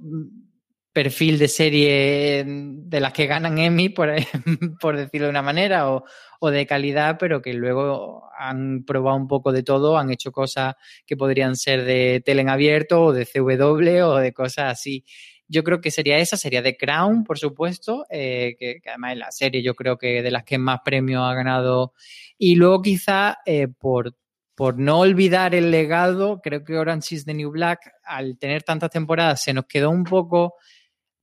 perfil 0.93 1.39
de 1.39 1.47
serie 1.47 2.43
de 2.45 2.99
las 2.99 3.13
que 3.13 3.25
ganan 3.25 3.57
Emmy, 3.57 3.89
por, 3.89 4.09
por 4.81 4.97
decirlo 4.97 5.27
de 5.27 5.31
una 5.31 5.41
manera, 5.41 5.91
o, 5.91 6.03
o, 6.39 6.51
de 6.51 6.65
calidad, 6.65 7.17
pero 7.19 7.41
que 7.41 7.53
luego 7.53 8.29
han 8.37 8.83
probado 8.83 9.17
un 9.17 9.27
poco 9.27 9.51
de 9.51 9.63
todo, 9.63 9.97
han 9.97 10.11
hecho 10.11 10.31
cosas 10.31 10.75
que 11.05 11.15
podrían 11.15 11.55
ser 11.55 11.83
de 11.83 12.21
tele 12.25 12.43
abierto, 12.49 13.03
o 13.05 13.13
de 13.13 13.25
CW, 13.25 14.05
o 14.05 14.15
de 14.17 14.33
cosas 14.33 14.71
así. 14.71 15.05
Yo 15.47 15.63
creo 15.63 15.81
que 15.81 15.91
sería 15.91 16.17
esa, 16.17 16.37
sería 16.37 16.63
The 16.63 16.77
Crown, 16.77 17.23
por 17.23 17.37
supuesto, 17.37 18.05
eh, 18.09 18.55
que, 18.57 18.79
que, 18.81 18.89
además 18.89 19.13
es 19.13 19.17
la 19.17 19.31
serie, 19.31 19.61
yo 19.61 19.75
creo 19.75 19.97
que 19.97 20.21
de 20.21 20.31
las 20.31 20.43
que 20.43 20.57
más 20.57 20.79
premios 20.83 21.23
ha 21.23 21.33
ganado. 21.33 21.93
Y 22.37 22.55
luego 22.55 22.81
quizá 22.81 23.37
eh, 23.45 23.67
por 23.67 24.15
por 24.61 24.77
no 24.77 24.99
olvidar 24.99 25.55
el 25.55 25.71
legado, 25.71 26.39
creo 26.39 26.63
que 26.63 26.77
Orange 26.77 27.15
is 27.15 27.25
the 27.25 27.33
New 27.33 27.49
Black, 27.49 27.91
al 28.03 28.37
tener 28.37 28.61
tantas 28.61 28.91
temporadas, 28.91 29.41
se 29.41 29.53
nos 29.53 29.65
quedó 29.65 29.89
un 29.89 30.03
poco 30.03 30.53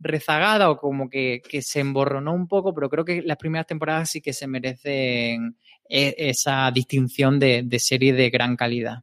rezagada 0.01 0.71
o 0.71 0.77
como 0.77 1.09
que, 1.09 1.43
que, 1.49 1.63
se 1.63 1.81
emborronó 1.81 2.33
un 2.33 2.47
poco, 2.49 2.75
pero 2.75 2.89
creo 2.89 3.05
que 3.05 3.23
las 3.23 3.37
primeras 3.37 3.67
temporadas 3.67 4.11
sí 4.11 4.21
que 4.21 4.33
se 4.33 4.47
merecen 4.47 5.57
e, 5.89 6.15
esa 6.19 6.71
distinción 6.71 7.39
de, 7.39 7.63
de 7.65 7.79
serie 7.79 8.13
de 8.13 8.31
gran 8.31 8.57
calidad. 8.57 9.03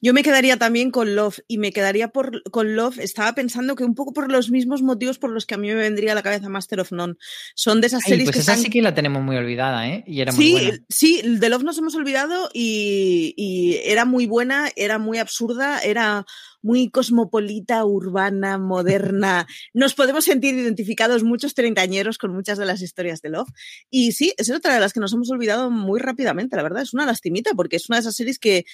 Yo 0.00 0.12
me 0.12 0.22
quedaría 0.22 0.56
también 0.56 0.90
con 0.90 1.14
Love 1.14 1.40
y 1.48 1.58
me 1.58 1.72
quedaría 1.72 2.08
por, 2.08 2.42
con 2.50 2.76
Love. 2.76 2.98
Estaba 2.98 3.34
pensando 3.34 3.76
que 3.76 3.84
un 3.84 3.94
poco 3.94 4.12
por 4.12 4.30
los 4.30 4.50
mismos 4.50 4.82
motivos 4.82 5.18
por 5.18 5.30
los 5.30 5.46
que 5.46 5.54
a 5.54 5.58
mí 5.58 5.68
me 5.68 5.74
vendría 5.74 6.12
a 6.12 6.14
la 6.14 6.22
cabeza 6.22 6.48
Master 6.48 6.80
of 6.80 6.92
None. 6.92 7.14
Son 7.54 7.80
de 7.80 7.88
esas 7.88 8.02
Ay, 8.04 8.10
series 8.10 8.26
pues 8.26 8.36
que 8.36 8.40
esa 8.42 8.52
están... 8.52 8.64
sí 8.64 8.70
que 8.70 8.82
la 8.82 8.94
tenemos 8.94 9.22
muy 9.22 9.36
olvidada, 9.36 9.88
¿eh? 9.88 10.04
Y 10.06 10.20
era 10.20 10.32
muy 10.32 10.44
sí, 10.44 10.52
buena. 10.52 10.78
sí, 10.88 11.22
de 11.24 11.48
Love 11.48 11.64
nos 11.64 11.78
hemos 11.78 11.94
olvidado 11.94 12.50
y, 12.52 13.34
y 13.36 13.80
era 13.84 14.04
muy 14.04 14.26
buena, 14.26 14.70
era 14.76 14.98
muy 14.98 15.18
absurda, 15.18 15.80
era 15.80 16.24
muy 16.64 16.88
cosmopolita, 16.88 17.84
urbana, 17.84 18.56
moderna. 18.56 19.46
Nos 19.74 19.94
podemos 19.94 20.24
sentir 20.24 20.54
identificados 20.54 21.22
muchos 21.22 21.54
treintañeros 21.54 22.16
con 22.16 22.32
muchas 22.32 22.56
de 22.56 22.64
las 22.64 22.80
historias 22.80 23.20
de 23.20 23.28
Love. 23.28 23.50
Y 23.90 24.12
sí, 24.12 24.32
es 24.38 24.50
otra 24.50 24.72
de 24.72 24.80
las 24.80 24.94
que 24.94 25.00
nos 25.00 25.12
hemos 25.12 25.30
olvidado 25.30 25.70
muy 25.70 26.00
rápidamente, 26.00 26.56
la 26.56 26.62
verdad. 26.62 26.82
Es 26.82 26.94
una 26.94 27.04
lastimita 27.04 27.52
porque 27.54 27.76
es 27.76 27.88
una 27.90 27.98
de 27.98 28.00
esas 28.00 28.16
series 28.16 28.38
que 28.38 28.64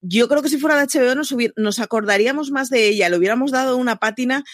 yo 0.00 0.28
creo 0.28 0.42
que 0.42 0.48
si 0.48 0.58
fuera 0.58 0.76
de 0.76 0.86
HBO 0.86 1.14
nos, 1.14 1.34
nos 1.56 1.78
acordaríamos 1.78 2.50
más 2.50 2.70
de 2.70 2.88
ella, 2.88 3.08
le 3.08 3.16
hubiéramos 3.16 3.50
dado 3.50 3.76
una 3.76 3.96
pátina. 3.96 4.44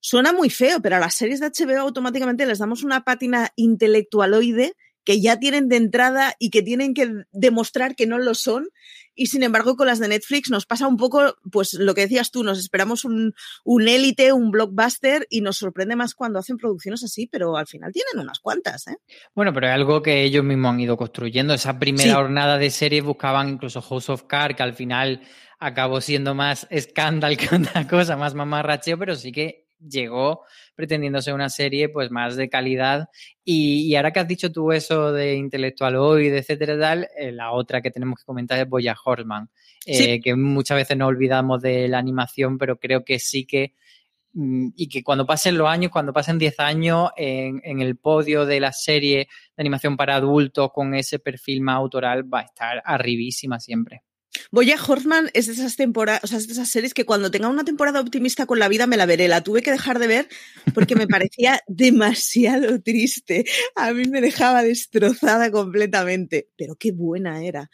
Suena 0.00 0.32
muy 0.32 0.50
feo, 0.50 0.80
pero 0.80 0.96
a 0.96 1.00
las 1.00 1.14
series 1.14 1.40
de 1.40 1.50
HBO 1.50 1.80
automáticamente 1.80 2.46
les 2.46 2.58
damos 2.58 2.82
una 2.82 3.04
pátina 3.04 3.50
intelectualoide 3.56 4.74
que 5.04 5.20
ya 5.20 5.38
tienen 5.38 5.68
de 5.68 5.76
entrada 5.76 6.34
y 6.38 6.50
que 6.50 6.62
tienen 6.62 6.94
que 6.94 7.24
demostrar 7.32 7.94
que 7.96 8.06
no 8.06 8.18
lo 8.18 8.34
son. 8.34 8.68
Y 9.14 9.26
sin 9.26 9.42
embargo, 9.42 9.76
con 9.76 9.86
las 9.86 9.98
de 9.98 10.08
Netflix 10.08 10.50
nos 10.50 10.66
pasa 10.66 10.86
un 10.86 10.96
poco, 10.96 11.36
pues 11.50 11.74
lo 11.74 11.94
que 11.94 12.02
decías 12.02 12.30
tú, 12.30 12.44
nos 12.44 12.58
esperamos 12.58 13.04
un, 13.04 13.34
un 13.64 13.88
élite, 13.88 14.32
un 14.32 14.50
blockbuster 14.50 15.26
y 15.28 15.40
nos 15.40 15.58
sorprende 15.58 15.96
más 15.96 16.14
cuando 16.14 16.38
hacen 16.38 16.56
producciones 16.56 17.02
así, 17.04 17.26
pero 17.26 17.56
al 17.56 17.66
final 17.66 17.92
tienen 17.92 18.24
unas 18.24 18.40
cuantas. 18.40 18.86
¿eh? 18.88 18.96
Bueno, 19.34 19.52
pero 19.52 19.66
es 19.66 19.72
algo 19.72 20.02
que 20.02 20.22
ellos 20.22 20.44
mismos 20.44 20.72
han 20.72 20.80
ido 20.80 20.96
construyendo. 20.96 21.54
Esa 21.54 21.78
primera 21.78 22.10
sí. 22.10 22.14
jornada 22.14 22.58
de 22.58 22.70
series 22.70 23.04
buscaban 23.04 23.48
incluso 23.48 23.82
House 23.82 24.08
of 24.08 24.24
Cards, 24.24 24.56
que 24.56 24.62
al 24.62 24.74
final 24.74 25.22
acabó 25.58 26.00
siendo 26.00 26.34
más 26.34 26.66
escándalo 26.70 27.36
que 27.38 27.54
otra 27.54 27.86
cosa, 27.86 28.16
más 28.16 28.34
mamarracheo, 28.34 28.98
pero 28.98 29.14
sí 29.14 29.32
que 29.32 29.61
llegó 29.88 30.44
pretendiendo 30.74 31.20
ser 31.20 31.34
una 31.34 31.48
serie 31.48 31.88
pues 31.88 32.10
más 32.10 32.36
de 32.36 32.48
calidad 32.48 33.08
y, 33.44 33.86
y 33.86 33.96
ahora 33.96 34.12
que 34.12 34.20
has 34.20 34.28
dicho 34.28 34.52
tú 34.52 34.72
eso 34.72 35.12
de 35.12 35.34
intelectualoide, 35.34 36.38
etcétera 36.38 36.78
tal, 36.78 37.08
eh, 37.16 37.32
la 37.32 37.52
otra 37.52 37.80
que 37.82 37.90
tenemos 37.90 38.18
que 38.18 38.24
comentar 38.24 38.58
es 38.58 38.68
Boya 38.68 38.96
Horseman, 39.04 39.50
eh, 39.86 39.94
sí. 39.94 40.20
que 40.20 40.34
muchas 40.34 40.76
veces 40.76 40.96
no 40.96 41.06
olvidamos 41.06 41.60
de 41.60 41.88
la 41.88 41.98
animación, 41.98 42.58
pero 42.58 42.78
creo 42.78 43.04
que 43.04 43.18
sí 43.18 43.44
que 43.44 43.74
mm, 44.32 44.68
y 44.76 44.88
que 44.88 45.02
cuando 45.02 45.26
pasen 45.26 45.58
los 45.58 45.68
años, 45.68 45.90
cuando 45.90 46.12
pasen 46.12 46.38
10 46.38 46.60
años 46.60 47.10
en, 47.16 47.60
en, 47.64 47.80
el 47.80 47.96
podio 47.96 48.46
de 48.46 48.60
la 48.60 48.72
serie 48.72 49.28
de 49.56 49.60
animación 49.60 49.96
para 49.96 50.16
adultos 50.16 50.70
con 50.72 50.94
ese 50.94 51.18
perfil 51.18 51.60
más 51.60 51.76
autoral 51.76 52.32
va 52.32 52.40
a 52.40 52.44
estar 52.44 52.82
arribísima 52.84 53.58
siempre. 53.60 54.02
Boya 54.50 54.76
Horseman 54.76 55.30
es 55.34 55.46
de 55.46 55.52
esas 55.52 55.76
temporadas, 55.76 56.24
o 56.24 56.26
sea, 56.26 56.38
es 56.38 56.46
de 56.46 56.54
esas 56.54 56.68
series 56.68 56.94
que 56.94 57.04
cuando 57.04 57.30
tenga 57.30 57.48
una 57.48 57.64
temporada 57.64 58.00
optimista 58.00 58.46
con 58.46 58.58
la 58.58 58.68
vida 58.68 58.86
me 58.86 58.96
la 58.96 59.06
veré. 59.06 59.28
La 59.28 59.42
tuve 59.42 59.62
que 59.62 59.70
dejar 59.70 59.98
de 59.98 60.06
ver 60.06 60.28
porque 60.74 60.94
me 60.94 61.06
parecía 61.06 61.60
demasiado 61.66 62.80
triste. 62.80 63.44
A 63.76 63.92
mí 63.92 64.04
me 64.08 64.20
dejaba 64.20 64.62
destrozada 64.62 65.50
completamente, 65.50 66.48
pero 66.56 66.76
qué 66.76 66.92
buena 66.92 67.44
era. 67.44 67.70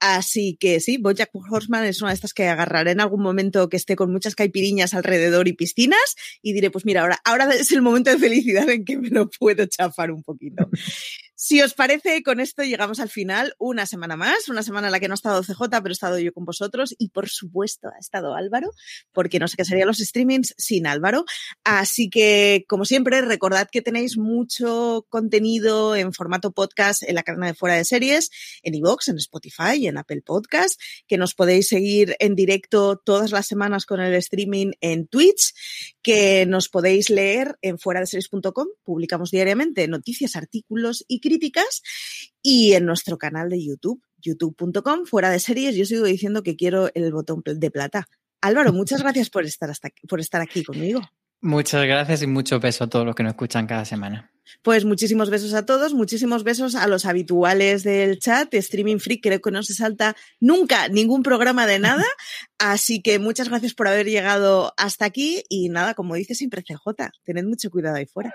Así 0.00 0.56
que 0.58 0.80
sí, 0.80 0.98
Boya 0.98 1.28
Horseman 1.32 1.84
es 1.84 2.00
una 2.02 2.10
de 2.10 2.14
estas 2.14 2.34
que 2.34 2.48
agarraré 2.48 2.92
en 2.92 3.00
algún 3.00 3.22
momento 3.22 3.68
que 3.68 3.76
esté 3.76 3.96
con 3.96 4.12
muchas 4.12 4.34
caipiriñas 4.34 4.94
alrededor 4.94 5.48
y 5.48 5.52
piscinas 5.52 6.16
y 6.42 6.52
diré, 6.52 6.70
pues 6.70 6.84
mira, 6.84 7.02
ahora, 7.02 7.20
ahora 7.24 7.50
es 7.54 7.72
el 7.72 7.82
momento 7.82 8.10
de 8.10 8.18
felicidad 8.18 8.68
en 8.68 8.84
que 8.84 8.98
me 8.98 9.10
lo 9.10 9.28
puedo 9.28 9.66
chafar 9.66 10.10
un 10.10 10.22
poquito. 10.22 10.68
Si 11.40 11.62
os 11.62 11.72
parece, 11.72 12.24
con 12.24 12.40
esto 12.40 12.64
llegamos 12.64 12.98
al 12.98 13.10
final, 13.10 13.54
una 13.60 13.86
semana 13.86 14.16
más, 14.16 14.48
una 14.48 14.64
semana 14.64 14.88
en 14.88 14.92
la 14.92 14.98
que 14.98 15.06
no 15.06 15.14
ha 15.14 15.14
estado 15.14 15.40
CJ, 15.44 15.68
pero 15.70 15.90
he 15.90 15.92
estado 15.92 16.18
yo 16.18 16.32
con 16.32 16.44
vosotros 16.44 16.96
y 16.98 17.10
por 17.10 17.28
supuesto 17.28 17.86
ha 17.94 17.98
estado 18.00 18.34
Álvaro, 18.34 18.72
porque 19.12 19.38
no 19.38 19.46
sé 19.46 19.56
qué 19.56 19.64
serían 19.64 19.86
los 19.86 19.98
streamings 19.98 20.52
sin 20.58 20.88
Álvaro. 20.88 21.24
Así 21.62 22.10
que, 22.10 22.64
como 22.66 22.84
siempre, 22.84 23.20
recordad 23.20 23.68
que 23.70 23.82
tenéis 23.82 24.18
mucho 24.18 25.06
contenido 25.10 25.94
en 25.94 26.12
formato 26.12 26.50
podcast 26.50 27.04
en 27.04 27.14
la 27.14 27.22
cadena 27.22 27.46
de 27.46 27.54
Fuera 27.54 27.76
de 27.76 27.84
Series, 27.84 28.30
en 28.64 28.74
iVoox, 28.74 29.06
en 29.06 29.18
Spotify, 29.18 29.86
en 29.88 29.98
Apple 29.98 30.22
Podcast, 30.22 30.80
que 31.06 31.18
nos 31.18 31.34
podéis 31.34 31.68
seguir 31.68 32.16
en 32.20 32.34
directo 32.34 32.96
todas 32.96 33.32
las 33.32 33.46
semanas 33.46 33.86
con 33.86 34.00
el 34.00 34.14
streaming 34.14 34.72
en 34.80 35.06
Twitch, 35.06 35.54
que 36.02 36.46
nos 36.46 36.68
podéis 36.68 37.10
leer 37.10 37.58
en 37.62 37.78
fuera 37.78 38.00
de 38.00 38.06
series.com, 38.06 38.68
publicamos 38.84 39.30
diariamente 39.30 39.86
noticias, 39.88 40.36
artículos 40.36 41.04
y 41.08 41.20
críticas 41.20 41.82
y 42.42 42.74
en 42.74 42.86
nuestro 42.86 43.18
canal 43.18 43.48
de 43.50 43.64
YouTube, 43.64 44.02
youtube.com, 44.18 45.06
fuera 45.06 45.30
de 45.30 45.40
series. 45.40 45.76
Yo 45.76 45.84
sigo 45.84 46.04
diciendo 46.04 46.42
que 46.42 46.56
quiero 46.56 46.90
el 46.94 47.12
botón 47.12 47.42
de 47.44 47.70
plata. 47.70 48.08
Álvaro, 48.40 48.72
muchas 48.72 49.02
gracias 49.02 49.30
por 49.30 49.44
estar, 49.44 49.70
hasta, 49.70 49.90
por 50.08 50.20
estar 50.20 50.40
aquí 50.40 50.62
conmigo. 50.62 51.00
Muchas 51.40 51.86
gracias 51.86 52.22
y 52.22 52.26
mucho 52.26 52.58
beso 52.58 52.84
a 52.84 52.86
todos 52.88 53.06
los 53.06 53.14
que 53.14 53.22
nos 53.22 53.32
escuchan 53.32 53.66
cada 53.66 53.84
semana. 53.84 54.30
Pues 54.62 54.84
muchísimos 54.84 55.30
besos 55.30 55.54
a 55.54 55.66
todos, 55.66 55.94
muchísimos 55.94 56.42
besos 56.42 56.74
a 56.74 56.86
los 56.86 57.04
habituales 57.04 57.84
del 57.84 58.18
chat. 58.18 58.52
Streaming 58.54 58.98
Free 58.98 59.20
creo 59.20 59.40
que 59.40 59.50
no 59.50 59.62
se 59.62 59.74
salta 59.74 60.16
nunca 60.40 60.88
ningún 60.88 61.22
programa 61.22 61.66
de 61.66 61.78
nada. 61.78 62.04
Así 62.58 63.02
que 63.02 63.18
muchas 63.18 63.48
gracias 63.48 63.74
por 63.74 63.88
haber 63.88 64.06
llegado 64.06 64.72
hasta 64.76 65.04
aquí 65.04 65.44
y 65.48 65.68
nada, 65.68 65.94
como 65.94 66.14
dice 66.14 66.34
siempre 66.34 66.62
CJ, 66.62 67.10
tened 67.24 67.44
mucho 67.44 67.70
cuidado 67.70 67.96
ahí 67.96 68.06
fuera. 68.06 68.34